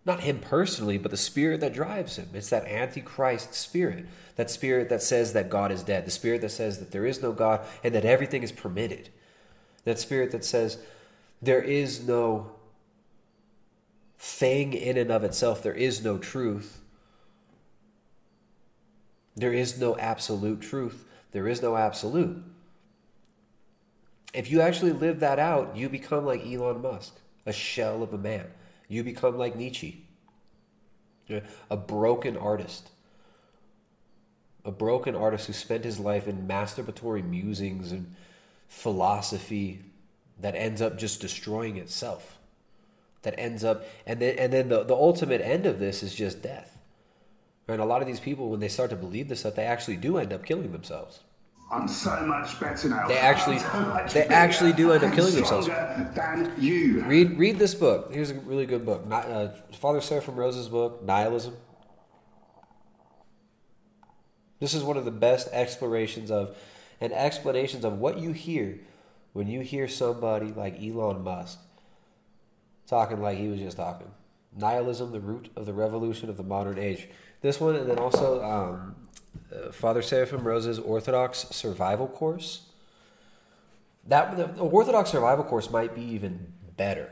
[0.07, 2.29] Not him personally, but the spirit that drives him.
[2.33, 4.05] It's that Antichrist spirit.
[4.37, 6.05] That spirit that says that God is dead.
[6.05, 9.09] The spirit that says that there is no God and that everything is permitted.
[9.83, 10.77] That spirit that says
[11.41, 12.51] there is no
[14.17, 15.61] thing in and of itself.
[15.61, 16.81] There is no truth.
[19.37, 21.05] There is no absolute truth.
[21.31, 22.43] There is no absolute.
[24.33, 27.15] if you actually live that out, you become like Elon Musk,
[27.45, 28.47] a shell of a man.
[28.87, 30.05] You become like Nietzsche,
[31.69, 32.89] a broken artist.
[34.65, 38.15] A broken artist who spent his life in masturbatory musings and
[38.67, 39.83] philosophy
[40.39, 42.37] that ends up just destroying itself.
[43.21, 46.41] That ends up, and then, and then the, the ultimate end of this is just
[46.41, 46.76] death.
[47.67, 49.97] And a lot of these people, when they start to believe this stuff, they actually
[49.97, 51.19] do end up killing themselves.
[51.69, 53.07] I'm so much better now.
[53.09, 55.67] They actually, so they actually do end up killing themselves.
[55.67, 57.03] Than you.
[57.03, 58.13] Read read this book.
[58.13, 59.05] Here's a really good book.
[59.05, 61.55] Ni- Uh, Father Seraphim Rose's book, Nihilism.
[64.59, 66.55] This is one of the best explorations of
[67.01, 68.79] and explanations of what you hear
[69.33, 71.59] when you hear somebody like Elon Musk
[72.87, 74.09] talking like he was just talking.
[74.55, 77.07] Nihilism, the root of the revolution of the modern age.
[77.41, 78.95] This one, and then also um,
[79.51, 82.63] uh, Father Seraphim Rose's Orthodox Survival Course.
[84.07, 87.09] That the, the Orthodox Survival Course might be even better,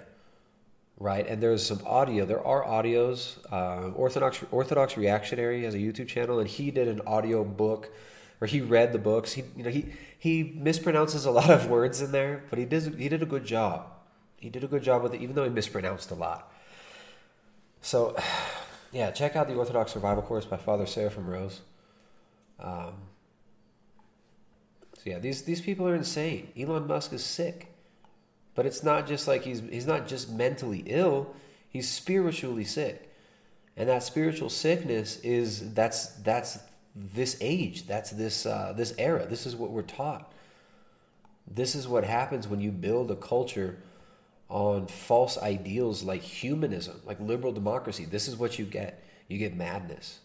[0.97, 1.27] right?
[1.27, 2.25] And there's some audio.
[2.25, 3.37] There are audios.
[3.51, 7.91] Uh, Orthodox Orthodox Reactionary has a YouTube channel, and he did an audio book,
[8.41, 9.33] or he read the books.
[9.33, 12.95] He you know he he mispronounces a lot of words in there, but he did
[12.95, 13.91] he did a good job.
[14.37, 16.51] He did a good job with it, even though he mispronounced a lot.
[17.81, 18.15] So,
[18.95, 21.59] yeah, check out the Orthodox Survival Course by Father Seraphim Rose.
[22.61, 22.93] Um,
[24.93, 26.47] so yeah, these these people are insane.
[26.57, 27.73] Elon Musk is sick,
[28.55, 31.35] but it's not just like he's he's not just mentally ill;
[31.67, 33.13] he's spiritually sick,
[33.75, 36.59] and that spiritual sickness is that's that's
[36.95, 39.27] this age, that's this uh, this era.
[39.27, 40.31] This is what we're taught.
[41.45, 43.77] This is what happens when you build a culture
[44.49, 48.05] on false ideals like humanism, like liberal democracy.
[48.05, 49.03] This is what you get.
[49.27, 50.19] You get madness.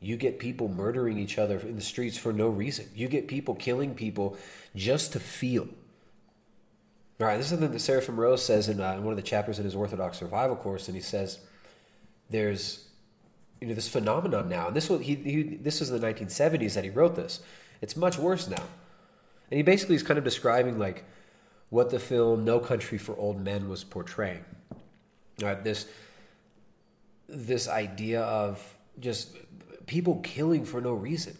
[0.00, 2.88] You get people murdering each other in the streets for no reason.
[2.94, 4.36] You get people killing people
[4.74, 5.68] just to feel.
[7.18, 9.22] All right, this is something that Seraphim Rose says in, uh, in one of the
[9.22, 11.38] chapters in his Orthodox Survival Course, and he says
[12.28, 12.88] there's
[13.60, 16.74] you know this phenomenon now, and this was he, he this was in the 1970s
[16.74, 17.40] that he wrote this.
[17.80, 18.64] It's much worse now,
[19.50, 21.04] and he basically is kind of describing like
[21.70, 24.44] what the film No Country for Old Men was portraying.
[25.42, 25.86] All right, this
[27.28, 29.36] this idea of just
[29.86, 31.36] people killing for no reason.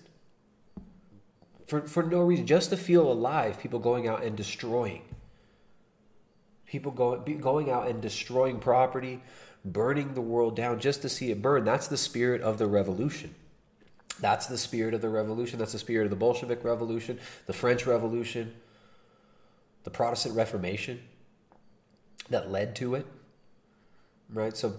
[1.66, 5.02] For for no reason, just to feel alive, people going out and destroying.
[6.66, 9.22] People going going out and destroying property,
[9.64, 11.64] burning the world down just to see it burn.
[11.64, 13.34] That's the spirit of the revolution.
[14.20, 15.58] That's the spirit of the revolution.
[15.58, 18.54] That's the spirit of the Bolshevik Revolution, the French Revolution,
[19.86, 21.00] the Protestant Reformation
[22.28, 23.06] that led to it.
[24.28, 24.56] Right?
[24.56, 24.74] So,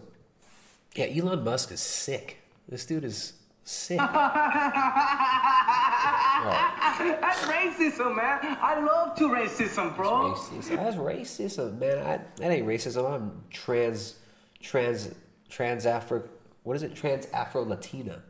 [0.95, 2.39] yeah, Elon Musk is sick.
[2.67, 3.31] This dude is
[3.63, 3.97] sick.
[3.99, 4.11] That's
[7.45, 8.57] racism, man.
[8.61, 10.35] I love to racism, bro.
[10.35, 10.75] Racist.
[10.75, 11.99] That's racism, man.
[11.99, 13.09] I, that ain't racism.
[13.09, 14.15] I'm trans,
[14.61, 15.15] trans,
[15.47, 16.23] trans Afro.
[16.63, 16.95] What is it?
[16.95, 18.23] Trans Afro Latina.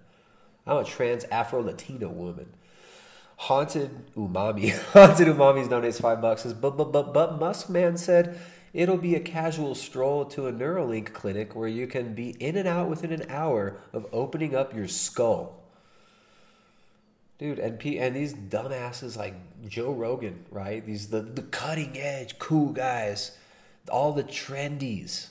[0.68, 2.54] I'm a trans Afro Latina woman.
[3.38, 4.72] Haunted Umami.
[4.94, 6.44] Haunted Umami's donates five bucks.
[6.44, 8.40] But but but but Musk man said
[8.74, 12.68] it'll be a casual stroll to a Neuralink clinic where you can be in and
[12.68, 15.64] out within an hour of opening up your skull.
[17.38, 19.36] Dude, and P- and these dumbasses like
[19.68, 20.84] Joe Rogan, right?
[20.84, 23.38] These the, the cutting edge cool guys,
[23.90, 25.28] all the trendies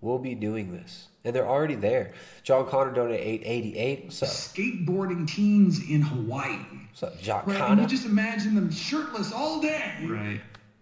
[0.00, 1.08] will be doing this.
[1.24, 2.12] And they're already there.
[2.42, 4.04] John Connor donated 888.
[4.06, 4.28] What's up?
[4.28, 6.58] Skateboarding teens in Hawaii.
[6.90, 7.82] What's up, John Right, and Connor?
[7.82, 9.92] you just imagine them shirtless all day.
[10.04, 10.40] Right.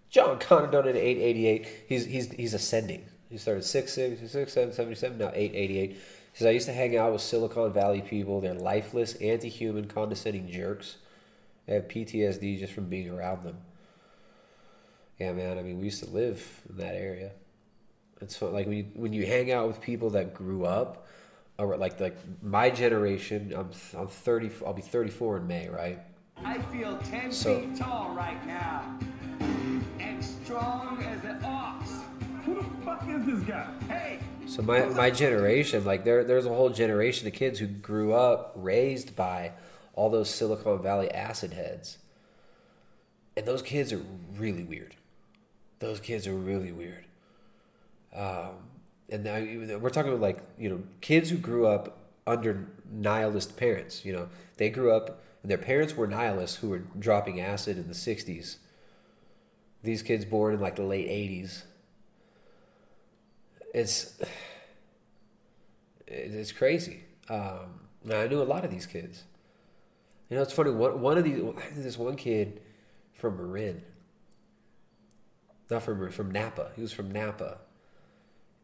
[0.08, 1.68] John Connor donated 888.
[1.88, 3.04] He's he's he's ascending.
[3.28, 5.90] He started 6 6 6 7 77 now 888.
[5.92, 5.98] He
[6.32, 8.40] says I used to hang out with Silicon Valley people.
[8.40, 10.96] They're lifeless, anti-human, condescending jerks.
[11.68, 13.58] I have PTSD just from being around them.
[15.18, 15.58] Yeah, man.
[15.58, 17.32] I mean, we used to live in that area.
[18.20, 18.52] It's fun.
[18.52, 21.06] like when you when you hang out with people that grew up,
[21.58, 23.52] or like like my generation.
[23.56, 24.50] I'm I'm 30.
[24.66, 25.98] I'll be 34 in May, right?
[26.44, 28.98] I feel 10 So- feet tall right now.
[29.98, 31.90] And strong as an ox.
[32.44, 33.68] Who the fuck is this guy?
[33.88, 34.18] Hey!
[34.46, 38.52] So my, my generation, like there there's a whole generation of kids who grew up
[38.56, 39.52] raised by
[39.94, 41.98] all those Silicon Valley acid heads.
[43.36, 44.02] And those kids are
[44.36, 44.96] really weird.
[45.78, 47.04] Those kids are really weird.
[48.14, 48.50] Um,
[49.08, 54.04] and now we're talking about like, you know, kids who grew up under nihilist parents,
[54.04, 54.28] you know.
[54.56, 58.56] They grew up and their parents were nihilists who were dropping acid in the 60s.
[59.82, 61.62] These kids born in like the late 80s
[63.74, 64.18] it's
[66.06, 67.04] it's crazy.
[67.28, 67.80] Um,
[68.10, 69.24] I knew a lot of these kids.
[70.28, 70.70] You know, it's funny.
[70.70, 71.42] One one of these,
[71.76, 72.60] this one kid
[73.12, 73.82] from Marin.
[75.70, 76.70] not from from Napa.
[76.76, 77.58] He was from Napa,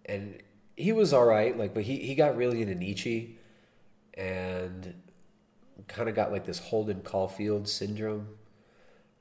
[0.07, 0.43] and
[0.77, 1.57] he was all right.
[1.57, 3.39] Like, but he he got really into Nietzsche,
[4.15, 4.95] and
[5.89, 8.28] kind of got like this Holden Caulfield syndrome.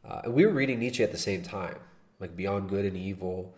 [0.08, 1.78] Uh, and we were reading Nietzsche at the same time,
[2.20, 3.56] like Beyond Good and Evil.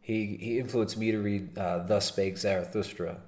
[0.00, 3.18] He he influenced me to read uh, Thus Spake Zarathustra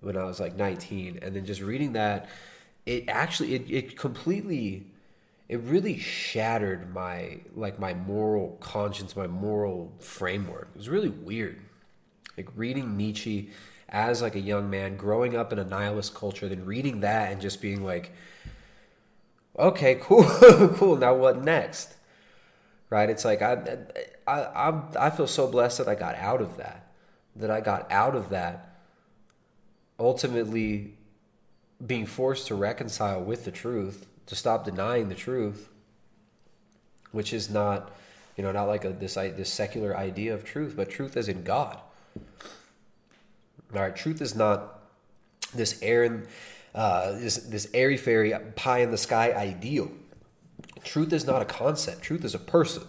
[0.00, 2.28] when I was like 19, and then just reading that,
[2.86, 4.86] it actually it, it completely
[5.48, 10.68] it really shattered my like my moral conscience, my moral framework.
[10.74, 11.60] It was really weird.
[12.40, 13.50] Like reading Nietzsche
[13.90, 17.40] as like a young man, growing up in a nihilist culture, then reading that and
[17.40, 18.12] just being like,
[19.58, 20.24] okay, cool,
[20.76, 20.96] cool.
[20.96, 21.94] Now what next?
[22.88, 23.10] Right?
[23.10, 23.78] It's like I,
[24.26, 26.86] I, I, I feel so blessed that I got out of that.
[27.36, 28.78] That I got out of that.
[29.98, 30.94] Ultimately,
[31.84, 35.68] being forced to reconcile with the truth, to stop denying the truth,
[37.12, 37.92] which is not,
[38.34, 41.42] you know, not like a this this secular idea of truth, but truth as in
[41.42, 41.78] God.
[43.74, 44.80] All right, truth is not
[45.54, 46.24] this air,
[46.74, 49.90] uh, this this airy fairy pie in the sky ideal.
[50.82, 52.02] Truth is not a concept.
[52.02, 52.84] Truth is a person.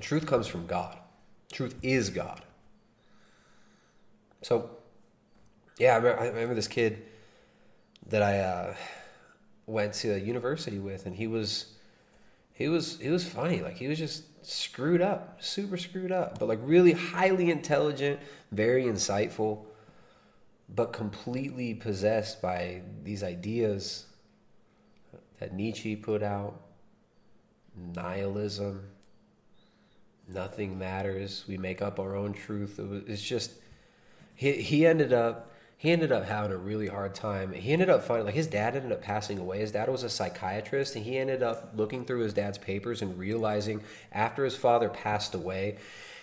[0.00, 0.98] Truth comes from God.
[1.52, 2.42] Truth is God.
[4.42, 4.70] So,
[5.78, 7.02] yeah, I remember, I remember this kid
[8.08, 8.74] that I uh,
[9.66, 11.74] went to university with, and he was
[12.60, 13.62] he was he was funny.
[13.62, 18.20] Like he was just screwed up, super screwed up, but like really highly intelligent,
[18.52, 19.64] very insightful,
[20.68, 24.04] but completely possessed by these ideas
[25.38, 26.60] that Nietzsche put out
[27.74, 28.82] nihilism,
[30.28, 32.78] nothing matters, we make up our own truth.
[32.78, 33.52] It was, it's just,
[34.34, 35.49] he, he ended up.
[35.80, 37.54] He ended up having a really hard time.
[37.54, 39.60] He ended up finding, like, his dad ended up passing away.
[39.60, 43.18] His dad was a psychiatrist, and he ended up looking through his dad's papers and
[43.18, 43.80] realizing
[44.12, 45.78] after his father passed away,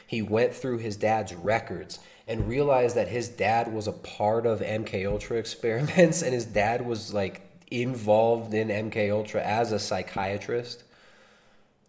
[0.06, 1.98] he went through his dad's records
[2.28, 6.86] and realized that his dad was a part of MK Ultra experiments and his dad
[6.86, 10.84] was like involved in MK Ultra as a psychiatrist.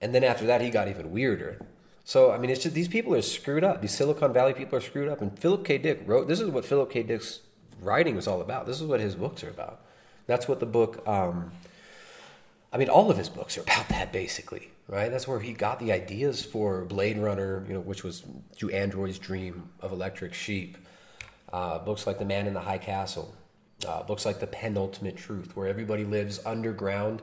[0.00, 1.60] And then after that he got even weirder.
[2.02, 3.82] So I mean it's just these people are screwed up.
[3.82, 5.76] These Silicon Valley people are screwed up and Philip K.
[5.76, 7.02] Dick wrote this is what Philip K.
[7.02, 7.40] Dick's
[7.80, 8.66] writing was all about.
[8.66, 9.80] This is what his books are about.
[10.26, 11.52] That's what the book um,
[12.72, 15.10] I mean all of his books are about that basically right?
[15.10, 18.22] That's where he got the ideas for Blade Runner, you know, which was
[18.58, 20.78] Do Androids Dream of Electric Sheep.
[21.52, 23.34] Uh, books like The Man in the High Castle.
[23.86, 27.22] Uh, books like The Penultimate Truth, where everybody lives underground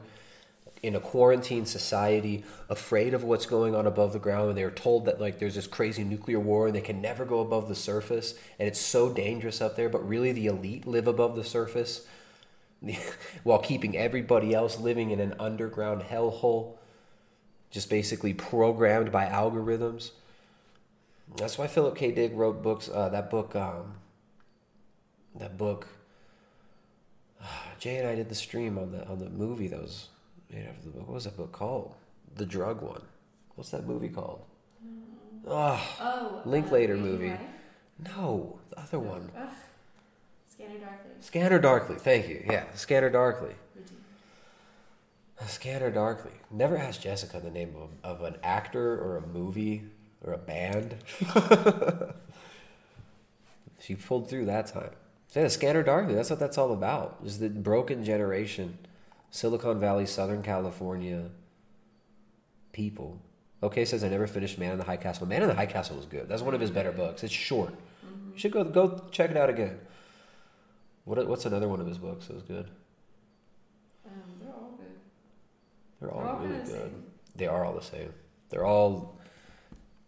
[0.86, 5.06] in a quarantine society, afraid of what's going on above the ground, and they're told
[5.06, 8.36] that like there's this crazy nuclear war and they can never go above the surface,
[8.60, 9.90] and it's so dangerous up there.
[9.90, 12.08] But really, the elite live above the surface,
[13.44, 16.78] while keeping everybody else living in an underground hellhole
[17.76, 20.12] just basically programmed by algorithms.
[21.36, 22.12] That's why Philip K.
[22.12, 22.88] Dick wrote books.
[22.88, 23.96] Uh, that book, um,
[25.36, 25.88] that book.
[27.80, 30.08] Jay and I did the stream on the on the movie that was
[30.56, 31.08] made after the book.
[31.08, 31.94] What was that book called?
[32.36, 33.02] The drug one.
[33.56, 34.42] What's that movie called?
[35.48, 37.30] Oh, Oh, Linklater uh, movie.
[37.30, 37.48] Writing?
[38.18, 39.32] No, the other one.
[39.38, 39.48] Ugh.
[40.52, 41.12] Scanner Darkly.
[41.22, 41.96] Scanner Darkly.
[41.98, 42.44] Thank you.
[42.50, 43.54] Yeah, Scanner Darkly.
[45.48, 46.32] Scanner Darkly.
[46.50, 49.84] Never asked Jessica the name of, of an actor or a movie
[50.24, 50.96] or a band.
[53.80, 54.92] she pulled through that time.
[55.36, 56.16] Yeah, Scanner Darkly.
[56.16, 57.18] That's what that's all about.
[57.24, 58.78] Is the broken generation,
[59.32, 61.30] Silicon Valley, Southern California
[62.72, 63.22] people.
[63.64, 65.26] Okay says I never finished Man in the High Castle.
[65.26, 66.28] Man in the High Castle was good.
[66.28, 67.24] That's one of his better books.
[67.24, 67.74] It's short.
[68.34, 69.80] You should go go check it out again.
[71.06, 72.70] What what's another one of his books that was good?
[74.06, 74.12] Um,
[74.42, 74.88] they're all good.
[76.00, 76.94] They're all They're all really good.
[77.36, 78.14] They are all the same.
[78.50, 79.18] They're all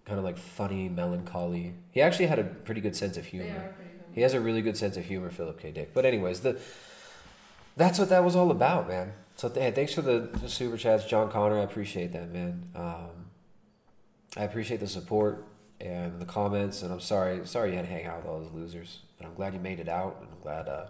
[0.06, 1.73] kind of like funny, melancholy.
[1.91, 3.45] He actually had a pretty good sense of humor.
[3.45, 4.14] are pretty funny.
[4.14, 5.72] He has a really good sense of humor, Philip K.
[5.72, 5.94] Dick.
[5.94, 6.60] But anyways, the
[7.77, 9.13] that's what that was all about, man.
[9.37, 11.59] So hey, thanks for the, the super chats, John Connor.
[11.59, 12.63] I appreciate that, man.
[12.75, 13.27] Um,
[14.35, 15.45] I appreciate the support
[15.79, 18.51] and the comments, and I'm sorry, sorry you had to hang out with all those
[18.51, 18.99] losers.
[19.17, 20.67] But I'm glad you made it out, and I'm glad.
[20.67, 20.87] Uh,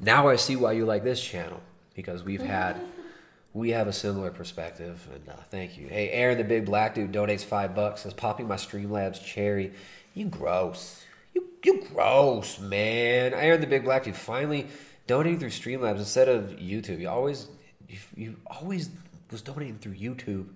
[0.00, 1.60] now I see why you like this channel
[1.94, 2.80] because we've had
[3.52, 5.86] we have a similar perspective, and uh, thank you.
[5.86, 8.02] Hey, Aaron, the big black dude, donates five bucks.
[8.02, 9.72] Says popping my Streamlabs cherry.
[10.12, 11.04] You gross.
[11.34, 13.32] You you gross, man.
[13.32, 14.66] Aaron, the big black dude, finally
[15.06, 17.00] donating through Streamlabs instead of YouTube.
[17.00, 17.48] You always
[17.88, 18.90] you, you always
[19.30, 20.48] was donating through YouTube.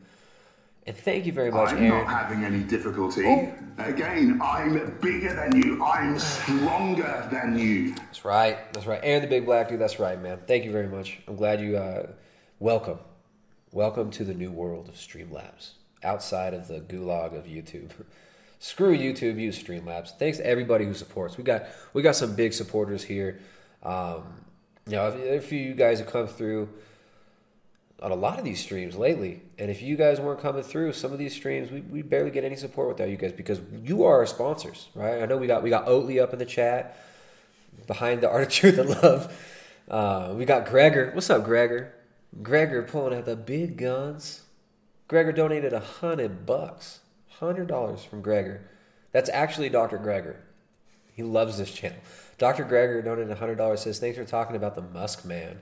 [0.87, 2.05] And thank you very much, I'm Aaron.
[2.05, 3.21] not having any difficulty.
[3.77, 5.85] Again, I'm bigger than you.
[5.85, 7.95] I'm stronger than you.
[7.95, 8.73] That's right.
[8.73, 9.01] That's right.
[9.05, 9.81] And the big black dude.
[9.81, 10.39] That's right, man.
[10.47, 11.19] Thank you very much.
[11.29, 11.77] I'm glad you.
[11.77, 12.07] Uh,
[12.59, 12.99] welcome,
[13.71, 15.73] welcome to the new world of Streamlabs.
[16.03, 17.91] outside of the gulag of YouTube.
[18.61, 20.17] Screw YouTube, use Streamlabs.
[20.19, 21.37] Thanks to everybody who supports.
[21.37, 23.41] We got we got some big supporters here.
[23.83, 24.23] Um,
[24.87, 26.69] you know, if, if you guys have come through
[28.01, 31.13] on a lot of these streams lately, and if you guys weren't coming through some
[31.13, 34.19] of these streams, we, we barely get any support without you guys because you are
[34.19, 35.23] our sponsors, right?
[35.23, 36.97] I know we got we got Oatly up in the chat
[37.87, 39.33] behind the Art of Truth and Love.
[39.89, 41.11] Uh, we got Gregor.
[41.15, 41.95] What's up, Gregor?
[42.43, 44.43] Gregor pulling out the big guns.
[45.09, 47.01] Gregor donated a hundred bucks,
[47.39, 48.61] hundred dollars from Gregor.
[49.13, 49.97] That's actually Dr.
[49.97, 50.41] Gregor.
[51.15, 51.99] He loves this channel.
[52.39, 52.65] Dr.
[52.65, 53.83] Gregor donated a hundred dollars.
[53.83, 55.59] Says thanks for talking about the Musk man.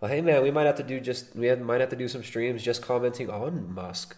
[0.00, 2.24] Well, hey man, we might have to do just we might have to do some
[2.24, 4.16] streams just commenting on Musk.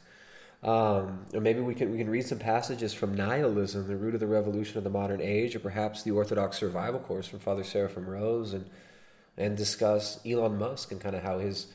[0.62, 4.20] Um, or maybe we can we can read some passages from nihilism, the root of
[4.20, 8.06] the revolution of the modern age, or perhaps the Orthodox survival course from Father Seraphim
[8.06, 8.70] Rose, and
[9.36, 11.66] and discuss Elon Musk and kind of how his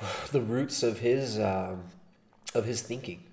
[0.32, 1.84] the roots of his um,
[2.54, 3.24] of his thinking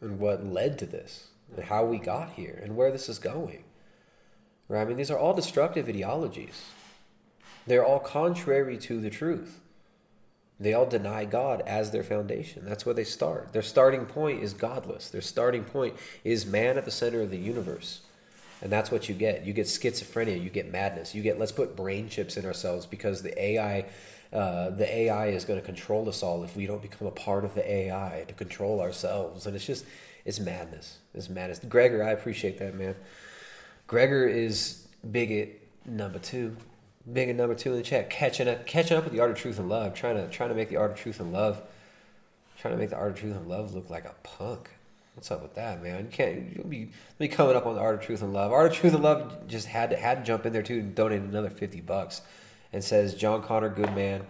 [0.00, 3.64] and what led to this and how we got here and where this is going.
[4.68, 4.82] Right?
[4.82, 6.64] I mean, these are all destructive ideologies.
[7.66, 9.60] They're all contrary to the truth.
[10.60, 12.64] They all deny God as their foundation.
[12.64, 13.52] That's where they start.
[13.52, 15.08] Their starting point is godless.
[15.08, 18.00] Their starting point is man at the center of the universe.
[18.60, 19.46] And that's what you get.
[19.46, 23.22] You get schizophrenia, you get madness, you get let's put brain chips in ourselves because
[23.22, 23.86] the AI
[24.32, 27.44] uh, the AI is going to control us all if we don't become a part
[27.44, 29.46] of the AI to control ourselves.
[29.46, 29.86] And it's just
[30.24, 30.98] it's madness.
[31.14, 31.60] It's madness.
[31.60, 32.96] Gregor, I appreciate that, man.
[33.88, 36.56] Gregor is bigot number two.
[37.12, 38.08] Bigot number two in the chat.
[38.08, 39.94] Catching up catching up with the art of truth and love.
[39.94, 41.60] Trying to trying to make the art of truth and love
[42.60, 44.70] trying to make the art of truth and love look like a punk.
[45.14, 46.04] What's up with that, man?
[46.04, 48.52] You can't you'll be be coming up on the art of truth and love.
[48.52, 50.94] Art of truth and love just had to had to jump in there too and
[50.94, 52.20] donate another fifty bucks,
[52.72, 54.26] and says John Connor, good man,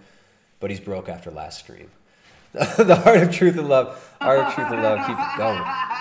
[0.60, 1.90] but he's broke after last stream.
[2.52, 5.97] the art of truth and love, art of truth and love, keep it going.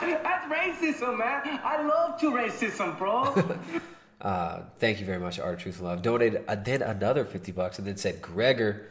[0.00, 1.60] That's racism, man.
[1.64, 3.34] I love to racism, bro.
[4.20, 6.02] Uh, thank you very much, Art Truth Love.
[6.02, 8.88] Donated uh, then another fifty bucks, and then said Gregor,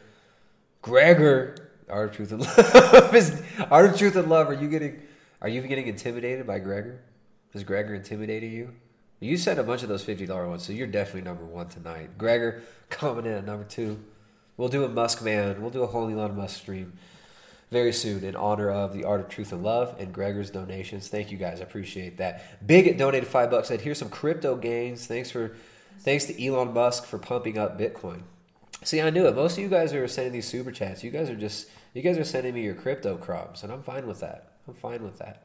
[0.80, 3.14] Gregor, Art of Truth and Love.
[3.14, 4.48] Is, Art of Truth and Love.
[4.48, 5.02] Are you getting?
[5.42, 7.00] Are you getting intimidated by Gregor?
[7.52, 8.74] Is Gregor intimidating you?
[9.20, 12.16] You sent a bunch of those fifty dollar ones, so you're definitely number one tonight.
[12.16, 14.02] Gregor coming in at number two.
[14.56, 15.60] We'll do a Musk Man.
[15.60, 16.94] We'll do a Holy Elon Musk stream
[17.70, 21.08] very soon in honor of the Art of Truth and Love and Gregor's donations.
[21.08, 21.60] Thank you guys.
[21.60, 22.66] I appreciate that.
[22.66, 23.68] Big donated five bucks.
[23.68, 25.06] Said here's some crypto gains.
[25.06, 25.56] Thanks for
[26.00, 28.22] thanks to Elon Musk for pumping up Bitcoin.
[28.84, 29.34] See, I knew it.
[29.34, 31.02] Most of you guys are sending these super chats.
[31.02, 34.06] You guys are just you guys are sending me your crypto crumbs, and I'm fine
[34.06, 34.52] with that.
[34.66, 35.42] I'm fine with that.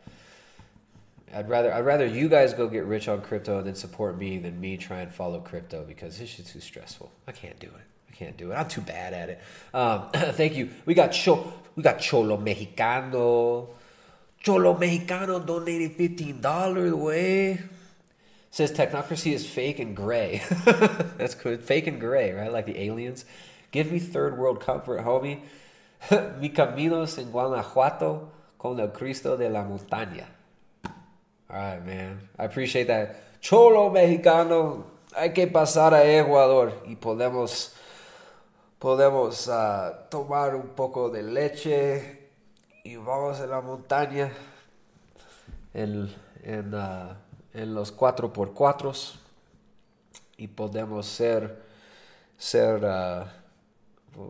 [1.34, 4.38] I'd rather I'd rather you guys go get rich on crypto and then support me
[4.38, 7.12] than me try and follow crypto because this shit's too stressful.
[7.28, 7.84] I can't do it.
[8.12, 8.56] I can't do it.
[8.56, 9.42] I'm too bad at it.
[9.74, 10.70] Um, thank you.
[10.86, 13.70] We got Cho, we got Cholo Mexicano.
[14.42, 16.94] Cholo Mexicano donated fifteen dollars.
[16.94, 17.60] Way
[18.52, 20.42] says technocracy is fake and gray.
[21.18, 21.64] That's good.
[21.64, 22.52] Fake and gray, right?
[22.52, 23.26] Like the aliens.
[23.72, 25.40] Give me third world comfort, homie.
[26.40, 28.30] Mi caminos en Guanajuato
[28.60, 30.26] con el Cristo de la Montaña.
[31.50, 32.20] All right, man.
[32.38, 33.42] I appreciate that.
[33.42, 34.86] Cholo Mexicano.
[35.16, 37.74] Hay que pasar a Ecuador y podemos
[38.84, 42.20] podemos uh, tomar un poco de leche
[42.84, 44.30] y vamos a la montaña
[45.74, 46.74] en, en,
[47.54, 49.14] en los 4x4
[50.36, 51.64] y podemos ser,
[52.38, 53.24] ser uh,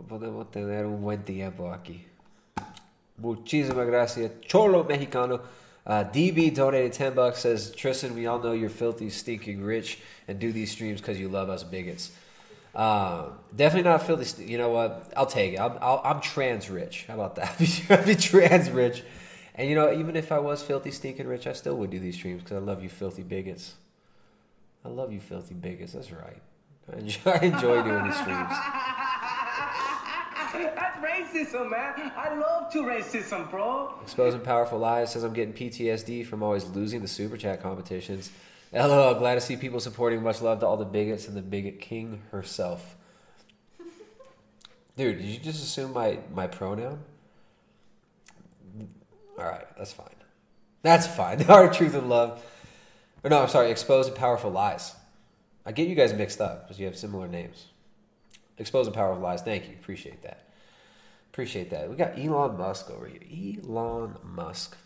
[0.08, 2.06] podemos tener un buen tiempo aquí.
[3.18, 4.40] Muchísimas gracias.
[4.42, 5.42] Cholo Mexicano.
[5.84, 9.98] DB donated 10 bucks says, Tristan, we all know you're filthy, stinking rich
[10.28, 12.12] and do these streams because you love us bigots.
[12.74, 14.26] Uh, definitely not filthy.
[14.26, 15.14] St- you know what?
[15.16, 15.60] I'll take it.
[15.60, 17.06] I'm, I'll, I'm trans rich.
[17.08, 17.56] How about that?
[17.90, 19.04] I'd be trans rich.
[19.56, 22.16] And you know, even if I was filthy, stinking rich, I still would do these
[22.16, 23.76] streams because I love you, filthy bigots.
[24.84, 25.94] I love you, filthy bigots.
[25.94, 26.41] That's right.
[26.91, 28.50] I enjoy, I enjoy doing these streams.
[30.54, 32.12] That's racism, man.
[32.16, 33.95] I love to racism, bro.
[34.04, 38.32] Exposing powerful lies says I'm getting PTSD from always losing the super chat competitions.
[38.74, 40.24] LOL, glad to see people supporting.
[40.24, 42.95] Much love to all the bigots and the bigot king herself.
[44.98, 47.00] Dude, did you just assume my, my pronoun?
[49.38, 50.08] Alright, that's fine.
[50.82, 51.38] That's fine.
[51.40, 52.44] The art of truth and love.
[53.24, 54.95] Or no, I'm sorry, exposing powerful lies.
[55.66, 57.68] I get you guys mixed up because you have similar names.
[58.58, 59.41] Exposing powerful lies.
[59.41, 59.76] Thank you.
[59.80, 60.50] Appreciate that.
[61.32, 61.90] Appreciate that.
[61.90, 63.22] We got Elon Musk over here.
[63.64, 64.78] Elon Musk.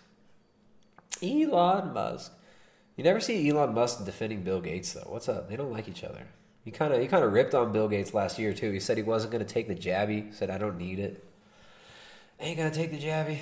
[1.22, 2.32] Elon Musk.
[2.98, 5.06] You never see Elon Musk defending Bill Gates though.
[5.06, 5.48] What's up?
[5.48, 6.26] They don't like each other.
[6.66, 8.72] He kind of he kind of ripped on Bill Gates last year too.
[8.72, 10.34] He said he wasn't going to take the jabby.
[10.34, 11.24] Said I don't need it.
[12.40, 13.38] Ain't gonna take the jabby.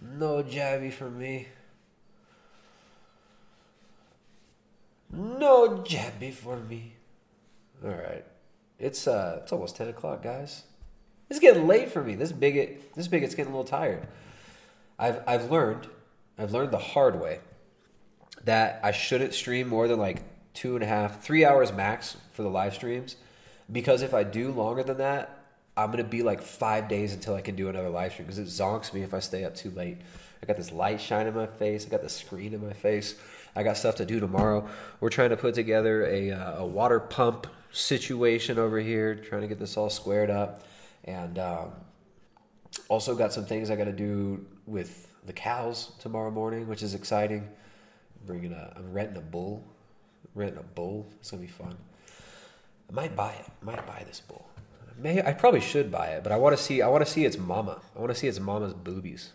[0.00, 1.48] No jabby from me.
[5.10, 6.94] No jabby for me.
[7.84, 8.24] All right,
[8.78, 10.62] it's uh, it's almost ten o'clock, guys.
[11.28, 12.14] It's getting late for me.
[12.14, 14.06] This bigot, this bigot's getting a little tired.
[14.98, 15.88] I've I've learned,
[16.38, 17.40] I've learned the hard way
[18.44, 20.22] that I shouldn't stream more than like
[20.54, 23.16] two and a half, three hours max for the live streams,
[23.70, 25.38] because if I do longer than that,
[25.76, 28.46] I'm gonna be like five days until I can do another live stream because it
[28.46, 29.98] zonks me if I stay up too late.
[30.42, 31.86] I got this light shine in my face.
[31.86, 33.16] I got the screen in my face.
[33.54, 34.68] I got stuff to do tomorrow.
[35.00, 39.48] We're trying to put together a, uh, a water pump situation over here, trying to
[39.48, 40.62] get this all squared up,
[41.04, 41.72] and um,
[42.88, 46.94] also got some things I got to do with the cows tomorrow morning, which is
[46.94, 47.48] exciting.
[48.26, 49.62] Bringing a, I'm renting a bull,
[50.34, 51.06] renting a bull.
[51.20, 51.76] It's gonna be fun.
[52.88, 53.46] I might buy it.
[53.62, 54.46] I might buy this bull.
[54.98, 56.80] May I probably should buy it, but I want to see.
[56.80, 57.80] I want to see its mama.
[57.94, 59.32] I want to see its mama's boobies.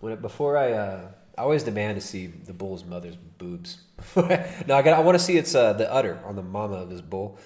[0.00, 3.78] When it, before I, uh, I always demand to see the bull's mother's boobs.
[4.16, 4.88] no, I got.
[4.88, 7.38] I want to see its uh, the udder on the mama of this bull,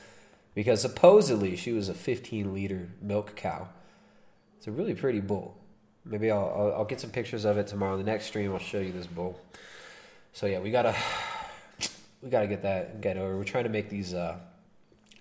[0.54, 3.68] because supposedly she was a 15 liter milk cow.
[4.58, 5.56] It's a really pretty bull.
[6.04, 7.96] Maybe I'll, I'll I'll get some pictures of it tomorrow.
[7.96, 9.40] The next stream, I'll show you this bull.
[10.32, 10.94] So yeah, we gotta
[12.22, 13.36] we gotta get that get over.
[13.36, 14.38] We're trying to make these uh,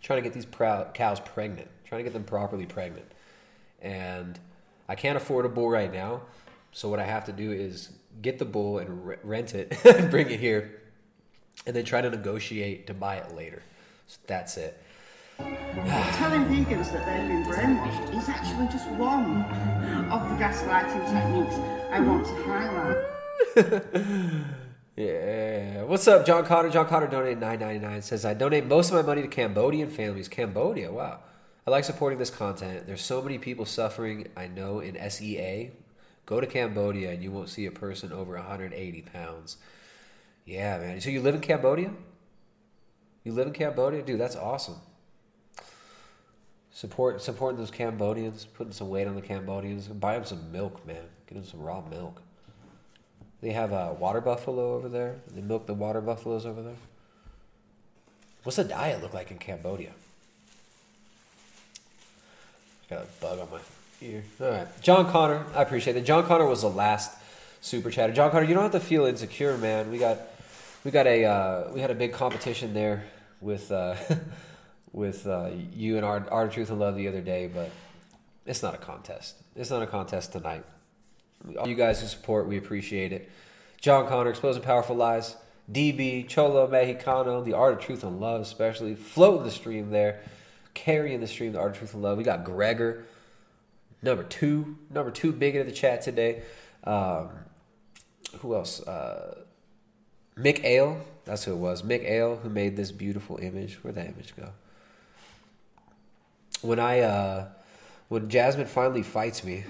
[0.02, 3.12] trying to get these cows pregnant, trying to get them properly pregnant,
[3.82, 4.40] and
[4.88, 6.22] I can't afford a bull right now.
[6.72, 7.90] So what I have to do is
[8.22, 10.82] get the bull and re- rent it and bring it here,
[11.66, 13.62] and then try to negotiate to buy it later.
[14.08, 14.82] So that's it.
[15.38, 19.44] Telling vegans that they've been brainwashed is actually just one
[20.12, 21.56] of the gaslighting techniques
[21.92, 23.84] I want to highlight.
[24.96, 25.84] Yeah.
[25.84, 26.70] What's up, John Connor?
[26.70, 28.02] John Connor donated nine ninety nine.
[28.02, 30.28] Says I donate most of my money to Cambodian families.
[30.28, 31.20] Cambodia, wow.
[31.66, 32.88] I like supporting this content.
[32.88, 34.28] There's so many people suffering.
[34.36, 35.72] I know in SEA.
[36.26, 39.58] Go to Cambodia and you won't see a person over 180 pounds.
[40.46, 41.00] Yeah, man.
[41.00, 41.92] So you live in Cambodia?
[43.24, 44.20] You live in Cambodia, dude.
[44.20, 44.78] That's awesome.
[46.72, 49.88] Support supporting those Cambodians, putting some weight on the Cambodians.
[49.88, 51.06] Buy them some milk, man.
[51.28, 52.22] Get them some raw milk.
[53.42, 55.16] They have a water buffalo over there.
[55.34, 56.76] They milk the water buffaloes over there.
[58.44, 59.92] What's the diet look like in Cambodia?
[62.90, 63.60] I got a bug on my
[64.02, 64.24] ear.
[64.40, 66.06] All right, John Connor, I appreciate it.
[66.06, 67.18] John Connor was the last
[67.62, 68.14] super chatter.
[68.14, 69.92] John Connor, you don't have to feel insecure, man.
[69.92, 70.20] We got
[70.84, 73.06] we got a uh, we had a big competition there
[73.40, 73.96] with uh,
[74.92, 77.70] with uh, you and Art, Art of Truth and Love the other day, but
[78.46, 79.36] it's not a contest.
[79.56, 80.64] It's not a contest tonight.
[81.60, 83.30] All you guys who support, we appreciate it.
[83.80, 85.36] John Connor, Exposing Powerful Lies,
[85.72, 90.22] DB, Cholo Mexicano, The Art of Truth and Love, especially floating the stream there,
[90.74, 92.18] carrying the stream, The Art of Truth and Love.
[92.18, 93.06] We got Gregor,
[94.02, 96.44] number two, number two big into the chat today.
[96.84, 97.30] Um,
[98.40, 98.82] who else?
[98.82, 99.44] Uh,
[100.38, 101.84] Mick Ale, that's who it was.
[101.84, 103.76] Mick Ale, who made this beautiful image.
[103.84, 104.50] Where'd that image go?
[106.62, 107.48] When I, uh,
[108.10, 109.64] when Jasmine finally fights me,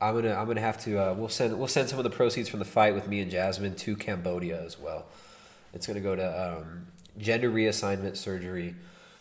[0.00, 2.48] I'm gonna I'm gonna have to uh, we'll send we'll send some of the proceeds
[2.48, 5.06] from the fight with me and Jasmine to Cambodia as well.
[5.72, 6.86] It's gonna go to um,
[7.18, 8.74] gender reassignment surgery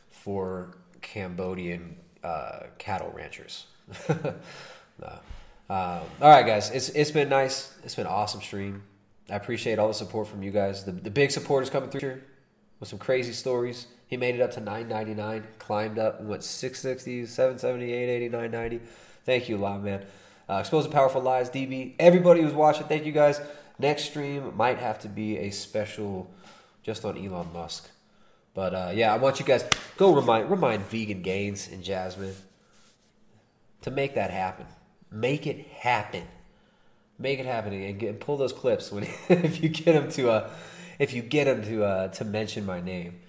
[0.10, 3.68] for Cambodian uh, cattle ranchers.
[4.10, 4.34] no.
[5.70, 7.74] um, all right, guys, it's it's been nice.
[7.84, 8.84] It's been awesome stream.
[9.30, 10.84] I appreciate all the support from you guys.
[10.84, 12.24] The the big supporters coming through here
[12.80, 13.88] with some crazy stories.
[14.08, 18.86] He made it up to 999, climbed up and went 660, 770, 880, 990.
[19.26, 20.06] Thank you, Live Man.
[20.50, 21.94] Uh, Exposing Powerful Lies, DB.
[22.00, 23.40] Everybody who's watching, thank you guys.
[23.80, 26.30] Next stream might have to be a special
[26.84, 27.90] just on Elon Musk.
[28.54, 29.66] But uh, yeah, I want you guys
[29.98, 32.36] go remind remind Vegan Gains and Jasmine
[33.82, 34.68] to make that happen.
[35.12, 36.24] Make it happen.
[37.18, 40.30] Make it happen and get, and pull those clips when if you get them to
[40.30, 40.50] uh,
[41.00, 43.20] if you get them to uh, to mention my name.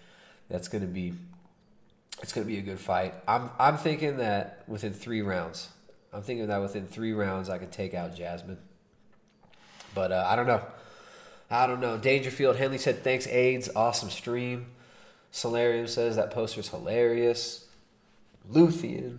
[0.51, 1.15] That's gonna be
[2.21, 3.15] it's gonna be a good fight.
[3.27, 5.69] I'm I'm thinking that within three rounds.
[6.15, 8.59] I'm thinking that within three rounds I could take out Jasmine.
[9.95, 10.63] But uh, I don't know.
[11.51, 11.99] I don't know.
[11.99, 13.69] Dangerfield Henley said, thanks, AIDS.
[13.75, 14.67] Awesome stream.
[15.33, 17.67] Solarium says that poster's hilarious.
[18.51, 19.19] Luthien,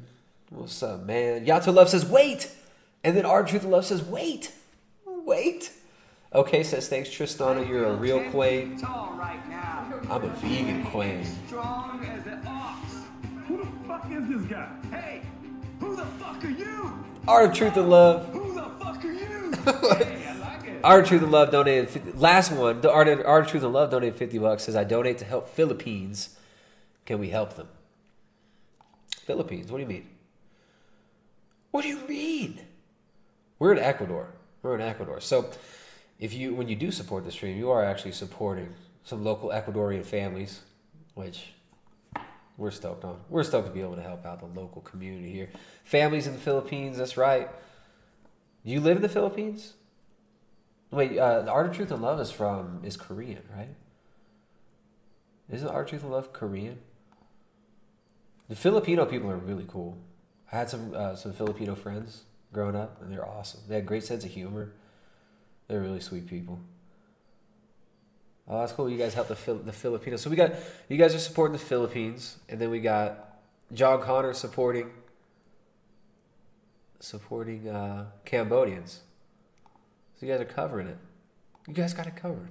[0.50, 1.46] what's up, man?
[1.46, 2.50] Yato Love says, wait.
[3.04, 4.54] And then Art Truth Love says, wait.
[5.06, 5.72] Wait.
[6.34, 7.68] Okay says, thanks, Tristana.
[7.68, 8.80] You're a real queen.
[8.84, 11.26] I'm a vegan queen.
[11.48, 12.96] Strong as an ox.
[13.48, 14.70] Who the fuck is this guy?
[15.96, 17.06] Hey, who the fuck are you?
[17.28, 18.30] Art of Truth and Love.
[18.30, 20.80] Who the fuck are you?
[20.84, 22.82] Art of Truth and Love donated 50, last one.
[22.82, 24.64] The Art of, Art of Truth and Love donated fifty bucks.
[24.64, 26.38] Says I donate to help Philippines.
[27.06, 27.68] Can we help them?
[29.18, 29.72] Philippines?
[29.72, 30.08] What do you mean?
[31.72, 32.62] What do you mean?
[33.58, 34.34] We're in Ecuador.
[34.62, 35.20] We're in Ecuador.
[35.22, 35.50] So
[36.20, 38.74] if you when you do support the stream, you are actually supporting
[39.04, 40.62] some local Ecuadorian families,
[41.14, 41.55] which
[42.58, 43.20] we're stoked on.
[43.30, 45.50] We're stoked to be able to help out the local community here.
[45.84, 47.50] Families in the Philippines, that's right.
[48.64, 49.74] You live in the Philippines?
[50.92, 53.76] Wait, uh, the Art of Truth and Love is from is Korean, right?
[55.52, 56.80] Isn't Art of Truth and Love Korean?
[58.48, 59.98] The Filipino people are really cool.
[60.52, 62.24] I had some uh, some Filipino friends
[62.54, 63.62] growing up, and they're awesome.
[63.68, 64.72] They had great sense of humor.
[65.68, 66.60] They're really sweet people.
[68.48, 68.90] Oh, that's cool.
[68.90, 70.22] You guys help the the Filipinos.
[70.22, 70.54] So we got
[70.88, 73.40] you guys are supporting the Philippines, and then we got
[73.74, 74.92] John Connor supporting
[77.00, 79.02] supporting uh, Cambodians.
[80.20, 80.98] So you guys are covering it.
[81.68, 82.50] You guys got it covered.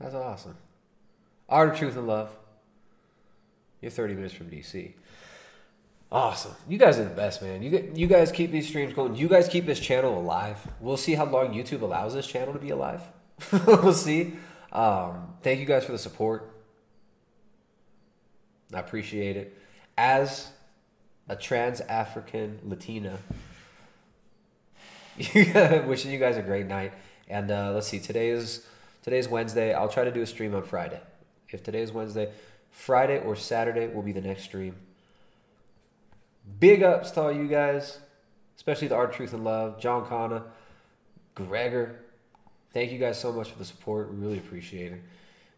[0.00, 0.56] That's awesome.
[1.48, 2.30] Art of Truth and Love.
[3.80, 4.92] You're 30 minutes from DC.
[6.10, 6.54] Awesome.
[6.68, 7.62] You guys are the best, man.
[7.62, 9.16] You you guys keep these streams going.
[9.16, 10.58] You guys keep this channel alive.
[10.80, 13.02] We'll see how long YouTube allows this channel to be alive.
[13.66, 14.34] we'll see.
[14.72, 16.50] Um, thank you guys for the support.
[18.74, 19.58] I appreciate it.
[19.96, 20.48] As
[21.28, 23.18] a trans African Latina,
[25.86, 26.92] wishing you guys a great night.
[27.28, 28.66] And uh, let's see, today is
[29.02, 29.74] today's Wednesday.
[29.74, 31.00] I'll try to do a stream on Friday.
[31.50, 32.32] If today is Wednesday,
[32.70, 34.76] Friday or Saturday will be the next stream.
[36.58, 37.98] Big ups to all you guys,
[38.56, 40.42] especially the Art, Truth, and Love, John Connor,
[41.34, 42.00] Gregor.
[42.72, 44.12] Thank you guys so much for the support.
[44.12, 45.02] We really appreciate it.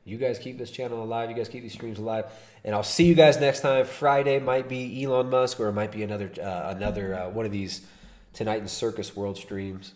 [0.04, 1.30] You guys keep this channel alive.
[1.30, 2.26] You guys keep these streams alive,
[2.62, 3.86] and I'll see you guys next time.
[3.86, 7.52] Friday might be Elon Musk, or it might be another uh, another uh, one of
[7.52, 7.86] these
[8.34, 9.94] Tonight in Circus World streams.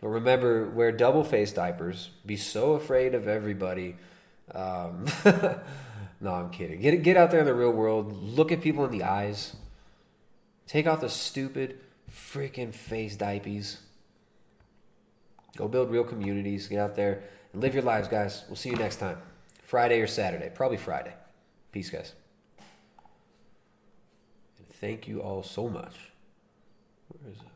[0.00, 2.10] But remember, wear double face diapers.
[2.24, 3.96] Be so afraid of everybody.
[4.54, 5.06] Um,
[6.20, 6.80] no, I'm kidding.
[6.80, 8.12] Get get out there in the real world.
[8.12, 9.56] Look at people in the eyes.
[10.68, 13.78] Take off the stupid freaking face diapers.
[15.58, 16.68] Go build real communities.
[16.68, 18.44] Get out there and live your lives, guys.
[18.46, 19.18] We'll see you next time.
[19.64, 20.52] Friday or Saturday.
[20.54, 21.12] Probably Friday.
[21.72, 22.12] Peace, guys.
[24.56, 25.96] And thank you all so much.
[27.08, 27.47] Where is it?